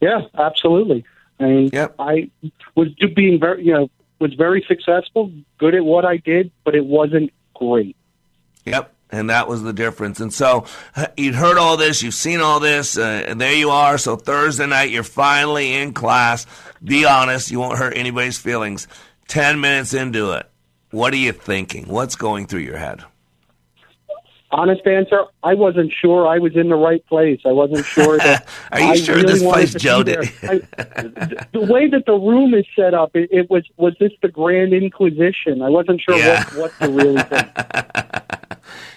Yeah, 0.00 0.22
absolutely. 0.38 1.04
I 1.38 1.44
mean, 1.44 1.70
I 1.98 2.30
was 2.74 2.88
being 3.14 3.38
very, 3.38 3.66
you 3.66 3.74
know, 3.74 3.90
was 4.20 4.34
very 4.34 4.64
successful, 4.68 5.32
good 5.58 5.74
at 5.74 5.84
what 5.84 6.04
I 6.04 6.18
did, 6.18 6.52
but 6.64 6.74
it 6.74 6.84
wasn't 6.84 7.32
great. 7.54 7.96
Yep. 8.66 8.94
And 9.12 9.30
that 9.30 9.48
was 9.48 9.62
the 9.62 9.72
difference. 9.72 10.20
And 10.20 10.32
so 10.32 10.66
you'd 11.16 11.34
heard 11.34 11.58
all 11.58 11.76
this, 11.76 12.02
you've 12.02 12.14
seen 12.14 12.40
all 12.40 12.60
this, 12.60 12.96
uh, 12.96 13.24
and 13.26 13.40
there 13.40 13.54
you 13.54 13.70
are. 13.70 13.98
So 13.98 14.14
Thursday 14.14 14.66
night, 14.66 14.90
you're 14.90 15.02
finally 15.02 15.74
in 15.74 15.92
class. 15.92 16.46
Be 16.82 17.04
honest, 17.04 17.50
you 17.50 17.58
won't 17.58 17.78
hurt 17.78 17.96
anybody's 17.96 18.38
feelings. 18.38 18.86
10 19.26 19.60
minutes 19.60 19.94
into 19.94 20.32
it, 20.32 20.48
what 20.90 21.12
are 21.12 21.16
you 21.16 21.32
thinking? 21.32 21.86
What's 21.88 22.14
going 22.14 22.46
through 22.46 22.60
your 22.60 22.76
head? 22.76 23.02
Honest 24.52 24.84
answer, 24.84 25.24
I 25.44 25.54
wasn't 25.54 25.92
sure 25.92 26.26
I 26.26 26.38
was 26.38 26.56
in 26.56 26.68
the 26.70 26.74
right 26.74 27.04
place. 27.06 27.40
I 27.46 27.52
wasn't 27.52 27.86
sure 27.86 28.18
that. 28.18 28.48
Are 28.72 28.80
you 28.80 28.86
I 28.88 28.96
sure 28.96 29.14
really 29.16 29.32
this 29.32 29.42
place 29.44 29.74
Joe 29.74 30.02
did? 30.02 30.18
I, 30.42 30.60
the 31.52 31.66
way 31.70 31.88
that 31.88 32.02
the 32.06 32.14
room 32.14 32.54
is 32.54 32.66
set 32.74 32.92
up, 32.92 33.14
it, 33.14 33.28
it 33.30 33.48
was 33.48 33.64
was 33.76 33.94
this 34.00 34.10
the 34.22 34.28
Grand 34.28 34.72
Inquisition? 34.72 35.62
I 35.62 35.68
wasn't 35.68 36.00
sure 36.00 36.16
Yeah. 36.18 36.42
what 36.54 36.56
what 36.56 36.72
to 36.80 36.90
really 36.90 37.22
think. 37.22 37.48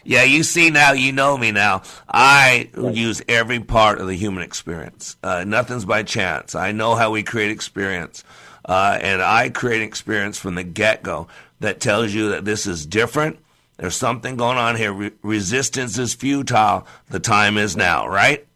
Yeah, 0.06 0.24
you 0.24 0.44
see 0.44 0.70
now, 0.70 0.92
you 0.92 1.14
know 1.14 1.38
me 1.38 1.52
now. 1.52 1.84
I 2.10 2.70
use 2.78 3.22
every 3.30 3.62
part 3.62 4.02
of 4.02 4.08
the 4.08 4.16
human 4.16 4.44
experience. 4.44 5.16
Uh, 5.24 5.46
nothing's 5.46 5.86
by 5.86 6.04
chance. 6.04 6.56
I 6.56 6.74
know 6.74 6.96
how 6.96 7.12
we 7.12 7.24
create 7.24 7.52
experience. 7.52 8.24
Uh, 8.66 8.98
and 9.02 9.22
I 9.22 9.50
create 9.50 9.82
experience 9.82 10.38
from 10.38 10.56
the 10.56 10.64
get 10.64 11.04
go 11.04 11.30
that 11.62 11.80
tells 11.80 12.14
you 12.14 12.30
that 12.32 12.44
this 12.44 12.68
is 12.68 12.86
different. 12.86 13.40
There's 13.84 13.98
something 13.98 14.38
going 14.38 14.58
on 14.58 14.78
here. 14.78 14.94
Re- 14.94 15.12
resistance 15.24 15.98
is 15.98 16.14
futile. 16.14 16.88
The 17.10 17.20
time 17.20 17.58
is 17.58 17.76
now, 17.76 18.08
right? 18.08 18.48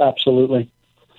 Absolutely. 0.00 0.68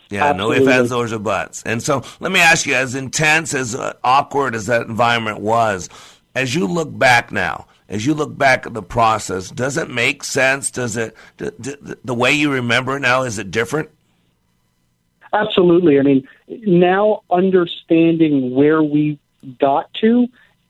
Yeah, 0.09 0.33
no 0.33 0.51
ifs, 0.51 0.67
ands, 0.67 0.91
ors, 0.91 1.13
or 1.13 1.19
buts. 1.19 1.63
And 1.63 1.81
so 1.81 2.03
let 2.19 2.33
me 2.33 2.41
ask 2.41 2.65
you, 2.65 2.73
as 2.73 2.95
intense, 2.95 3.53
as 3.53 3.75
uh, 3.75 3.93
awkward 4.03 4.55
as 4.55 4.65
that 4.65 4.87
environment 4.87 5.39
was, 5.39 5.87
as 6.35 6.53
you 6.53 6.67
look 6.67 6.89
back 6.99 7.31
now, 7.31 7.67
as 7.87 8.05
you 8.05 8.13
look 8.13 8.37
back 8.37 8.65
at 8.65 8.73
the 8.73 8.83
process, 8.83 9.49
does 9.49 9.77
it 9.77 9.89
make 9.89 10.25
sense? 10.25 10.69
Does 10.69 10.97
it, 10.97 11.15
d- 11.37 11.51
d- 11.61 11.95
the 12.03 12.13
way 12.13 12.33
you 12.33 12.51
remember 12.51 12.97
it 12.97 12.99
now, 12.99 13.23
is 13.23 13.39
it 13.39 13.51
different? 13.51 13.89
Absolutely. 15.31 15.97
I 15.97 16.01
mean, 16.01 16.27
now 16.49 17.21
understanding 17.31 18.53
where 18.53 18.83
we 18.83 19.17
got 19.59 19.93
to, 20.01 20.27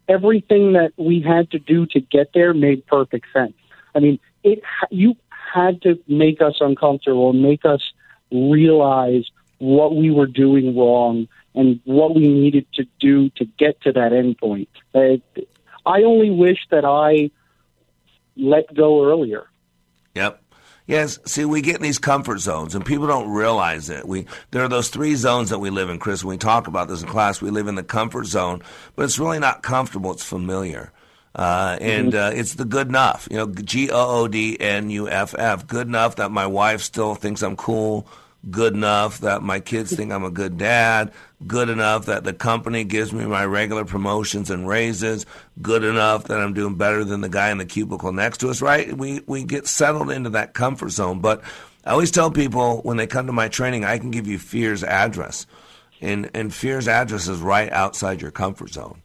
everything 0.09 0.73
that 0.73 0.91
we 0.97 1.21
had 1.21 1.51
to 1.51 1.59
do 1.59 1.85
to 1.85 2.01
get 2.01 2.31
there 2.33 2.53
made 2.53 2.85
perfect 2.87 3.27
sense. 3.31 3.53
I 3.95 3.99
mean, 3.99 4.19
it 4.43 4.61
you 4.89 5.15
had 5.53 5.81
to 5.83 5.99
make 6.07 6.41
us 6.41 6.57
uncomfortable 6.59 7.29
and 7.29 7.41
make 7.41 7.63
us 7.63 7.93
realize 8.31 9.25
what 9.59 9.95
we 9.95 10.11
were 10.11 10.27
doing 10.27 10.75
wrong 10.77 11.27
and 11.55 11.79
what 11.85 12.15
we 12.15 12.27
needed 12.27 12.65
to 12.73 12.85
do 12.99 13.29
to 13.31 13.45
get 13.45 13.81
to 13.81 13.91
that 13.91 14.13
end 14.13 14.37
point. 14.37 14.69
Uh, 14.93 15.17
I 15.85 16.03
only 16.03 16.29
wish 16.29 16.59
that 16.71 16.85
I 16.85 17.31
let 18.37 18.73
go 18.73 19.03
earlier. 19.05 19.47
Yep. 20.15 20.41
Yes. 20.89 21.19
See, 21.25 21.45
we 21.45 21.61
get 21.61 21.75
in 21.75 21.83
these 21.83 21.99
comfort 21.99 22.39
zones, 22.39 22.73
and 22.73 22.83
people 22.83 23.05
don't 23.05 23.29
realize 23.29 23.91
it. 23.91 24.07
We 24.07 24.25
there 24.49 24.63
are 24.63 24.67
those 24.67 24.89
three 24.89 25.13
zones 25.13 25.51
that 25.51 25.59
we 25.59 25.69
live 25.69 25.87
in, 25.87 25.99
Chris. 25.99 26.23
When 26.23 26.33
we 26.33 26.37
talk 26.39 26.65
about 26.65 26.87
this 26.87 27.03
in 27.03 27.07
class, 27.07 27.43
we 27.43 27.51
live 27.51 27.67
in 27.67 27.75
the 27.75 27.83
comfort 27.83 28.25
zone, 28.25 28.63
but 28.95 29.05
it's 29.05 29.19
really 29.19 29.37
not 29.37 29.61
comfortable. 29.61 30.11
It's 30.11 30.25
familiar, 30.25 30.91
uh, 31.35 31.77
and 31.79 32.15
uh, 32.15 32.31
it's 32.33 32.55
the 32.55 32.65
good 32.65 32.87
enough. 32.87 33.27
You 33.29 33.37
know, 33.37 33.53
G 33.53 33.91
O 33.91 34.23
O 34.23 34.27
D 34.27 34.59
N 34.59 34.89
U 34.89 35.07
F 35.07 35.35
F. 35.37 35.67
Good 35.67 35.85
enough 35.85 36.15
that 36.15 36.31
my 36.31 36.47
wife 36.47 36.81
still 36.81 37.13
thinks 37.13 37.43
I'm 37.43 37.55
cool. 37.55 38.07
Good 38.49 38.73
enough 38.73 39.19
that 39.19 39.43
my 39.43 39.59
kids 39.59 39.93
think 39.93 40.13
I'm 40.13 40.23
a 40.23 40.31
good 40.31 40.57
dad. 40.57 41.11
Good 41.45 41.67
enough 41.67 42.05
that 42.05 42.23
the 42.23 42.31
company 42.31 42.85
gives 42.85 43.11
me 43.11 43.25
my 43.25 43.45
regular 43.45 43.83
promotions 43.83 44.49
and 44.49 44.65
raises. 44.65 45.25
Good 45.61 45.83
enough 45.83 46.25
that 46.25 46.39
I'm 46.39 46.53
doing 46.53 46.75
better 46.75 47.03
than 47.03 47.19
the 47.19 47.27
guy 47.27 47.51
in 47.51 47.57
the 47.57 47.65
cubicle 47.65 48.13
next 48.13 48.37
to 48.37 48.49
us, 48.49 48.61
right? 48.61 48.95
We, 48.95 49.21
we 49.27 49.43
get 49.43 49.67
settled 49.67 50.09
into 50.09 50.29
that 50.31 50.53
comfort 50.53 50.91
zone. 50.91 51.19
But 51.19 51.43
I 51.83 51.91
always 51.91 52.11
tell 52.11 52.31
people 52.31 52.81
when 52.83 52.95
they 52.95 53.07
come 53.07 53.27
to 53.27 53.33
my 53.33 53.49
training, 53.49 53.83
I 53.83 53.97
can 53.97 54.09
give 54.09 54.25
you 54.25 54.39
fear's 54.39 54.85
address. 54.85 55.45
And, 55.99 56.31
and 56.33 56.53
fear's 56.53 56.87
address 56.87 57.27
is 57.27 57.39
right 57.41 57.69
outside 57.73 58.21
your 58.21 58.31
comfort 58.31 58.69
zone. 58.69 59.01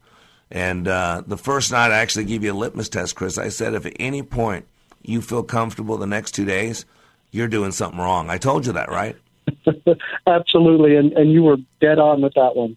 And 0.49 0.87
uh, 0.87 1.25
the 1.27 1.37
first 1.37 1.73
night, 1.73 1.91
I 1.91 1.99
actually 1.99 2.27
gave 2.27 2.45
you 2.45 2.53
a 2.53 2.55
litmus 2.55 2.89
test, 2.89 3.17
Chris. 3.17 3.37
I 3.37 3.49
said, 3.49 3.75
if 3.75 3.85
at 3.85 3.97
any 3.99 4.23
point 4.23 4.67
you 5.03 5.21
feel 5.21 5.43
comfortable 5.43 5.97
the 5.97 6.07
next 6.07 6.33
two 6.33 6.45
days, 6.45 6.85
you're 7.33 7.49
doing 7.49 7.73
something 7.73 7.99
wrong. 7.99 8.31
I 8.31 8.39
told 8.39 8.65
you 8.65 8.73
that, 8.75 8.91
right? 8.91 9.17
Absolutely, 10.27 10.97
and, 10.97 11.13
and 11.13 11.33
you 11.33 11.43
were 11.43 11.57
dead 11.81 11.99
on 11.99 12.23
with 12.23 12.35
that 12.35 12.57
one. 12.57 12.77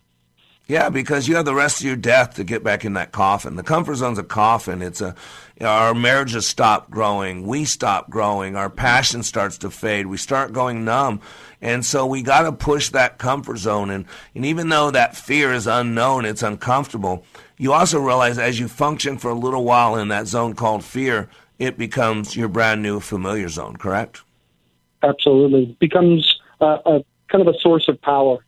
Yeah, 0.68 0.89
because 0.89 1.30
you 1.30 1.38
have 1.38 1.45
the 1.45 1.55
rest 1.55 1.80
of 1.80 1.86
your 1.86 1.95
death 1.95 2.36
to 2.36 2.43
get 2.43 2.62
back 2.62 2.84
in 2.84 2.93
that 2.93 3.14
coffin. 3.14 3.55
The 3.55 3.64
comfort 3.64 3.95
zone's 3.95 4.18
a 4.18 4.24
coffin. 4.24 4.82
It's 4.82 4.99
a 4.99 5.16
our 5.62 5.95
marriages 5.95 6.45
stop 6.45 6.91
growing. 6.91 7.47
We 7.47 7.64
stop 7.64 8.10
growing. 8.10 8.58
Our 8.58 8.70
passion 8.70 9.24
starts 9.24 9.58
to 9.60 9.72
fade. 9.72 10.08
We 10.08 10.18
start 10.18 10.51
going 10.51 10.84
numb. 10.84 11.22
And 11.62 11.86
so 11.86 12.05
we 12.05 12.22
got 12.22 12.41
to 12.41 12.51
push 12.51 12.89
that 12.89 13.18
comfort 13.18 13.58
zone. 13.58 13.89
And, 13.89 14.05
and 14.36 14.45
even 14.45 14.68
though 14.68 14.91
that 14.91 15.16
fear 15.16 15.53
is 15.53 15.68
unknown, 15.68 16.26
it's 16.26 16.43
uncomfortable, 16.43 17.24
you 17.58 17.72
also 17.74 17.99
realize 17.99 18.38
as 18.38 18.60
you 18.60 18.68
function 18.68 19.18
for 19.18 19.32
a 19.32 19.36
little 19.36 19.64
while 19.64 19.95
in 19.95 20.10
that 20.10 20.28
zone 20.28 20.53
called 20.53 20.84
fear, 20.84 21.30
it 21.58 21.78
becomes 21.78 22.36
your 22.36 22.49
brand 22.49 22.84
new 22.84 22.99
familiar 22.99 23.49
zone, 23.49 23.78
correct? 23.78 24.22
Absolutely, 25.01 25.76
becomes 25.80 26.36
uh, 26.62 26.78
a 26.86 27.03
kind 27.30 27.47
of 27.47 27.53
a 27.53 27.58
source 27.60 27.88
of 27.88 28.01
power. 28.01 28.39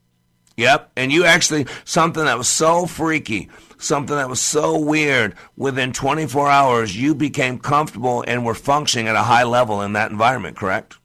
Yep. 0.57 0.91
And 0.97 1.11
you 1.11 1.23
actually, 1.23 1.67
something 1.85 2.25
that 2.25 2.37
was 2.37 2.49
so 2.49 2.85
freaky, 2.85 3.49
something 3.77 4.15
that 4.15 4.27
was 4.27 4.41
so 4.41 4.77
weird, 4.77 5.35
within 5.55 5.93
24 5.93 6.49
hours, 6.49 6.95
you 6.99 7.15
became 7.15 7.59
comfortable 7.59 8.25
and 8.27 8.45
were 8.45 8.53
functioning 8.55 9.07
at 9.07 9.15
a 9.15 9.23
high 9.23 9.43
level 9.43 9.81
in 9.81 9.93
that 9.93 10.11
environment, 10.11 10.57
correct? 10.57 10.97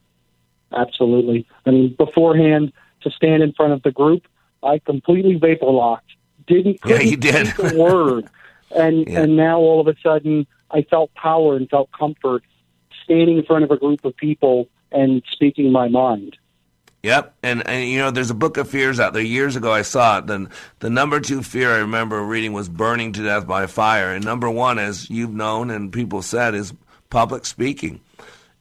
Absolutely. 0.77 1.47
I 1.67 1.71
mean, 1.71 1.95
beforehand 1.97 2.73
to 3.03 3.11
stand 3.11 3.43
in 3.43 3.53
front 3.53 3.73
of 3.73 3.83
the 3.83 3.93
group, 3.93 4.27
I 4.63 4.79
completely 4.81 5.35
vapor 5.37 5.67
locked. 5.67 6.11
Didn't 6.47 6.79
Yeah, 6.85 7.01
you 7.01 7.17
did. 7.17 7.49
speak 7.49 7.73
a 7.73 7.77
word, 7.77 8.27
and 8.77 9.07
Yeah. 9.09 9.23
and 9.23 9.37
now 9.37 9.59
all 9.59 9.81
of 9.81 9.87
a 9.87 9.95
sudden 10.03 10.47
I 10.71 10.83
felt 10.83 11.15
power 11.15 11.57
and 11.57 11.69
felt 11.71 11.91
comfort 11.93 12.43
standing 13.05 13.39
in 13.39 13.45
front 13.45 13.63
of 13.65 13.71
a 13.71 13.77
group 13.77 14.05
of 14.05 14.17
people 14.17 14.69
and 14.91 15.23
speaking 15.31 15.71
my 15.71 15.89
mind. 15.89 16.37
Yep, 17.05 17.35
and, 17.43 17.67
and 17.69 17.87
you 17.87 17.99
know, 17.99 18.11
there's 18.11 18.31
a 18.31 18.35
book 18.35 18.57
of 18.57 18.71
fears 18.71 18.99
out 18.99 19.13
there. 19.13 19.21
Years 19.21 19.57
ago, 19.57 19.71
I 19.71 19.83
saw 19.83 20.19
it. 20.19 20.27
The 20.27 20.49
the 20.79 20.89
number 20.89 21.21
two 21.21 21.43
fear 21.43 21.71
I 21.71 21.81
remember 21.81 22.23
reading 22.25 22.55
was 22.55 22.67
burning 22.67 23.13
to 23.13 23.23
death 23.23 23.47
by 23.47 23.67
fire, 23.67 24.15
and 24.15 24.25
number 24.25 24.49
one, 24.49 24.79
as 24.79 25.11
you've 25.11 25.35
known 25.35 25.71
and 25.71 25.93
people 25.93 26.23
said, 26.23 26.55
is 26.55 26.73
public 27.11 27.45
speaking. 27.45 28.01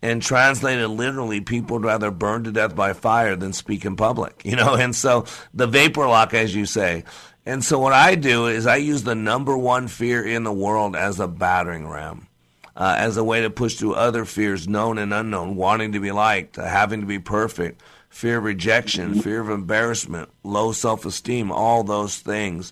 and 0.02 0.22
translated 0.22 0.90
literally, 0.90 1.40
people 1.40 1.78
would 1.78 1.86
rather 1.86 2.12
burn 2.12 2.44
to 2.44 2.52
death 2.52 2.76
by 2.76 2.92
fire 2.92 3.38
than 3.38 3.54
speak 3.54 3.86
in 3.86 3.96
public, 3.96 4.42
you 4.46 4.58
know? 4.58 4.76
And 4.76 4.94
so 4.94 5.26
the 5.54 5.66
vapor 5.66 6.06
lock, 6.06 6.34
as 6.34 6.54
you 6.54 6.66
say. 6.66 7.06
And 7.46 7.64
so 7.64 7.80
what 7.80 7.94
I 7.94 8.16
do 8.16 8.48
is 8.48 8.68
I 8.68 8.76
use 8.76 9.04
the 9.04 9.16
number 9.16 9.58
one 9.58 9.88
fear 9.88 10.22
in 10.22 10.44
the 10.44 10.52
world 10.52 10.98
as 10.98 11.22
a 11.22 11.28
battering 11.30 11.88
ram. 11.88 12.28
Uh, 12.76 12.96
as 12.98 13.18
a 13.18 13.24
way 13.24 13.42
to 13.42 13.52
push 13.52 13.76
through 13.76 13.94
other 13.94 14.26
fears, 14.26 14.68
known 14.68 14.98
and 14.98 15.14
unknown, 15.14 15.56
wanting 15.56 15.92
to 15.92 16.00
be 16.00 16.12
liked, 16.12 16.56
having 16.56 17.02
to 17.02 17.06
be 17.06 17.20
perfect, 17.20 17.80
fear 18.14 18.38
of 18.38 18.44
rejection, 18.44 19.20
fear 19.22 19.42
of 19.42 19.50
embarrassment, 19.50 20.30
low 20.44 20.72
self 20.72 21.06
esteem, 21.06 21.52
all 21.52 21.84
those 21.84 22.20
things. 22.20 22.72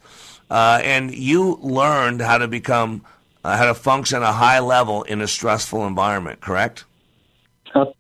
Uh, 0.49 0.79
and 0.83 1.13
you 1.13 1.57
learned 1.61 2.21
how 2.21 2.37
to 2.37 2.47
become, 2.47 3.03
uh, 3.43 3.57
how 3.57 3.65
to 3.65 3.73
function 3.73 4.21
at 4.21 4.29
a 4.29 4.33
high 4.33 4.59
level 4.59 5.03
in 5.03 5.19
a 5.19 5.27
stressful 5.27 5.85
environment, 5.87 6.41
correct? 6.41 6.85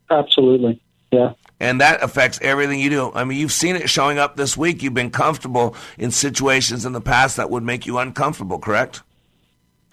Absolutely. 0.09 0.79
Yeah. 1.11 1.33
And 1.59 1.81
that 1.81 2.03
affects 2.03 2.39
everything 2.41 2.79
you 2.79 2.89
do. 2.89 3.11
I 3.13 3.23
mean, 3.23 3.39
you've 3.39 3.51
seen 3.51 3.75
it 3.75 3.89
showing 3.89 4.17
up 4.17 4.35
this 4.35 4.55
week. 4.55 4.83
You've 4.83 4.93
been 4.93 5.11
comfortable 5.11 5.75
in 5.97 6.11
situations 6.11 6.85
in 6.85 6.93
the 6.93 7.01
past 7.01 7.37
that 7.37 7.49
would 7.49 7.63
make 7.63 7.85
you 7.85 7.97
uncomfortable, 7.97 8.59
correct? 8.59 9.01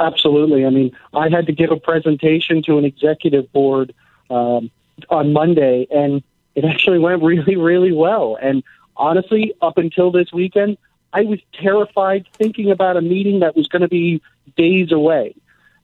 Absolutely. 0.01 0.65
I 0.67 0.71
mean, 0.71 0.93
I 1.15 1.29
had 1.29 1.47
to 1.47 1.53
give 1.53 1.71
a 1.71 1.77
presentation 1.77 2.63
to 2.65 2.79
an 2.79 2.85
executive 2.85 3.51
board 3.53 3.95
um, 4.31 4.71
on 5.11 5.33
Monday, 5.33 5.87
and 5.91 6.23
it 6.59 6.65
actually 6.65 6.99
went 6.99 7.23
really, 7.31 7.57
really 7.57 7.93
well. 7.93 8.37
And 8.41 8.63
honestly, 8.97 9.55
up 9.63 9.79
until 9.79 10.11
this 10.11 10.33
weekend, 10.33 10.77
I 11.13 11.23
was 11.23 11.39
terrified 11.53 12.27
thinking 12.35 12.71
about 12.71 12.97
a 12.97 13.01
meeting 13.01 13.41
that 13.41 13.57
was 13.57 13.69
going 13.69 13.83
to 13.83 13.89
be 13.89 14.21
days 14.57 14.93
away, 14.93 15.35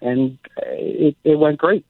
and 0.00 0.38
it, 0.66 1.16
it 1.24 1.38
went 1.38 1.58
great. 1.58 1.86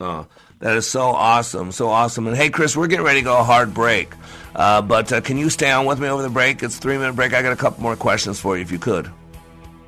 Oh, 0.00 0.26
that 0.58 0.76
is 0.76 0.88
so 0.88 1.02
awesome, 1.02 1.70
so 1.70 1.88
awesome. 1.88 2.26
And 2.26 2.36
hey, 2.36 2.50
Chris, 2.50 2.76
we're 2.76 2.88
getting 2.88 3.04
ready 3.04 3.20
to 3.20 3.24
go 3.24 3.38
a 3.38 3.44
hard 3.44 3.72
break, 3.74 4.12
uh, 4.56 4.82
but 4.82 5.12
uh, 5.12 5.20
can 5.20 5.36
you 5.36 5.50
stay 5.50 5.70
on 5.70 5.86
with 5.86 6.00
me 6.00 6.08
over 6.08 6.22
the 6.22 6.30
break? 6.30 6.62
It's 6.62 6.78
three 6.78 6.98
minute 6.98 7.14
break. 7.14 7.34
I 7.34 7.42
got 7.42 7.52
a 7.52 7.56
couple 7.56 7.82
more 7.82 7.94
questions 7.94 8.40
for 8.40 8.56
you, 8.56 8.62
if 8.62 8.72
you 8.72 8.78
could. 8.80 9.08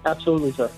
Absolutely, 0.04 0.52
sir. 0.52 0.70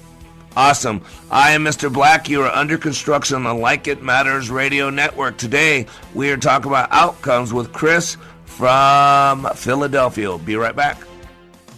Awesome. 0.57 1.02
I 1.30 1.50
am 1.50 1.64
Mr. 1.64 1.92
Black. 1.92 2.30
You 2.30 2.40
are 2.40 2.50
under 2.50 2.78
construction 2.78 3.36
on 3.36 3.42
the 3.44 3.52
Like 3.52 3.86
It 3.88 4.02
Matters 4.02 4.48
radio 4.48 4.88
network. 4.88 5.36
Today, 5.36 5.84
we 6.14 6.30
are 6.30 6.38
talking 6.38 6.70
about 6.70 6.90
outcomes 6.92 7.52
with 7.52 7.74
Chris 7.74 8.16
from 8.46 9.46
Philadelphia. 9.54 10.38
Be 10.38 10.57
right 10.57 10.74
back. 10.74 10.96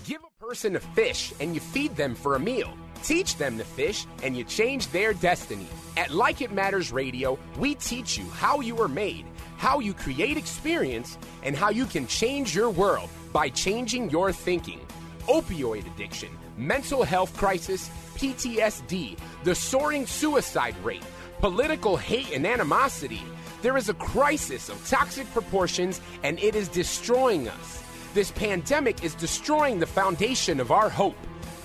Give 0.04 0.20
a 0.22 0.44
person 0.44 0.76
a 0.76 0.80
fish 0.80 1.32
and 1.40 1.56
you 1.56 1.60
feed 1.60 1.96
them 1.96 2.14
for 2.14 2.36
a 2.36 2.38
meal. 2.38 2.72
Teach 3.02 3.36
them 3.36 3.58
to 3.58 3.64
fish 3.64 4.06
and 4.22 4.36
you 4.36 4.44
change 4.44 4.86
their 4.92 5.12
destiny. 5.12 5.66
At 5.96 6.12
Like 6.12 6.40
It 6.40 6.52
Matters 6.52 6.92
Radio, 6.92 7.36
we 7.58 7.74
teach 7.74 8.16
you 8.16 8.26
how 8.30 8.60
you 8.60 8.80
are 8.80 8.86
made, 8.86 9.26
how 9.56 9.80
you 9.80 9.92
create 9.92 10.36
experience, 10.36 11.18
and 11.42 11.56
how 11.56 11.70
you 11.70 11.84
can 11.84 12.06
change 12.06 12.54
your 12.54 12.70
world 12.70 13.10
by 13.32 13.48
changing 13.48 14.08
your 14.10 14.30
thinking. 14.32 14.78
Opioid 15.26 15.92
addiction, 15.92 16.30
mental 16.56 17.02
health 17.02 17.36
crisis, 17.36 17.90
PTSD, 18.18 19.16
the 19.44 19.54
soaring 19.54 20.04
suicide 20.04 20.74
rate, 20.82 21.04
political 21.38 21.96
hate 21.96 22.32
and 22.32 22.44
animosity. 22.44 23.22
There 23.62 23.76
is 23.76 23.88
a 23.88 23.94
crisis 23.94 24.68
of 24.68 24.84
toxic 24.88 25.32
proportions 25.32 26.00
and 26.24 26.38
it 26.40 26.56
is 26.56 26.66
destroying 26.68 27.48
us. 27.48 27.84
This 28.14 28.32
pandemic 28.32 29.04
is 29.04 29.14
destroying 29.14 29.78
the 29.78 29.86
foundation 29.86 30.58
of 30.58 30.72
our 30.72 30.88
hope. 30.88 31.16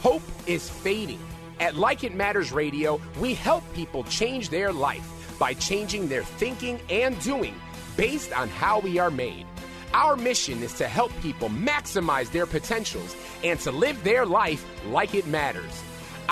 Hope 0.02 0.22
is 0.46 0.70
fading. 0.70 1.20
At 1.60 1.76
Like 1.76 2.04
It 2.04 2.14
Matters 2.14 2.52
Radio, 2.52 3.02
we 3.20 3.34
help 3.34 3.64
people 3.74 4.04
change 4.04 4.50
their 4.50 4.72
life 4.72 5.36
by 5.40 5.56
changing 5.56 6.08
their 6.08 6.24
thinking 6.24 6.80
and 6.90 7.20
doing 7.22 7.56
based 7.98 8.32
on 8.32 8.48
how 8.50 8.80
we 8.80 9.00
are 9.00 9.12
made. 9.12 9.48
Our 9.94 10.16
mission 10.16 10.62
is 10.62 10.74
to 10.74 10.88
help 10.88 11.12
people 11.22 11.50
maximize 11.50 12.32
their 12.32 12.46
potentials 12.46 13.16
and 13.44 13.60
to 13.62 13.72
live 13.72 14.04
their 14.04 14.26
life 14.26 14.66
like 14.88 15.16
it 15.16 15.26
matters. 15.28 15.84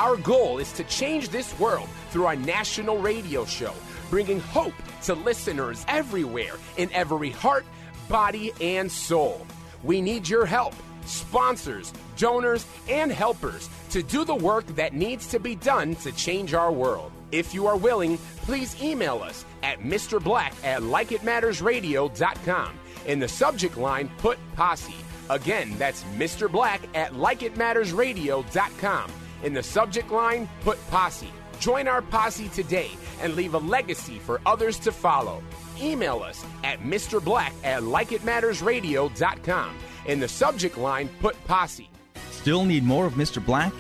Our 0.02 0.18
goal 0.18 0.58
is 0.58 0.72
to 0.74 0.84
change 0.86 1.30
this 1.30 1.58
world 1.60 1.88
through 2.10 2.26
our 2.26 2.36
national 2.36 2.98
radio 2.98 3.46
show, 3.46 3.72
bringing 4.10 4.40
hope 4.40 4.74
to 5.04 5.14
listeners 5.14 5.86
everywhere 5.88 6.56
in 6.78 6.92
every 6.92 7.30
heart, 7.30 7.68
body, 8.10 8.52
and 8.60 8.92
soul. 8.92 9.46
We 9.84 10.02
need 10.02 10.28
your 10.28 10.48
help, 10.48 10.74
sponsors, 11.06 11.94
donors, 12.18 12.66
and 12.90 13.12
helpers 13.12 13.70
to 13.92 14.02
do 14.02 14.26
the 14.26 14.34
work 14.34 14.66
that 14.76 14.96
needs 14.96 15.28
to 15.28 15.40
be 15.40 15.54
done 15.54 15.94
to 15.98 16.12
change 16.14 16.56
our 16.56 16.72
world. 16.72 17.12
If 17.32 17.54
you 17.54 17.68
are 17.68 17.78
willing, 17.78 18.18
please 18.38 18.82
email 18.82 19.22
us 19.22 19.46
at 19.62 19.82
Mr. 19.82 20.20
Black 20.20 20.56
at 20.64 20.82
likeitmattersradio.com. 20.82 22.80
In 23.06 23.20
the 23.20 23.28
subject 23.28 23.78
line, 23.78 24.10
put 24.18 24.40
posse. 24.56 24.96
Again, 25.30 25.76
that's 25.78 26.02
Mr. 26.18 26.52
Black 26.52 26.82
at 26.96 27.12
likeitmattersradio.com. 27.14 29.12
In 29.44 29.54
the 29.54 29.64
subject 29.64 30.12
line, 30.12 30.48
put 30.62 30.78
posse. 30.90 31.32
Join 31.60 31.88
our 31.88 32.02
posse 32.02 32.50
today 32.50 32.92
and 33.22 33.36
leave 33.36 33.54
a 33.54 33.60
legacy 33.60 34.20
for 34.20 34.42
others 34.46 34.80
to 34.80 34.92
follow. 34.92 35.44
Email 35.80 36.22
us 36.24 36.46
at 36.64 36.80
Mr. 36.82 37.24
Black 37.24 37.54
at 37.64 37.84
likeitmattersradio.com. 37.84 39.76
In 40.06 40.20
the 40.20 40.28
subject 40.28 40.78
line, 40.78 41.10
put 41.20 41.42
posse. 41.46 41.90
Still 42.32 42.66
need 42.66 42.84
more 42.84 43.06
of 43.06 43.14
Mr. 43.14 43.44
Black? 43.44 43.74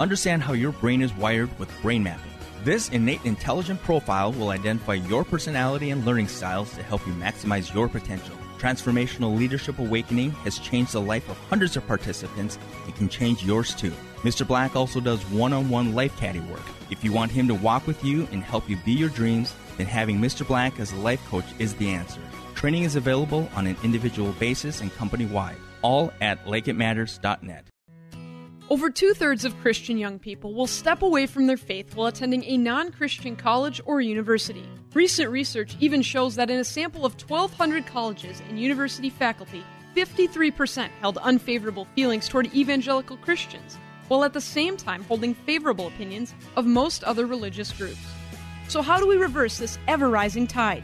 Understand 0.00 0.42
how 0.42 0.52
your 0.52 0.72
brain 0.72 1.02
is 1.02 1.14
wired 1.14 1.56
with 1.58 1.70
brain 1.82 2.02
mapping. 2.02 2.30
This 2.64 2.88
innate 2.90 3.24
intelligent 3.24 3.80
profile 3.82 4.32
will 4.32 4.50
identify 4.50 4.94
your 4.94 5.24
personality 5.24 5.90
and 5.90 6.04
learning 6.04 6.28
styles 6.28 6.74
to 6.74 6.82
help 6.82 7.06
you 7.06 7.12
maximize 7.14 7.72
your 7.72 7.88
potential. 7.88 8.36
Transformational 8.58 9.36
Leadership 9.38 9.78
Awakening 9.78 10.32
has 10.42 10.58
changed 10.58 10.92
the 10.92 11.00
life 11.00 11.28
of 11.30 11.38
hundreds 11.48 11.76
of 11.76 11.86
participants 11.86 12.58
and 12.84 12.94
can 12.94 13.08
change 13.08 13.42
yours 13.42 13.74
too. 13.74 13.92
Mr. 14.22 14.46
Black 14.46 14.76
also 14.76 15.00
does 15.00 15.22
one 15.30 15.52
on 15.52 15.70
one 15.70 15.94
life 15.94 16.14
caddy 16.18 16.40
work. 16.40 16.60
If 16.90 17.02
you 17.02 17.12
want 17.12 17.32
him 17.32 17.48
to 17.48 17.54
walk 17.54 17.86
with 17.86 18.04
you 18.04 18.28
and 18.32 18.42
help 18.42 18.68
you 18.68 18.76
be 18.76 18.92
your 18.92 19.08
dreams, 19.08 19.54
then 19.78 19.86
having 19.86 20.18
Mr. 20.18 20.46
Black 20.46 20.78
as 20.78 20.92
a 20.92 20.96
life 20.96 21.24
coach 21.28 21.46
is 21.58 21.74
the 21.74 21.88
answer. 21.88 22.20
Training 22.54 22.82
is 22.82 22.96
available 22.96 23.48
on 23.54 23.66
an 23.66 23.76
individual 23.82 24.32
basis 24.32 24.82
and 24.82 24.92
company 24.94 25.24
wide, 25.24 25.56
all 25.80 26.12
at 26.20 26.44
likeitmatters.net. 26.44 27.64
Over 28.68 28.90
two 28.90 29.14
thirds 29.14 29.44
of 29.46 29.58
Christian 29.62 29.96
young 29.96 30.18
people 30.18 30.54
will 30.54 30.66
step 30.66 31.02
away 31.02 31.26
from 31.26 31.46
their 31.46 31.56
faith 31.56 31.96
while 31.96 32.06
attending 32.06 32.44
a 32.44 32.58
non 32.58 32.92
Christian 32.92 33.34
college 33.36 33.80
or 33.86 34.02
university. 34.02 34.68
Recent 34.92 35.30
research 35.30 35.76
even 35.80 36.02
shows 36.02 36.36
that 36.36 36.50
in 36.50 36.60
a 36.60 36.64
sample 36.64 37.06
of 37.06 37.14
1,200 37.20 37.86
colleges 37.86 38.42
and 38.48 38.60
university 38.60 39.08
faculty, 39.08 39.64
53% 39.96 40.88
held 41.00 41.18
unfavorable 41.18 41.86
feelings 41.96 42.28
toward 42.28 42.54
evangelical 42.54 43.16
Christians, 43.16 43.78
while 44.10 44.24
at 44.24 44.32
the 44.32 44.40
same 44.40 44.76
time 44.76 45.04
holding 45.04 45.34
favorable 45.34 45.86
opinions 45.86 46.34
of 46.56 46.66
most 46.66 47.04
other 47.04 47.26
religious 47.26 47.70
groups. 47.72 48.04
So, 48.66 48.82
how 48.82 48.98
do 48.98 49.06
we 49.06 49.14
reverse 49.14 49.58
this 49.58 49.78
ever 49.86 50.08
rising 50.08 50.48
tide? 50.48 50.82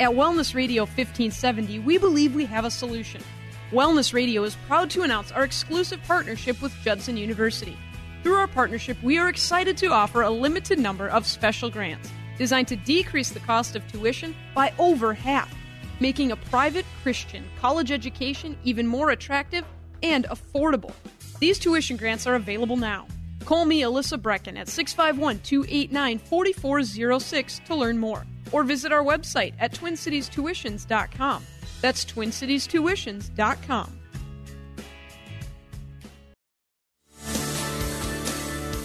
At 0.00 0.10
Wellness 0.10 0.52
Radio 0.52 0.82
1570, 0.82 1.78
we 1.78 1.96
believe 1.96 2.34
we 2.34 2.44
have 2.46 2.64
a 2.64 2.70
solution. 2.70 3.22
Wellness 3.70 4.12
Radio 4.12 4.42
is 4.42 4.56
proud 4.66 4.90
to 4.90 5.02
announce 5.02 5.30
our 5.30 5.44
exclusive 5.44 6.02
partnership 6.08 6.60
with 6.60 6.74
Judson 6.82 7.16
University. 7.16 7.78
Through 8.24 8.34
our 8.34 8.48
partnership, 8.48 8.96
we 9.00 9.16
are 9.16 9.28
excited 9.28 9.76
to 9.76 9.92
offer 9.92 10.22
a 10.22 10.30
limited 10.30 10.80
number 10.80 11.08
of 11.08 11.24
special 11.24 11.70
grants 11.70 12.10
designed 12.36 12.66
to 12.68 12.76
decrease 12.76 13.30
the 13.30 13.40
cost 13.40 13.76
of 13.76 13.86
tuition 13.92 14.34
by 14.56 14.72
over 14.80 15.14
half, 15.14 15.54
making 16.00 16.32
a 16.32 16.36
private 16.36 16.84
Christian 17.04 17.44
college 17.60 17.92
education 17.92 18.58
even 18.64 18.88
more 18.88 19.10
attractive 19.10 19.64
and 20.02 20.24
affordable. 20.24 20.92
These 21.38 21.58
tuition 21.58 21.96
grants 21.96 22.26
are 22.26 22.34
available 22.34 22.76
now. 22.76 23.06
Call 23.44 23.64
me, 23.64 23.82
Alyssa 23.82 24.18
Brecken, 24.18 24.58
at 24.58 24.68
651 24.68 25.38
289 25.40 26.18
4406 26.18 27.60
to 27.66 27.74
learn 27.74 27.98
more, 27.98 28.26
or 28.52 28.64
visit 28.64 28.92
our 28.92 29.04
website 29.04 29.54
at 29.58 29.72
twincitiestuitions.com. 29.72 31.46
That's 31.80 32.04
twincitiestuitions.com. 32.04 33.98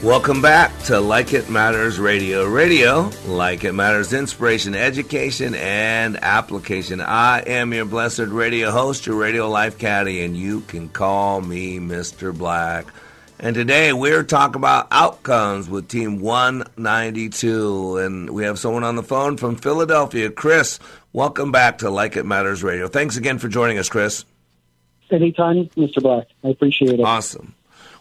Welcome 0.04 0.42
back 0.42 0.76
to 0.86 1.00
Like 1.00 1.32
It 1.32 1.48
Matters 1.52 2.00
Radio. 2.00 2.48
Radio, 2.48 3.12
like 3.28 3.64
it 3.64 3.74
matters, 3.74 4.14
inspiration, 4.14 4.74
education, 4.74 5.54
and 5.54 6.18
application. 6.24 7.02
I 7.02 7.42
am 7.42 7.72
your 7.72 7.86
blessed 7.86 8.30
radio 8.30 8.72
host, 8.72 9.06
your 9.06 9.16
radio 9.16 9.48
life 9.48 9.78
caddy, 9.78 10.24
and 10.24 10.36
you 10.36 10.62
can 10.62 10.90
call 10.90 11.42
me 11.42 11.78
Mr. 11.78 12.36
Black. 12.36 12.88
And 13.38 13.54
today 13.54 13.94
we're 13.94 14.24
talking 14.24 14.56
about 14.56 14.88
outcomes 14.90 15.70
with 15.70 15.88
Team 15.88 16.20
192. 16.20 17.98
And 17.98 18.32
we 18.32 18.44
have 18.46 18.58
someone 18.58 18.84
on 18.84 18.96
the 18.96 19.04
phone 19.04 19.38
from 19.38 19.56
Philadelphia. 19.56 20.32
Chris, 20.32 20.80
welcome 21.14 21.52
back 21.52 21.78
to 21.80 21.92
Like 21.92 22.18
It 22.18 22.26
Matters 22.26 22.64
Radio. 22.64 22.88
Thanks 22.88 23.18
again 23.18 23.38
for 23.38 23.50
joining 23.50 23.78
us, 23.78 23.88
Chris. 23.88 24.26
Anytime, 25.12 25.68
Mr. 25.78 26.02
Black. 26.02 26.26
I 26.44 26.50
appreciate 26.50 27.00
it. 27.00 27.04
Awesome. 27.04 27.54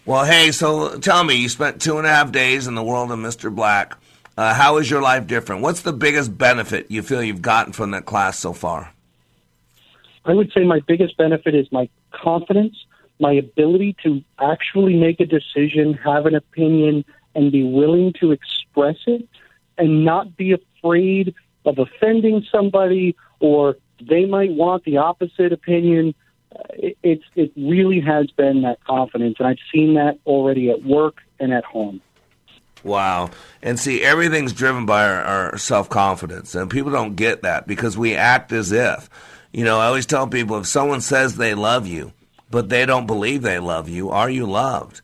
Well, 0.07 0.25
hey, 0.25 0.51
so 0.51 0.99
tell 0.99 1.23
me, 1.23 1.35
you 1.35 1.49
spent 1.49 1.83
two 1.83 1.99
and 1.99 2.07
a 2.07 2.11
half 2.11 2.33
days 2.33 2.67
in 2.67 2.75
the 2.75 2.83
world 2.83 3.11
of 3.11 3.19
Mr. 3.19 3.55
Black. 3.55 3.97
Uh, 4.37 4.55
how 4.55 4.79
is 4.79 4.91
your 4.91 5.03
life 5.03 5.27
different? 5.27 5.61
What's 5.61 5.83
the 5.83 5.93
biggest 5.93 6.37
benefit 6.37 6.91
you 6.91 7.03
feel 7.03 7.23
you've 7.23 7.43
gotten 7.43 7.73
from 7.73 7.91
that 7.91 8.07
class 8.07 8.39
so 8.39 8.53
far? 8.55 8.93
I 10.25 10.33
would 10.33 10.51
say 10.53 10.65
my 10.65 10.81
biggest 10.81 11.17
benefit 11.17 11.55
is 11.55 11.71
my 11.71 11.89
confidence, 12.13 12.77
my 13.19 13.33
ability 13.33 13.97
to 14.03 14.23
actually 14.39 14.97
make 14.97 15.21
a 15.21 15.27
decision, 15.27 15.95
have 15.95 16.27
an 16.27 16.35
opinion, 16.35 17.05
and 17.35 17.53
be 17.53 17.63
willing 17.63 18.15
to 18.21 18.33
express 18.33 18.97
it 19.07 19.29
and 19.77 20.05
not 20.05 20.37
be 20.37 20.53
afraid 20.53 21.35
of 21.65 21.79
offending 21.79 22.45
somebody 22.51 23.17
or 23.41 23.77
they 24.01 24.25
might 24.25 24.53
want 24.53 24.85
the 24.85 24.97
opposite 24.97 25.53
opinion. 25.53 26.15
Uh, 26.55 26.63
It, 26.75 26.99
it's 27.03 27.25
it 27.37 27.53
really 27.57 28.01
has 28.01 28.31
been 28.33 28.63
that 28.63 28.83
confidence, 28.85 29.37
and 29.39 29.49
I've 29.49 29.59
seen 29.73 29.95
that 29.95 30.19
already 30.27 30.71
at 30.71 30.83
work 30.83 31.23
and 31.39 31.53
at 31.53 31.65
home. 31.65 32.01
Wow. 32.83 33.31
And 33.63 33.79
see, 33.79 34.03
everything's 34.03 34.53
driven 34.53 34.87
by 34.87 35.05
our, 35.07 35.23
our 35.23 35.59
self 35.59 35.89
confidence. 35.89 36.55
And 36.55 36.71
people 36.71 36.91
don't 36.91 37.15
get 37.15 37.43
that 37.43 37.67
because 37.67 37.97
we 37.97 38.15
act 38.17 38.53
as 38.53 38.73
if. 38.73 39.11
You 39.53 39.65
know, 39.65 39.79
I 39.79 39.87
always 39.87 40.07
tell 40.07 40.27
people 40.27 40.57
if 40.59 40.67
someone 40.67 41.01
says 41.01 41.37
they 41.37 41.55
love 41.55 41.87
you, 41.87 42.13
but 42.51 42.69
they 42.69 42.87
don't 42.87 43.07
believe 43.07 43.43
they 43.43 43.59
love 43.59 43.89
you, 43.89 44.11
are 44.11 44.31
you 44.31 44.47
loved? 44.47 45.03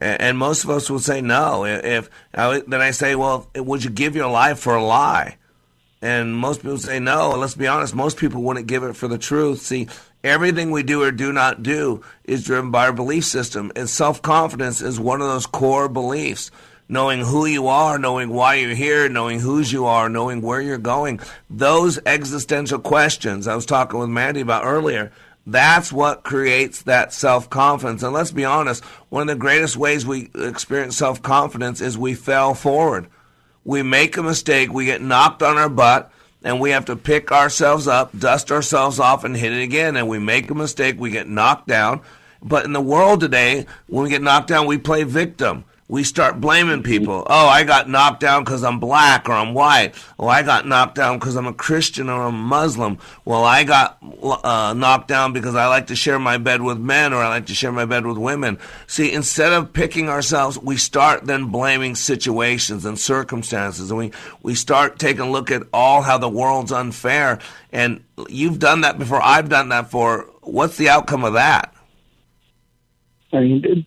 And, 0.00 0.20
and 0.20 0.38
most 0.38 0.64
of 0.64 0.70
us 0.70 0.90
will 0.90 0.98
say 0.98 1.20
no. 1.20 1.64
If 1.64 2.10
I, 2.34 2.62
Then 2.66 2.82
I 2.82 2.90
say, 2.90 3.14
well, 3.14 3.48
would 3.56 3.84
you 3.84 3.90
give 3.90 4.16
your 4.16 4.30
life 4.30 4.58
for 4.58 4.74
a 4.74 4.84
lie? 4.84 5.38
And 6.04 6.36
most 6.36 6.60
people 6.60 6.76
say 6.76 7.00
no. 7.00 7.32
And 7.32 7.40
let's 7.40 7.54
be 7.54 7.66
honest, 7.66 7.94
most 7.94 8.18
people 8.18 8.42
wouldn't 8.42 8.66
give 8.66 8.82
it 8.82 8.94
for 8.94 9.08
the 9.08 9.16
truth. 9.16 9.62
See, 9.62 9.88
everything 10.22 10.70
we 10.70 10.82
do 10.82 11.02
or 11.02 11.10
do 11.10 11.32
not 11.32 11.62
do 11.62 12.02
is 12.24 12.44
driven 12.44 12.70
by 12.70 12.84
our 12.84 12.92
belief 12.92 13.24
system. 13.24 13.72
And 13.74 13.88
self 13.88 14.20
confidence 14.20 14.82
is 14.82 15.00
one 15.00 15.22
of 15.22 15.28
those 15.28 15.46
core 15.46 15.88
beliefs. 15.88 16.50
Knowing 16.90 17.20
who 17.20 17.46
you 17.46 17.68
are, 17.68 17.98
knowing 17.98 18.28
why 18.28 18.56
you're 18.56 18.74
here, 18.74 19.08
knowing 19.08 19.40
whose 19.40 19.72
you 19.72 19.86
are, 19.86 20.10
knowing 20.10 20.42
where 20.42 20.60
you're 20.60 20.76
going. 20.76 21.20
Those 21.48 21.98
existential 22.04 22.80
questions 22.80 23.48
I 23.48 23.54
was 23.54 23.64
talking 23.64 23.98
with 23.98 24.10
Mandy 24.10 24.42
about 24.42 24.66
earlier. 24.66 25.10
That's 25.46 25.90
what 25.90 26.22
creates 26.22 26.82
that 26.82 27.14
self 27.14 27.48
confidence. 27.48 28.02
And 28.02 28.12
let's 28.12 28.30
be 28.30 28.44
honest, 28.44 28.84
one 29.08 29.22
of 29.22 29.28
the 29.28 29.40
greatest 29.40 29.78
ways 29.78 30.04
we 30.04 30.28
experience 30.34 30.98
self 30.98 31.22
confidence 31.22 31.80
is 31.80 31.96
we 31.96 32.12
fell 32.12 32.52
forward 32.52 33.08
we 33.64 33.82
make 33.82 34.16
a 34.16 34.22
mistake, 34.22 34.72
we 34.72 34.84
get 34.84 35.02
knocked 35.02 35.42
on 35.42 35.56
our 35.56 35.68
butt, 35.68 36.10
and 36.42 36.60
we 36.60 36.70
have 36.70 36.84
to 36.86 36.96
pick 36.96 37.32
ourselves 37.32 37.88
up, 37.88 38.16
dust 38.18 38.52
ourselves 38.52 39.00
off, 39.00 39.24
and 39.24 39.36
hit 39.36 39.52
it 39.52 39.62
again. 39.62 39.96
And 39.96 40.08
we 40.08 40.18
make 40.18 40.50
a 40.50 40.54
mistake, 40.54 40.96
we 40.98 41.10
get 41.10 41.28
knocked 41.28 41.66
down. 41.66 42.02
But 42.42 42.66
in 42.66 42.74
the 42.74 42.80
world 42.80 43.20
today, 43.20 43.66
when 43.86 44.04
we 44.04 44.10
get 44.10 44.20
knocked 44.20 44.48
down, 44.48 44.66
we 44.66 44.76
play 44.76 45.04
victim. 45.04 45.64
We 45.86 46.02
start 46.02 46.40
blaming 46.40 46.82
people. 46.82 47.26
Oh, 47.26 47.46
I 47.46 47.62
got 47.62 47.90
knocked 47.90 48.20
down 48.20 48.42
because 48.42 48.64
I'm 48.64 48.80
black 48.80 49.28
or 49.28 49.32
I'm 49.32 49.52
white. 49.52 49.94
Oh, 50.18 50.26
I 50.26 50.42
got 50.42 50.66
knocked 50.66 50.94
down 50.94 51.18
because 51.18 51.36
I'm 51.36 51.46
a 51.46 51.52
Christian 51.52 52.08
or 52.08 52.22
I'm 52.22 52.34
a 52.34 52.38
Muslim. 52.38 52.98
Well, 53.26 53.44
I 53.44 53.64
got 53.64 53.98
uh, 54.02 54.72
knocked 54.74 55.08
down 55.08 55.34
because 55.34 55.54
I 55.54 55.66
like 55.66 55.88
to 55.88 55.96
share 55.96 56.18
my 56.18 56.38
bed 56.38 56.62
with 56.62 56.78
men 56.78 57.12
or 57.12 57.18
I 57.18 57.28
like 57.28 57.46
to 57.46 57.54
share 57.54 57.70
my 57.70 57.84
bed 57.84 58.06
with 58.06 58.16
women. 58.16 58.58
See, 58.86 59.12
instead 59.12 59.52
of 59.52 59.74
picking 59.74 60.08
ourselves, 60.08 60.58
we 60.58 60.78
start 60.78 61.26
then 61.26 61.50
blaming 61.50 61.96
situations 61.96 62.86
and 62.86 62.98
circumstances, 62.98 63.90
and 63.90 63.98
we 63.98 64.10
we 64.42 64.54
start 64.54 64.98
taking 64.98 65.20
a 65.20 65.30
look 65.30 65.50
at 65.50 65.64
all 65.70 66.00
how 66.00 66.16
the 66.16 66.30
world's 66.30 66.72
unfair. 66.72 67.40
And 67.72 68.02
you've 68.30 68.58
done 68.58 68.80
that 68.80 68.98
before. 68.98 69.20
I've 69.22 69.50
done 69.50 69.68
that 69.68 69.90
for. 69.90 70.30
What's 70.40 70.78
the 70.78 70.88
outcome 70.88 71.24
of 71.24 71.34
that? 71.34 71.74
I 73.34 73.40
mean, 73.40 73.86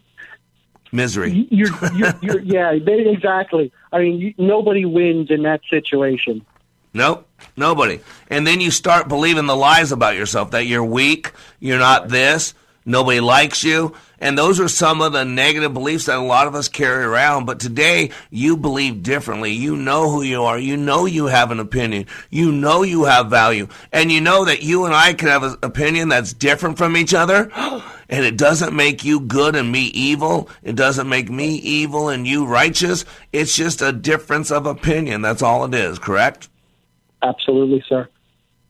Misery. 0.92 1.48
You're, 1.50 1.70
you're, 1.94 2.14
you're, 2.22 2.40
yeah, 2.44 2.72
exactly. 2.72 3.72
I 3.92 4.00
mean, 4.00 4.34
nobody 4.38 4.86
wins 4.86 5.32
in 5.32 5.44
that 5.44 5.62
situation. 5.70 6.46
Nope, 6.94 7.28
nobody. 7.56 8.00
And 8.30 8.48
then 8.48 8.62
you 8.62 8.72
start 8.72 9.08
believing 9.08 9.46
the 9.46 9.56
lies 9.56 9.92
about 9.92 10.16
yourself 10.16 10.52
that 10.52 10.66
you're 10.66 10.84
weak, 10.84 11.32
you're 11.60 11.80
not 11.80 12.10
this, 12.10 12.54
nobody 12.88 13.20
likes 13.20 13.64
you. 13.64 13.94
And 14.20 14.36
those 14.36 14.60
are 14.60 14.68
some 14.68 15.02
of 15.02 15.14
the 15.14 15.26
negative 15.26 15.74
beliefs 15.74 16.06
that 16.06 16.18
a 16.18 16.22
lot 16.22 16.48
of 16.48 16.56
us 16.56 16.70
carry 16.70 17.04
around. 17.04 17.46
But 17.46 17.60
today, 17.60 18.10
you 18.32 18.58
believe 18.58 19.04
differently. 19.04 19.52
You 19.52 19.76
know 19.76 20.10
who 20.10 20.24
you 20.24 20.44
are. 20.44 20.58
You 20.58 20.76
know 20.76 21.06
you 21.06 21.28
have 21.28 21.52
an 21.52 21.60
opinion. 21.60 22.08
You 22.32 22.52
know 22.52 22.82
you 22.82 23.04
have 23.04 23.30
value. 23.30 23.68
And 23.92 24.12
you 24.12 24.22
know 24.22 24.46
that 24.46 24.64
you 24.64 24.86
and 24.86 24.94
I 24.94 25.14
can 25.14 25.28
have 25.28 25.44
an 25.44 25.58
opinion 25.62 26.10
that's 26.10 26.34
different 26.34 26.78
from 26.78 26.98
each 26.98 27.14
other. 27.14 27.52
And 28.10 28.24
it 28.24 28.38
doesn't 28.38 28.74
make 28.74 29.04
you 29.04 29.20
good 29.20 29.54
and 29.58 29.70
me 29.70 29.82
evil. 29.88 30.50
It 30.64 30.78
doesn't 30.78 31.10
make 31.10 31.30
me 31.30 31.56
evil 31.56 32.08
and 32.08 32.26
you 32.26 32.46
righteous. 32.46 33.04
It's 33.34 33.54
just 33.54 33.82
a 33.82 33.92
difference 33.92 34.50
of 34.50 34.66
opinion. 34.66 35.22
That's 35.22 35.42
all 35.42 35.66
it 35.66 35.74
is, 35.74 36.00
correct? 36.00 36.48
Absolutely, 37.22 37.84
sir. 37.90 38.08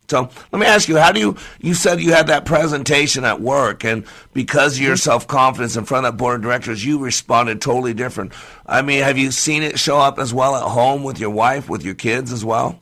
So 0.09 0.29
let 0.53 0.59
me 0.59 0.65
ask 0.65 0.87
you, 0.87 0.95
how 0.97 1.11
do 1.11 1.19
you, 1.19 1.35
you 1.59 1.73
said 1.73 1.99
you 1.99 2.13
had 2.13 2.27
that 2.27 2.45
presentation 2.45 3.25
at 3.25 3.41
work 3.41 3.83
and 3.83 4.05
because 4.33 4.77
of 4.77 4.81
your 4.81 4.95
self-confidence 4.95 5.75
in 5.75 5.83
front 5.83 6.05
of 6.05 6.13
that 6.13 6.17
board 6.17 6.37
of 6.37 6.41
directors, 6.43 6.85
you 6.85 6.99
responded 6.99 7.59
totally 7.59 7.93
different. 7.93 8.31
I 8.65 8.83
mean, 8.83 9.03
have 9.03 9.17
you 9.17 9.31
seen 9.31 9.63
it 9.63 9.77
show 9.77 9.97
up 9.97 10.17
as 10.17 10.33
well 10.33 10.55
at 10.55 10.63
home 10.63 11.03
with 11.03 11.19
your 11.19 11.31
wife, 11.31 11.67
with 11.67 11.83
your 11.83 11.93
kids 11.93 12.31
as 12.31 12.45
well? 12.45 12.79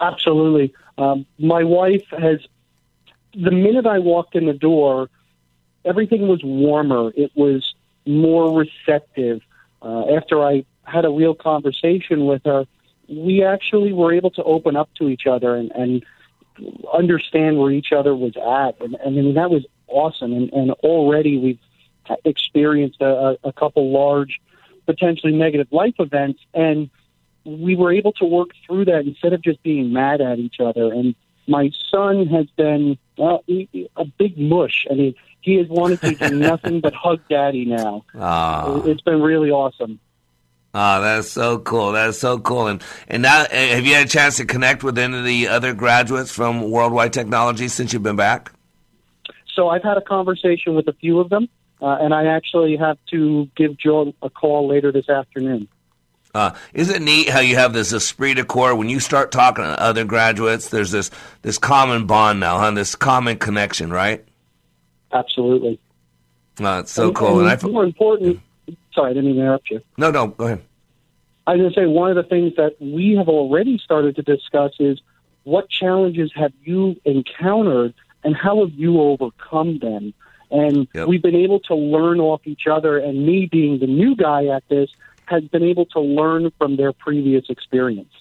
Absolutely. 0.00 0.72
Um, 0.96 1.26
my 1.38 1.62
wife 1.62 2.04
has, 2.10 2.40
the 3.34 3.50
minute 3.50 3.86
I 3.86 3.98
walked 3.98 4.34
in 4.34 4.46
the 4.46 4.54
door, 4.54 5.10
everything 5.84 6.26
was 6.26 6.42
warmer. 6.42 7.12
It 7.14 7.32
was 7.34 7.74
more 8.06 8.58
receptive. 8.58 9.42
Uh, 9.82 10.16
after 10.16 10.42
I 10.42 10.64
had 10.84 11.04
a 11.04 11.10
real 11.10 11.34
conversation 11.34 12.24
with 12.24 12.42
her, 12.46 12.64
we 13.08 13.44
actually 13.44 13.92
were 13.92 14.14
able 14.14 14.30
to 14.30 14.42
open 14.42 14.74
up 14.74 14.88
to 14.94 15.10
each 15.10 15.26
other 15.26 15.54
and, 15.54 15.70
and 15.72 16.02
understand 16.92 17.58
where 17.58 17.70
each 17.70 17.92
other 17.92 18.14
was 18.14 18.36
at. 18.36 18.80
And, 18.84 18.94
and 18.94 19.18
I 19.18 19.22
mean, 19.22 19.34
that 19.34 19.50
was 19.50 19.64
awesome. 19.88 20.32
And, 20.32 20.52
and 20.52 20.70
already 20.72 21.38
we've 21.38 21.58
experienced 22.24 23.00
a, 23.00 23.36
a 23.44 23.52
couple 23.52 23.92
large, 23.92 24.40
potentially 24.86 25.32
negative 25.32 25.68
life 25.70 25.94
events. 25.98 26.40
And 26.52 26.90
we 27.44 27.76
were 27.76 27.92
able 27.92 28.12
to 28.12 28.24
work 28.24 28.50
through 28.66 28.86
that 28.86 29.06
instead 29.06 29.32
of 29.32 29.42
just 29.42 29.62
being 29.62 29.92
mad 29.92 30.20
at 30.20 30.38
each 30.38 30.56
other. 30.60 30.92
And 30.92 31.14
my 31.46 31.70
son 31.90 32.26
has 32.26 32.46
been 32.56 32.98
uh, 33.18 33.38
a 33.48 34.04
big 34.18 34.38
mush. 34.38 34.86
I 34.90 34.94
mean, 34.94 35.14
he 35.40 35.56
has 35.56 35.68
wanted 35.68 36.00
to 36.00 36.14
do 36.14 36.34
nothing 36.38 36.80
but 36.80 36.94
hug 36.94 37.20
daddy 37.28 37.64
now. 37.64 38.04
Ah. 38.14 38.82
It's 38.84 39.02
been 39.02 39.20
really 39.20 39.50
awesome. 39.50 40.00
Ah, 40.76 40.98
that's 41.00 41.30
so 41.30 41.58
cool. 41.58 41.92
That's 41.92 42.18
so 42.18 42.38
cool. 42.38 42.66
And 42.66 42.82
and 43.08 43.22
now, 43.22 43.44
eh, 43.50 43.76
have 43.76 43.86
you 43.86 43.94
had 43.94 44.06
a 44.06 44.08
chance 44.08 44.36
to 44.38 44.44
connect 44.44 44.82
with 44.82 44.98
any 44.98 45.16
of 45.16 45.24
the 45.24 45.48
other 45.48 45.72
graduates 45.72 46.32
from 46.32 46.68
Worldwide 46.70 47.12
Technology 47.12 47.68
since 47.68 47.92
you've 47.92 48.02
been 48.02 48.16
back? 48.16 48.50
So 49.54 49.68
I've 49.68 49.84
had 49.84 49.96
a 49.96 50.00
conversation 50.00 50.74
with 50.74 50.88
a 50.88 50.92
few 50.94 51.20
of 51.20 51.28
them, 51.28 51.48
uh, 51.80 51.98
and 52.00 52.12
I 52.12 52.26
actually 52.26 52.76
have 52.76 52.98
to 53.10 53.48
give 53.56 53.76
Joe 53.78 54.12
a 54.20 54.28
call 54.28 54.66
later 54.66 54.90
this 54.90 55.08
afternoon. 55.08 55.68
Uh, 56.34 56.50
isn't 56.72 56.96
it 56.96 57.02
neat 57.02 57.28
how 57.28 57.38
you 57.38 57.54
have 57.54 57.72
this 57.72 57.92
esprit 57.92 58.34
de 58.34 58.42
corps 58.44 58.74
when 58.74 58.88
you 58.88 58.98
start 58.98 59.30
talking 59.30 59.62
to 59.62 59.80
other 59.80 60.04
graduates? 60.04 60.70
There's 60.70 60.90
this 60.90 61.12
this 61.42 61.56
common 61.58 62.06
bond 62.06 62.40
now, 62.40 62.58
huh? 62.58 62.72
This 62.72 62.96
common 62.96 63.38
connection, 63.38 63.92
right? 63.92 64.24
Absolutely. 65.12 65.78
Uh, 66.60 66.78
it's 66.82 66.90
so 66.90 67.06
And- 67.08 67.14
cool. 67.14 67.38
And 67.38 67.48
And 67.48 67.62
I, 67.64 67.68
more 67.68 67.84
important, 67.84 68.40
sorry, 68.94 69.10
I 69.10 69.14
didn't 69.14 69.26
mean 69.26 69.36
to 69.36 69.40
interrupt 69.42 69.70
you. 69.70 69.80
no, 69.98 70.10
no, 70.10 70.28
go 70.28 70.46
ahead. 70.46 70.62
I 71.46 71.52
was 71.52 71.60
going 71.60 71.72
to 71.74 71.80
say 71.80 71.86
one 71.86 72.10
of 72.10 72.16
the 72.16 72.22
things 72.22 72.54
that 72.56 72.76
we 72.80 73.16
have 73.18 73.28
already 73.28 73.78
started 73.78 74.16
to 74.16 74.22
discuss 74.22 74.72
is 74.78 75.00
what 75.42 75.68
challenges 75.68 76.32
have 76.34 76.52
you 76.62 76.96
encountered 77.04 77.92
and 78.22 78.34
how 78.34 78.60
have 78.64 78.72
you 78.72 79.00
overcome 79.00 79.78
them? 79.78 80.14
And 80.50 80.88
we've 81.06 81.22
been 81.22 81.34
able 81.34 81.60
to 81.60 81.74
learn 81.74 82.20
off 82.20 82.42
each 82.44 82.66
other, 82.70 82.96
and 82.98 83.26
me 83.26 83.46
being 83.50 83.78
the 83.80 83.86
new 83.86 84.14
guy 84.16 84.46
at 84.46 84.62
this 84.68 84.88
has 85.26 85.42
been 85.44 85.62
able 85.62 85.86
to 85.86 86.00
learn 86.00 86.50
from 86.58 86.76
their 86.76 86.92
previous 86.92 87.50
experience. 87.50 88.12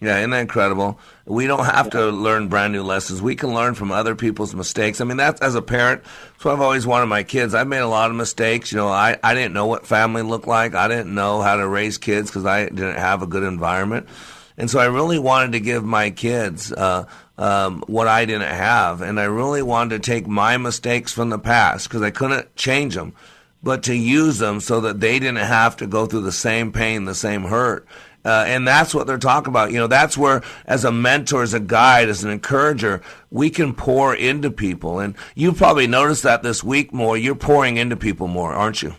Yeah, 0.00 0.18
isn't 0.18 0.30
that 0.30 0.40
incredible? 0.40 1.00
We 1.24 1.48
don't 1.48 1.64
have 1.64 1.90
to 1.90 2.10
learn 2.10 2.46
brand 2.46 2.72
new 2.72 2.84
lessons. 2.84 3.20
We 3.20 3.34
can 3.34 3.52
learn 3.52 3.74
from 3.74 3.90
other 3.90 4.14
people's 4.14 4.54
mistakes. 4.54 5.00
I 5.00 5.04
mean, 5.04 5.16
that's 5.16 5.40
as 5.40 5.56
a 5.56 5.62
parent, 5.62 6.04
that's 6.04 6.44
what 6.44 6.54
I've 6.54 6.60
always 6.60 6.86
wanted 6.86 7.06
my 7.06 7.24
kids. 7.24 7.52
I've 7.52 7.66
made 7.66 7.78
a 7.78 7.88
lot 7.88 8.10
of 8.10 8.16
mistakes. 8.16 8.70
You 8.70 8.78
know, 8.78 8.88
I, 8.88 9.18
I 9.24 9.34
didn't 9.34 9.54
know 9.54 9.66
what 9.66 9.86
family 9.86 10.22
looked 10.22 10.46
like. 10.46 10.76
I 10.76 10.86
didn't 10.86 11.12
know 11.12 11.42
how 11.42 11.56
to 11.56 11.66
raise 11.66 11.98
kids 11.98 12.30
because 12.30 12.46
I 12.46 12.66
didn't 12.66 12.96
have 12.96 13.22
a 13.22 13.26
good 13.26 13.42
environment. 13.42 14.08
And 14.56 14.70
so 14.70 14.78
I 14.78 14.86
really 14.86 15.18
wanted 15.18 15.52
to 15.52 15.60
give 15.60 15.84
my 15.84 16.10
kids 16.10 16.72
uh, 16.72 17.06
um, 17.36 17.82
what 17.86 18.06
I 18.06 18.24
didn't 18.24 18.54
have. 18.54 19.02
And 19.02 19.18
I 19.18 19.24
really 19.24 19.62
wanted 19.62 20.02
to 20.02 20.10
take 20.10 20.28
my 20.28 20.56
mistakes 20.58 21.12
from 21.12 21.30
the 21.30 21.38
past 21.38 21.88
because 21.88 22.02
I 22.02 22.10
couldn't 22.10 22.54
change 22.54 22.94
them, 22.94 23.14
but 23.62 23.84
to 23.84 23.94
use 23.94 24.38
them 24.38 24.60
so 24.60 24.80
that 24.82 25.00
they 25.00 25.18
didn't 25.18 25.36
have 25.36 25.76
to 25.78 25.88
go 25.88 26.06
through 26.06 26.22
the 26.22 26.32
same 26.32 26.70
pain, 26.70 27.04
the 27.04 27.14
same 27.14 27.42
hurt. 27.42 27.86
Uh, 28.28 28.44
and 28.46 28.68
that's 28.68 28.94
what 28.94 29.06
they're 29.06 29.16
talking 29.16 29.48
about. 29.48 29.72
You 29.72 29.78
know, 29.78 29.86
that's 29.86 30.18
where, 30.18 30.42
as 30.66 30.84
a 30.84 30.92
mentor, 30.92 31.42
as 31.42 31.54
a 31.54 31.60
guide, 31.60 32.10
as 32.10 32.24
an 32.24 32.30
encourager, 32.30 33.00
we 33.30 33.48
can 33.48 33.72
pour 33.72 34.14
into 34.14 34.50
people. 34.50 34.98
And 34.98 35.14
you 35.34 35.54
probably 35.54 35.86
noticed 35.86 36.24
that 36.24 36.42
this 36.42 36.62
week 36.62 36.92
more. 36.92 37.16
You're 37.16 37.34
pouring 37.34 37.78
into 37.78 37.96
people 37.96 38.28
more, 38.28 38.52
aren't 38.52 38.82
you? 38.82 38.94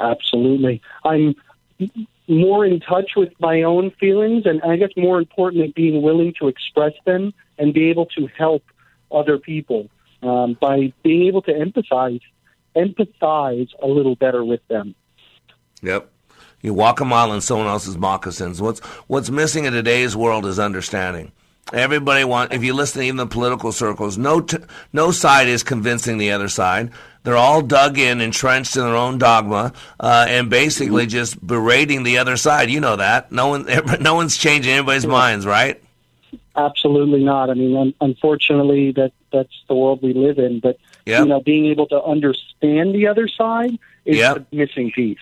Absolutely. 0.00 0.80
I'm 1.04 1.34
more 2.26 2.64
in 2.64 2.80
touch 2.80 3.10
with 3.14 3.32
my 3.40 3.60
own 3.60 3.90
feelings, 4.00 4.46
and 4.46 4.62
I 4.62 4.76
guess 4.76 4.92
more 4.96 5.18
importantly, 5.18 5.74
being 5.76 6.00
willing 6.00 6.32
to 6.40 6.48
express 6.48 6.94
them 7.04 7.34
and 7.58 7.74
be 7.74 7.90
able 7.90 8.06
to 8.16 8.26
help 8.38 8.62
other 9.12 9.36
people 9.36 9.90
um, 10.22 10.56
by 10.58 10.94
being 11.02 11.26
able 11.26 11.42
to 11.42 11.52
empathize, 11.52 12.22
empathize 12.74 13.68
a 13.82 13.86
little 13.86 14.16
better 14.16 14.42
with 14.42 14.66
them. 14.68 14.94
Yep. 15.82 16.10
You 16.64 16.72
walk 16.72 17.00
a 17.00 17.04
mile 17.04 17.34
in 17.34 17.42
someone 17.42 17.66
else's 17.66 17.98
moccasins. 17.98 18.58
What's 18.58 18.80
what's 19.06 19.28
missing 19.28 19.66
in 19.66 19.74
today's 19.74 20.16
world 20.16 20.46
is 20.46 20.58
understanding. 20.58 21.30
Everybody 21.74 22.24
want. 22.24 22.54
If 22.54 22.64
you 22.64 22.72
listen 22.72 23.00
to 23.02 23.06
even 23.06 23.18
the 23.18 23.26
political 23.26 23.70
circles, 23.70 24.16
no 24.16 24.40
t- 24.40 24.56
no 24.90 25.10
side 25.10 25.46
is 25.46 25.62
convincing 25.62 26.16
the 26.16 26.30
other 26.30 26.48
side. 26.48 26.90
They're 27.22 27.36
all 27.36 27.60
dug 27.60 27.98
in, 27.98 28.22
entrenched 28.22 28.76
in 28.76 28.82
their 28.82 28.96
own 28.96 29.18
dogma, 29.18 29.74
uh, 30.00 30.24
and 30.26 30.48
basically 30.48 31.04
just 31.06 31.38
berating 31.46 32.02
the 32.02 32.16
other 32.16 32.38
side. 32.38 32.70
You 32.70 32.80
know 32.80 32.96
that. 32.96 33.30
No 33.30 33.48
one, 33.48 33.66
no 34.00 34.14
one's 34.14 34.38
changing 34.38 34.72
anybody's 34.72 35.06
minds, 35.06 35.44
right? 35.44 35.82
Absolutely 36.56 37.22
not. 37.22 37.50
I 37.50 37.54
mean, 37.54 37.76
un- 37.76 37.94
unfortunately, 38.00 38.92
that 38.92 39.12
that's 39.30 39.52
the 39.68 39.74
world 39.74 40.00
we 40.02 40.14
live 40.14 40.38
in. 40.38 40.60
But 40.60 40.78
Yep. 41.04 41.20
you 41.20 41.26
know, 41.26 41.40
being 41.42 41.66
able 41.66 41.86
to 41.88 42.02
understand 42.02 42.94
the 42.94 43.08
other 43.08 43.28
side 43.28 43.78
is 44.06 44.16
Yep. 44.16 44.46
the 44.50 44.56
missing 44.56 44.90
piece. 44.92 45.18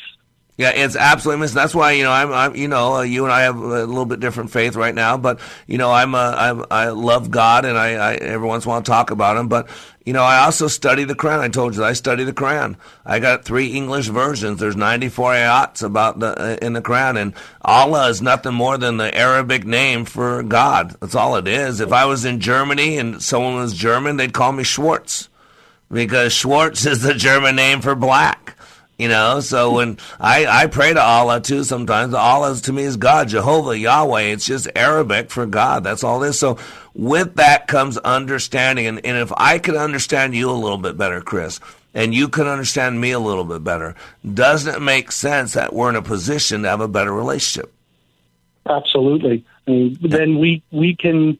Yeah, 0.62 0.70
it's 0.70 0.94
absolutely 0.94 1.40
missing. 1.40 1.56
That's 1.56 1.74
why 1.74 1.90
you 1.92 2.04
know 2.04 2.12
I'm, 2.12 2.32
I'm 2.32 2.54
you 2.54 2.68
know 2.68 2.98
uh, 2.98 3.02
you 3.02 3.24
and 3.24 3.32
I 3.32 3.42
have 3.42 3.56
a 3.56 3.84
little 3.84 4.06
bit 4.06 4.20
different 4.20 4.52
faith 4.52 4.76
right 4.76 4.94
now, 4.94 5.16
but 5.16 5.40
you 5.66 5.76
know 5.76 5.90
I'm, 5.90 6.14
uh, 6.14 6.34
I'm 6.38 6.64
I 6.70 6.90
love 6.90 7.32
God 7.32 7.64
and 7.64 7.76
I, 7.76 7.94
I 7.94 8.14
every 8.14 8.46
once 8.46 8.64
in 8.64 8.68
a 8.68 8.74
while 8.74 8.82
talk 8.82 9.10
about 9.10 9.36
Him, 9.36 9.48
but 9.48 9.68
you 10.06 10.12
know 10.12 10.22
I 10.22 10.44
also 10.44 10.68
study 10.68 11.02
the 11.02 11.16
Quran. 11.16 11.40
I 11.40 11.48
told 11.48 11.74
you 11.74 11.82
I 11.82 11.94
study 11.94 12.22
the 12.22 12.32
Quran. 12.32 12.76
I 13.04 13.18
got 13.18 13.44
three 13.44 13.72
English 13.72 14.06
versions. 14.06 14.60
There's 14.60 14.76
94 14.76 15.32
ayats 15.32 15.82
about 15.82 16.20
the 16.20 16.40
uh, 16.40 16.56
in 16.62 16.74
the 16.74 16.82
Quran, 16.82 17.20
and 17.20 17.34
Allah 17.62 18.08
is 18.08 18.22
nothing 18.22 18.54
more 18.54 18.78
than 18.78 18.98
the 18.98 19.12
Arabic 19.12 19.64
name 19.66 20.04
for 20.04 20.44
God. 20.44 20.94
That's 21.00 21.16
all 21.16 21.34
it 21.34 21.48
is. 21.48 21.80
If 21.80 21.92
I 21.92 22.04
was 22.04 22.24
in 22.24 22.38
Germany 22.38 22.98
and 22.98 23.20
someone 23.20 23.56
was 23.56 23.74
German, 23.74 24.16
they'd 24.16 24.32
call 24.32 24.52
me 24.52 24.62
Schwartz 24.62 25.28
because 25.90 26.32
Schwartz 26.32 26.86
is 26.86 27.02
the 27.02 27.14
German 27.14 27.56
name 27.56 27.80
for 27.80 27.96
black. 27.96 28.51
You 28.98 29.08
know, 29.08 29.40
so 29.40 29.72
when 29.72 29.98
I, 30.20 30.46
I 30.46 30.66
pray 30.66 30.92
to 30.92 31.00
Allah 31.02 31.40
too 31.40 31.64
sometimes, 31.64 32.14
Allah 32.14 32.54
to 32.54 32.72
me 32.72 32.82
is 32.82 32.96
God, 32.96 33.28
Jehovah, 33.28 33.76
Yahweh. 33.76 34.22
It's 34.32 34.46
just 34.46 34.68
Arabic 34.76 35.30
for 35.30 35.44
God. 35.46 35.82
That's 35.82 36.04
all 36.04 36.22
it 36.22 36.28
is. 36.28 36.38
So 36.38 36.58
with 36.94 37.34
that 37.36 37.66
comes 37.66 37.98
understanding. 37.98 38.86
And, 38.86 39.04
and 39.04 39.16
if 39.16 39.32
I 39.36 39.58
could 39.58 39.74
understand 39.76 40.34
you 40.36 40.50
a 40.50 40.52
little 40.52 40.78
bit 40.78 40.96
better, 40.96 41.20
Chris, 41.20 41.58
and 41.94 42.14
you 42.14 42.28
can 42.28 42.46
understand 42.46 43.00
me 43.00 43.10
a 43.10 43.18
little 43.18 43.44
bit 43.44 43.64
better, 43.64 43.96
doesn't 44.34 44.72
it 44.76 44.80
make 44.80 45.10
sense 45.10 45.54
that 45.54 45.72
we're 45.72 45.88
in 45.88 45.96
a 45.96 46.02
position 46.02 46.62
to 46.62 46.68
have 46.68 46.80
a 46.80 46.86
better 46.88 47.12
relationship? 47.12 47.72
Absolutely. 48.68 49.44
I 49.66 49.70
mean, 49.70 49.98
then 50.00 50.38
we 50.38 50.62
we 50.70 50.94
can 50.94 51.38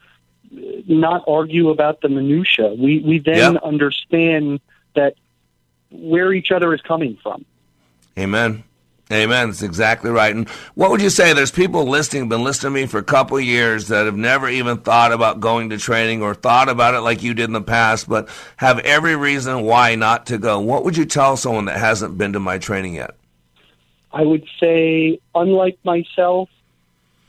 not 0.50 1.22
argue 1.28 1.70
about 1.70 2.00
the 2.00 2.08
minutia. 2.08 2.74
We 2.74 2.98
we 3.00 3.18
then 3.20 3.54
Yep. 3.54 3.62
understand 3.62 4.60
that 4.94 5.14
where 5.92 6.32
each 6.32 6.50
other 6.50 6.74
is 6.74 6.80
coming 6.82 7.18
from. 7.22 7.44
Amen. 8.18 8.64
Amen. 9.10 9.48
That's 9.48 9.62
exactly 9.62 10.10
right. 10.10 10.34
And 10.34 10.48
what 10.74 10.90
would 10.90 11.02
you 11.02 11.10
say? 11.10 11.34
There's 11.34 11.50
people 11.50 11.84
listening, 11.84 12.28
been 12.28 12.44
listening 12.44 12.72
to 12.72 12.80
me 12.80 12.86
for 12.86 12.98
a 12.98 13.04
couple 13.04 13.36
of 13.36 13.42
years 13.42 13.88
that 13.88 14.06
have 14.06 14.16
never 14.16 14.48
even 14.48 14.78
thought 14.78 15.12
about 15.12 15.40
going 15.40 15.68
to 15.70 15.76
training 15.76 16.22
or 16.22 16.34
thought 16.34 16.70
about 16.70 16.94
it 16.94 17.00
like 17.00 17.22
you 17.22 17.34
did 17.34 17.44
in 17.44 17.52
the 17.52 17.60
past, 17.60 18.08
but 18.08 18.30
have 18.56 18.78
every 18.80 19.14
reason 19.14 19.62
why 19.62 19.96
not 19.96 20.26
to 20.26 20.38
go. 20.38 20.60
What 20.60 20.84
would 20.84 20.96
you 20.96 21.04
tell 21.04 21.36
someone 21.36 21.66
that 21.66 21.78
hasn't 21.78 22.16
been 22.16 22.32
to 22.32 22.40
my 22.40 22.56
training 22.58 22.94
yet? 22.94 23.16
I 24.12 24.22
would 24.22 24.46
say, 24.58 25.18
unlike 25.34 25.78
myself, 25.84 26.48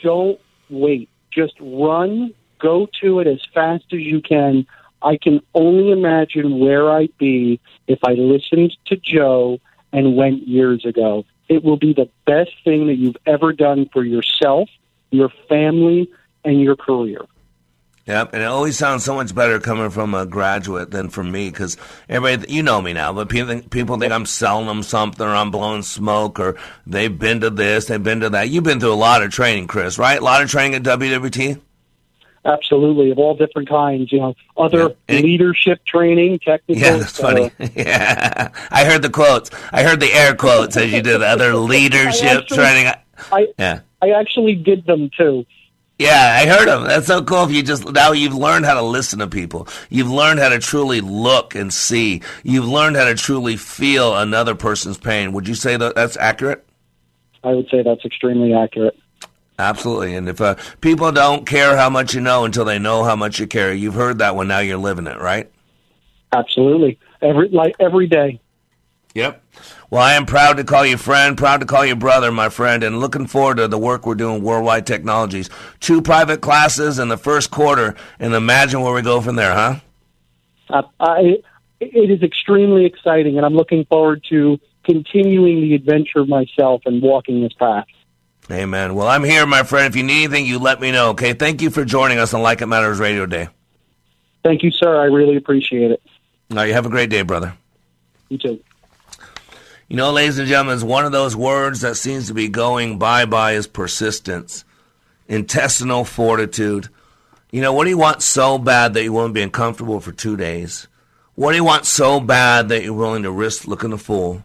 don't 0.02 0.40
wait. 0.70 1.10
Just 1.32 1.54
run, 1.60 2.34
go 2.60 2.88
to 3.02 3.20
it 3.20 3.28
as 3.28 3.42
fast 3.54 3.86
as 3.92 4.00
you 4.00 4.22
can. 4.22 4.66
I 5.02 5.18
can 5.18 5.42
only 5.54 5.92
imagine 5.92 6.60
where 6.60 6.92
I'd 6.92 7.18
be 7.18 7.60
if 7.88 8.00
I 8.04 8.14
listened 8.14 8.76
to 8.88 8.96
Joe 8.96 9.60
and 9.92 10.16
went 10.16 10.48
years 10.48 10.86
ago. 10.86 11.24
It 11.50 11.64
will 11.64 11.78
be 11.78 11.94
the 11.94 12.10
best 12.26 12.52
thing 12.64 12.88
that 12.88 12.96
you've 12.96 13.18
ever 13.26 13.54
done 13.54 13.90
for 13.94 14.04
yourself, 14.04 14.70
your 15.12 15.30
family, 15.48 16.10
and 16.44 16.62
your 16.62 16.76
career. 16.76 17.20
Yep, 18.06 18.34
and 18.34 18.44
it 18.44 18.48
always 18.48 18.78
sounds 18.78 19.06
so 19.06 19.16
much 19.16 19.34
better 19.34 19.62
coming 19.62 19.90
from 19.90 20.14
a 20.14 20.26
graduate 20.26 20.92
than 20.92 21.08
from 21.08 21.32
me 21.32 21.50
because 21.50 21.78
everybody, 22.10 22.54
you 22.54 22.62
know 22.62 22.82
me 22.82 22.92
now, 22.92 23.14
but 23.14 23.30
people 23.30 23.48
think, 23.48 23.70
people 23.70 23.98
think 23.98 24.12
I'm 24.12 24.26
selling 24.26 24.68
them 24.68 24.84
something 24.84 25.26
or 25.26 25.34
I'm 25.34 25.52
blowing 25.52 25.84
smoke 25.84 26.38
or 26.38 26.58
they've 26.86 27.18
been 27.18 27.40
to 27.42 27.50
this, 27.50 27.86
they've 27.86 28.04
been 28.04 28.20
to 28.20 28.32
that. 28.32 28.50
You've 28.50 28.66
been 28.66 28.82
through 28.82 28.92
a 28.92 28.96
lot 28.96 29.24
of 29.24 29.32
training, 29.32 29.68
Chris, 29.68 29.98
right? 29.98 30.20
A 30.20 30.24
lot 30.24 30.44
of 30.44 30.50
training 30.50 30.76
at 30.76 30.84
WWT? 30.84 31.62
Absolutely, 32.46 33.10
of 33.12 33.20
all 33.20 33.36
different 33.36 33.70
kinds. 33.70 34.12
You 34.12 34.20
know, 34.20 34.36
other 34.58 34.94
leadership 35.08 35.86
training, 35.86 36.40
technical. 36.40 36.82
Yeah, 36.84 36.98
that's 36.98 37.18
funny. 37.18 37.52
Uh, 37.60 37.68
yeah, 37.76 38.50
I 38.70 38.84
heard 38.84 39.02
the 39.02 39.10
quotes. 39.10 39.50
I 39.72 39.84
heard 39.84 40.00
the 40.02 40.12
air 40.14 40.36
quotes 40.36 40.76
as 40.76 40.92
you 40.92 41.02
did 41.02 41.22
other 41.22 41.56
leadership 41.56 42.24
actually- 42.42 42.58
training. 42.58 42.94
I 43.32 43.48
Yeah. 43.58 43.80
I 44.02 44.10
actually 44.10 44.56
did 44.56 44.86
them 44.86 45.10
too. 45.18 45.46
Yeah, 46.00 46.38
I 46.42 46.46
heard 46.48 46.68
them. 46.68 46.84
That's 46.86 47.08
so 47.08 47.24
cool. 47.24 47.46
If 47.46 47.52
you 47.52 47.64
just 47.64 47.90
now 47.90 48.12
you've 48.12 48.34
learned 48.36 48.66
how 48.66 48.74
to 48.74 48.82
listen 48.82 49.20
to 49.20 49.28
people. 49.28 49.68
You've 49.90 50.10
learned 50.12 50.40
how 50.40 50.50
to 50.50 50.60
truly 50.60 51.00
look 51.00 51.56
and 51.56 51.74
see. 51.74 52.22
You've 52.44 52.68
learned 52.68 52.98
how 52.98 53.06
to 53.06 53.16
truly 53.16 53.56
feel 53.56 54.18
another 54.18 54.56
person's 54.56 54.98
pain. 54.98 55.32
Would 55.32 55.48
you 55.48 55.56
say 55.56 55.78
that 55.78 55.96
that's 55.96 56.18
accurate? 56.18 56.66
I 57.46 57.52
would 57.54 57.70
say 57.70 57.84
that's 57.84 58.04
extremely 58.04 58.54
accurate. 58.54 58.98
Absolutely. 59.64 60.16
And 60.16 60.28
if 60.28 60.42
uh, 60.42 60.56
people 60.82 61.12
don't 61.14 61.46
care 61.46 61.78
how 61.78 61.90
much 61.90 62.14
you 62.14 62.20
know 62.20 62.44
until 62.44 62.66
they 62.66 62.80
know 62.80 63.06
how 63.06 63.16
much 63.16 63.40
you 63.40 63.48
care, 63.48 63.74
you've 63.74 63.94
heard 63.94 64.18
that 64.18 64.36
one. 64.36 64.50
Now 64.50 64.60
you're 64.60 64.78
living 64.78 65.08
it, 65.08 65.20
right? 65.20 65.50
Absolutely, 66.34 67.00
every 67.22 67.48
like 67.50 67.76
every 67.80 68.08
day. 68.08 68.42
Yep. 69.14 69.42
Well, 69.90 70.02
I 70.02 70.14
am 70.14 70.26
proud 70.26 70.58
to 70.58 70.64
call 70.64 70.86
you 70.86 70.98
friend, 70.98 71.38
proud 71.38 71.60
to 71.60 71.68
call 71.68 71.86
you 71.86 71.96
brother, 71.96 72.32
my 72.32 72.50
friend, 72.50 72.84
and 72.84 73.00
looking 73.00 73.28
forward 73.28 73.58
to 73.58 73.68
the 73.68 73.78
work 73.78 74.06
we're 74.06 74.16
doing 74.16 74.42
Worldwide 74.42 74.88
Technologies. 74.88 75.50
Two 75.80 76.02
private 76.02 76.42
classes 76.42 76.98
in 77.00 77.08
the 77.10 77.18
first 77.18 77.52
quarter, 77.52 77.96
and 78.20 78.34
imagine 78.34 78.82
where 78.82 78.94
we 78.94 79.04
go 79.04 79.22
from 79.22 79.36
there, 79.36 79.54
huh? 79.54 79.76
Uh, 80.70 80.82
I, 81.00 81.38
it 81.80 82.10
is 82.10 82.24
extremely 82.24 82.86
exciting, 82.86 83.38
and 83.38 83.46
I'm 83.46 83.54
looking 83.54 83.86
forward 83.86 84.26
to 84.30 84.60
continuing 84.84 85.62
the 85.62 85.76
adventure 85.76 86.26
myself 86.26 86.82
and 86.86 87.02
walking 87.02 87.42
this 87.42 87.54
path. 87.54 87.86
Amen. 88.54 88.94
Well, 88.96 89.08
I'm 89.08 89.24
here, 89.24 89.46
my 89.46 89.64
friend. 89.64 89.88
If 89.88 89.96
you 89.96 90.04
need 90.04 90.26
anything, 90.26 90.46
you 90.46 90.60
let 90.60 90.80
me 90.80 90.92
know, 90.92 91.10
okay? 91.10 91.34
Thank 91.34 91.62
you 91.62 91.70
for 91.70 91.84
joining 91.84 92.20
us 92.20 92.34
on 92.34 92.42
Like 92.42 92.62
It 92.62 92.68
Matters 92.68 93.00
Radio 93.00 93.26
Day. 93.26 93.50
Thank 94.44 94.64
you, 94.64 94.72
sir. 94.72 95.02
I 95.02 95.06
really 95.06 95.38
appreciate 95.38 95.92
it. 95.92 96.02
Right, 96.50 96.68
you 96.68 96.74
have 96.74 96.86
a 96.86 96.90
great 96.90 97.10
day, 97.10 97.24
brother. 97.24 97.54
You 98.30 98.38
too. 98.38 98.60
You 99.88 99.98
know, 99.98 100.12
ladies 100.12 100.40
and 100.40 100.48
gentlemen, 100.48 100.76
it's 100.76 100.84
one 100.84 101.06
of 101.06 101.12
those 101.12 101.36
words 101.36 101.82
that 101.82 101.96
seems 101.96 102.28
to 102.28 102.34
be 102.34 102.48
going 102.48 102.98
bye 103.00 103.26
bye 103.26 103.54
is 103.54 103.68
persistence, 103.68 104.66
intestinal 105.28 106.06
fortitude. 106.06 106.90
You 107.52 107.62
know, 107.62 107.74
what 107.74 107.84
do 107.84 107.92
you 107.92 107.98
want 107.98 108.22
so 108.22 108.58
bad 108.58 108.94
that 108.94 109.04
you 109.04 109.14
won't 109.14 109.34
be 109.34 109.42
uncomfortable 109.42 110.00
for 110.00 110.12
two 110.12 110.36
days? 110.36 110.88
What 111.36 111.52
do 111.52 111.58
you 111.58 111.64
want 111.64 111.86
so 111.86 112.20
bad 112.20 112.70
that 112.70 112.84
you're 112.84 112.94
willing 112.94 113.24
to 113.24 113.32
risk 113.32 113.68
looking 113.68 113.94
a 113.94 113.98
fool? 113.98 114.44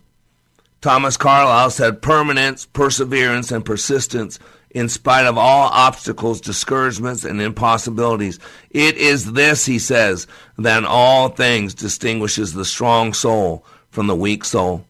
Thomas 0.80 1.16
Carlyle 1.16 1.70
said 1.70 2.02
permanence, 2.02 2.66
perseverance, 2.66 3.50
and 3.50 3.64
persistence 3.64 4.38
in 4.70 4.88
spite 4.88 5.26
of 5.26 5.38
all 5.38 5.68
obstacles, 5.72 6.40
discouragements, 6.40 7.24
and 7.24 7.40
impossibilities. 7.40 8.38
It 8.70 8.96
is 8.96 9.32
this, 9.32 9.66
he 9.66 9.78
says, 9.78 10.26
that 10.56 10.84
all 10.84 11.30
things 11.30 11.74
distinguishes 11.74 12.52
the 12.52 12.64
strong 12.64 13.12
soul 13.12 13.64
from 13.90 14.06
the 14.06 14.16
weak 14.16 14.44
soul. 14.44 14.84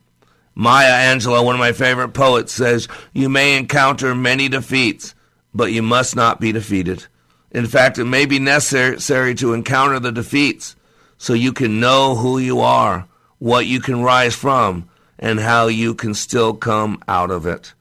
Maya 0.54 1.14
Angelou, 1.14 1.44
one 1.44 1.54
of 1.54 1.60
my 1.60 1.72
favorite 1.72 2.08
poets, 2.10 2.52
says, 2.52 2.88
You 3.12 3.28
may 3.28 3.56
encounter 3.56 4.14
many 4.14 4.48
defeats, 4.48 5.14
but 5.54 5.72
you 5.72 5.82
must 5.82 6.16
not 6.16 6.40
be 6.40 6.50
defeated. 6.50 7.06
In 7.52 7.66
fact, 7.66 7.98
it 7.98 8.04
may 8.04 8.26
be 8.26 8.38
necessary 8.38 9.34
to 9.36 9.54
encounter 9.54 10.00
the 10.00 10.12
defeats 10.12 10.76
so 11.16 11.32
you 11.32 11.52
can 11.52 11.80
know 11.80 12.16
who 12.16 12.38
you 12.38 12.60
are, 12.60 13.06
what 13.38 13.66
you 13.66 13.80
can 13.80 14.02
rise 14.02 14.34
from, 14.34 14.88
and 15.18 15.40
how 15.40 15.66
you 15.66 15.94
can 15.94 16.14
still 16.14 16.54
come 16.54 17.02
out 17.08 17.30
of 17.30 17.46
it. 17.46 17.72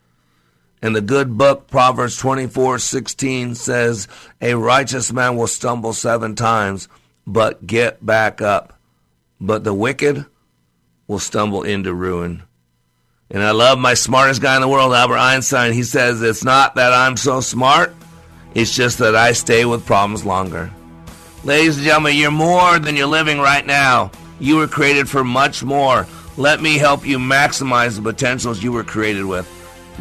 And 0.82 0.96
the 0.96 1.02
good 1.02 1.38
book, 1.38 1.68
Proverbs 1.68 2.18
twenty-four 2.18 2.80
sixteen, 2.80 3.56
says, 3.56 4.08
A 4.42 4.54
righteous 4.54 5.12
man 5.12 5.36
will 5.36 5.48
stumble 5.48 5.94
seven 5.94 6.36
times, 6.36 6.88
but 7.26 7.66
get 7.66 8.06
back 8.06 8.42
up. 8.42 8.80
But 9.40 9.64
the 9.64 9.74
wicked 9.74 10.26
will 11.08 11.20
stumble 11.20 11.64
into 11.64 11.94
ruin. 11.94 12.44
And 13.30 13.44
I 13.44 13.52
love 13.52 13.78
my 13.78 13.94
smartest 13.94 14.42
guy 14.42 14.56
in 14.56 14.62
the 14.62 14.68
world, 14.68 14.94
Albert 14.94 15.18
Einstein. 15.18 15.74
He 15.74 15.84
says, 15.84 16.22
It's 16.22 16.44
not 16.44 16.76
that 16.76 16.94
I'm 16.94 17.18
so 17.18 17.42
smart, 17.42 17.94
it's 18.54 18.74
just 18.74 19.00
that 19.00 19.16
I 19.16 19.34
stay 19.34 19.66
with 19.66 19.86
problems 19.86 20.26
longer. 20.26 20.72
Ladies 21.44 21.78
and 21.78 21.86
gentlemen, 21.86 22.16
you're 22.16 22.32
more 22.32 22.80
than 22.80 22.96
you're 22.96 23.08
living 23.08 23.40
right 23.40 23.66
now. 23.66 24.12
You 24.40 24.58
were 24.58 24.68
created 24.68 25.10
for 25.10 25.24
much 25.24 25.64
more. 25.64 26.06
Let 26.38 26.62
me 26.62 26.78
help 26.78 27.06
you 27.06 27.18
maximize 27.18 27.96
the 27.96 28.02
potentials 28.04 28.62
you 28.62 28.72
were 28.72 28.84
created 28.84 29.26
with. 29.26 29.52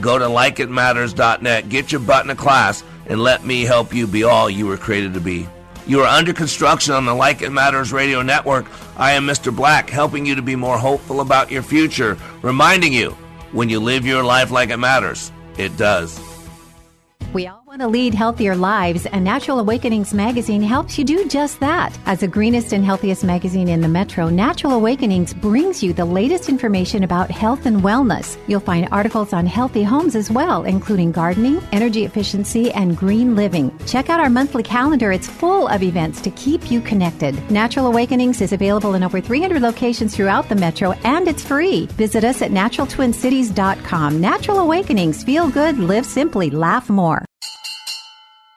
Go 0.02 0.18
to 0.18 0.26
likeitmatters.net, 0.26 1.70
get 1.70 1.90
your 1.90 2.02
butt 2.02 2.24
in 2.24 2.30
a 2.30 2.36
class, 2.36 2.84
and 3.06 3.22
let 3.22 3.44
me 3.44 3.62
help 3.62 3.94
you 3.94 4.06
be 4.06 4.22
all 4.22 4.50
you 4.50 4.66
were 4.66 4.76
created 4.76 5.14
to 5.14 5.20
be. 5.20 5.48
You 5.86 6.02
are 6.02 6.06
under 6.06 6.34
construction 6.34 6.92
on 6.92 7.06
the 7.06 7.14
Like 7.14 7.40
It 7.40 7.50
Matters 7.50 7.90
radio 7.90 8.20
network. 8.20 8.66
I 8.98 9.12
am 9.12 9.26
Mr. 9.26 9.54
Black, 9.54 9.88
helping 9.88 10.26
you 10.26 10.34
to 10.34 10.42
be 10.42 10.56
more 10.56 10.76
hopeful 10.76 11.22
about 11.22 11.50
your 11.50 11.62
future, 11.62 12.18
reminding 12.42 12.92
you 12.92 13.12
when 13.52 13.70
you 13.70 13.80
live 13.80 14.04
your 14.04 14.22
life 14.22 14.50
like 14.50 14.68
it 14.68 14.76
matters, 14.76 15.32
it 15.56 15.76
does. 15.78 16.25
Want 17.76 17.92
to 17.92 17.98
lead 17.98 18.14
healthier 18.14 18.56
lives, 18.56 19.04
and 19.04 19.22
Natural 19.22 19.58
Awakenings 19.58 20.14
magazine 20.14 20.62
helps 20.62 20.98
you 20.98 21.04
do 21.04 21.28
just 21.28 21.60
that. 21.60 21.94
As 22.06 22.20
the 22.20 22.26
greenest 22.26 22.72
and 22.72 22.82
healthiest 22.82 23.22
magazine 23.22 23.68
in 23.68 23.82
the 23.82 23.86
metro, 23.88 24.30
Natural 24.30 24.72
Awakenings 24.72 25.34
brings 25.34 25.82
you 25.82 25.92
the 25.92 26.06
latest 26.06 26.48
information 26.48 27.04
about 27.04 27.30
health 27.30 27.66
and 27.66 27.82
wellness. 27.82 28.38
You'll 28.46 28.60
find 28.60 28.88
articles 28.92 29.34
on 29.34 29.44
healthy 29.44 29.82
homes 29.82 30.16
as 30.16 30.30
well, 30.30 30.64
including 30.64 31.12
gardening, 31.12 31.62
energy 31.70 32.06
efficiency, 32.06 32.72
and 32.72 32.96
green 32.96 33.36
living. 33.36 33.78
Check 33.86 34.08
out 34.08 34.20
our 34.20 34.30
monthly 34.30 34.62
calendar, 34.62 35.12
it's 35.12 35.28
full 35.28 35.68
of 35.68 35.82
events 35.82 36.22
to 36.22 36.30
keep 36.30 36.70
you 36.70 36.80
connected. 36.80 37.34
Natural 37.50 37.88
Awakenings 37.88 38.40
is 38.40 38.54
available 38.54 38.94
in 38.94 39.02
over 39.02 39.20
300 39.20 39.60
locations 39.60 40.16
throughout 40.16 40.48
the 40.48 40.54
metro, 40.54 40.92
and 41.04 41.28
it's 41.28 41.44
free. 41.44 41.84
Visit 41.98 42.24
us 42.24 42.40
at 42.40 42.52
naturaltwincities.com. 42.52 44.18
Natural 44.18 44.60
Awakenings, 44.60 45.22
feel 45.22 45.50
good, 45.50 45.78
live 45.78 46.06
simply, 46.06 46.48
laugh 46.48 46.88
more. 46.88 47.26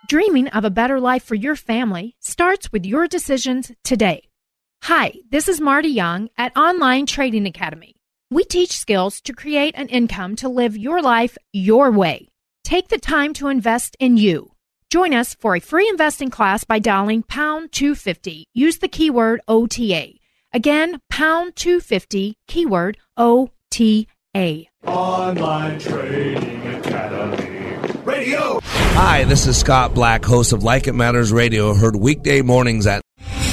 Dreaming 0.10 0.47
of 0.47 0.66
a 0.66 0.72
better 0.72 0.99
life 0.99 1.24
for 1.24 1.36
your 1.36 1.55
family 1.55 2.16
starts 2.20 2.72
with 2.72 2.84
your 2.84 3.07
decisions 3.07 3.72
today. 3.84 4.24
Hi, 4.82 5.14
this 5.30 5.47
is 5.47 5.62
Marty 5.62 5.89
Young 5.89 6.30
at 6.36 6.57
Online 6.57 7.05
Trading 7.05 7.45
Academy. 7.45 7.95
We 8.32 8.43
teach 8.43 8.72
skills 8.72 9.22
to 9.22 9.34
create 9.34 9.76
an 9.78 9.88
income 9.89 10.36
to 10.38 10.49
live 10.49 10.76
your 10.76 10.99
life 10.99 11.38
your 11.53 11.91
way. 11.91 12.28
Take 12.64 12.88
the 12.88 12.97
time 12.97 13.34
to 13.36 13.49
invest 13.49 13.95
in 13.99 14.18
you. 14.18 14.53
Join 14.89 15.14
us 15.14 15.36
for 15.36 15.55
a 15.55 15.60
free 15.60 15.88
investing 15.88 16.32
class 16.32 16.64
by 16.64 16.80
dialing 16.80 17.22
pound 17.22 17.72
250. 17.72 18.45
Use 18.55 18.80
the 18.80 18.88
keyword 18.88 19.41
OTA. 19.47 20.14
Again, 20.51 21.01
pound 21.12 21.55
250, 21.55 22.36
keyword 22.47 22.97
OTA. 23.16 24.07
Online 24.88 25.80
Trading 25.80 26.66
Academy. 26.66 27.49
Radio. 28.10 28.60
Hi, 28.64 29.24
this 29.26 29.45
is 29.45 29.55
Scott 29.55 29.93
Black, 29.93 30.26
host 30.26 30.51
of 30.51 30.64
Like 30.64 30.88
It 30.88 30.93
Matters 30.93 31.32
Radio, 31.32 31.76
heard 31.76 31.95
weekday 31.95 32.41
mornings 32.41 32.88
at 32.88 33.03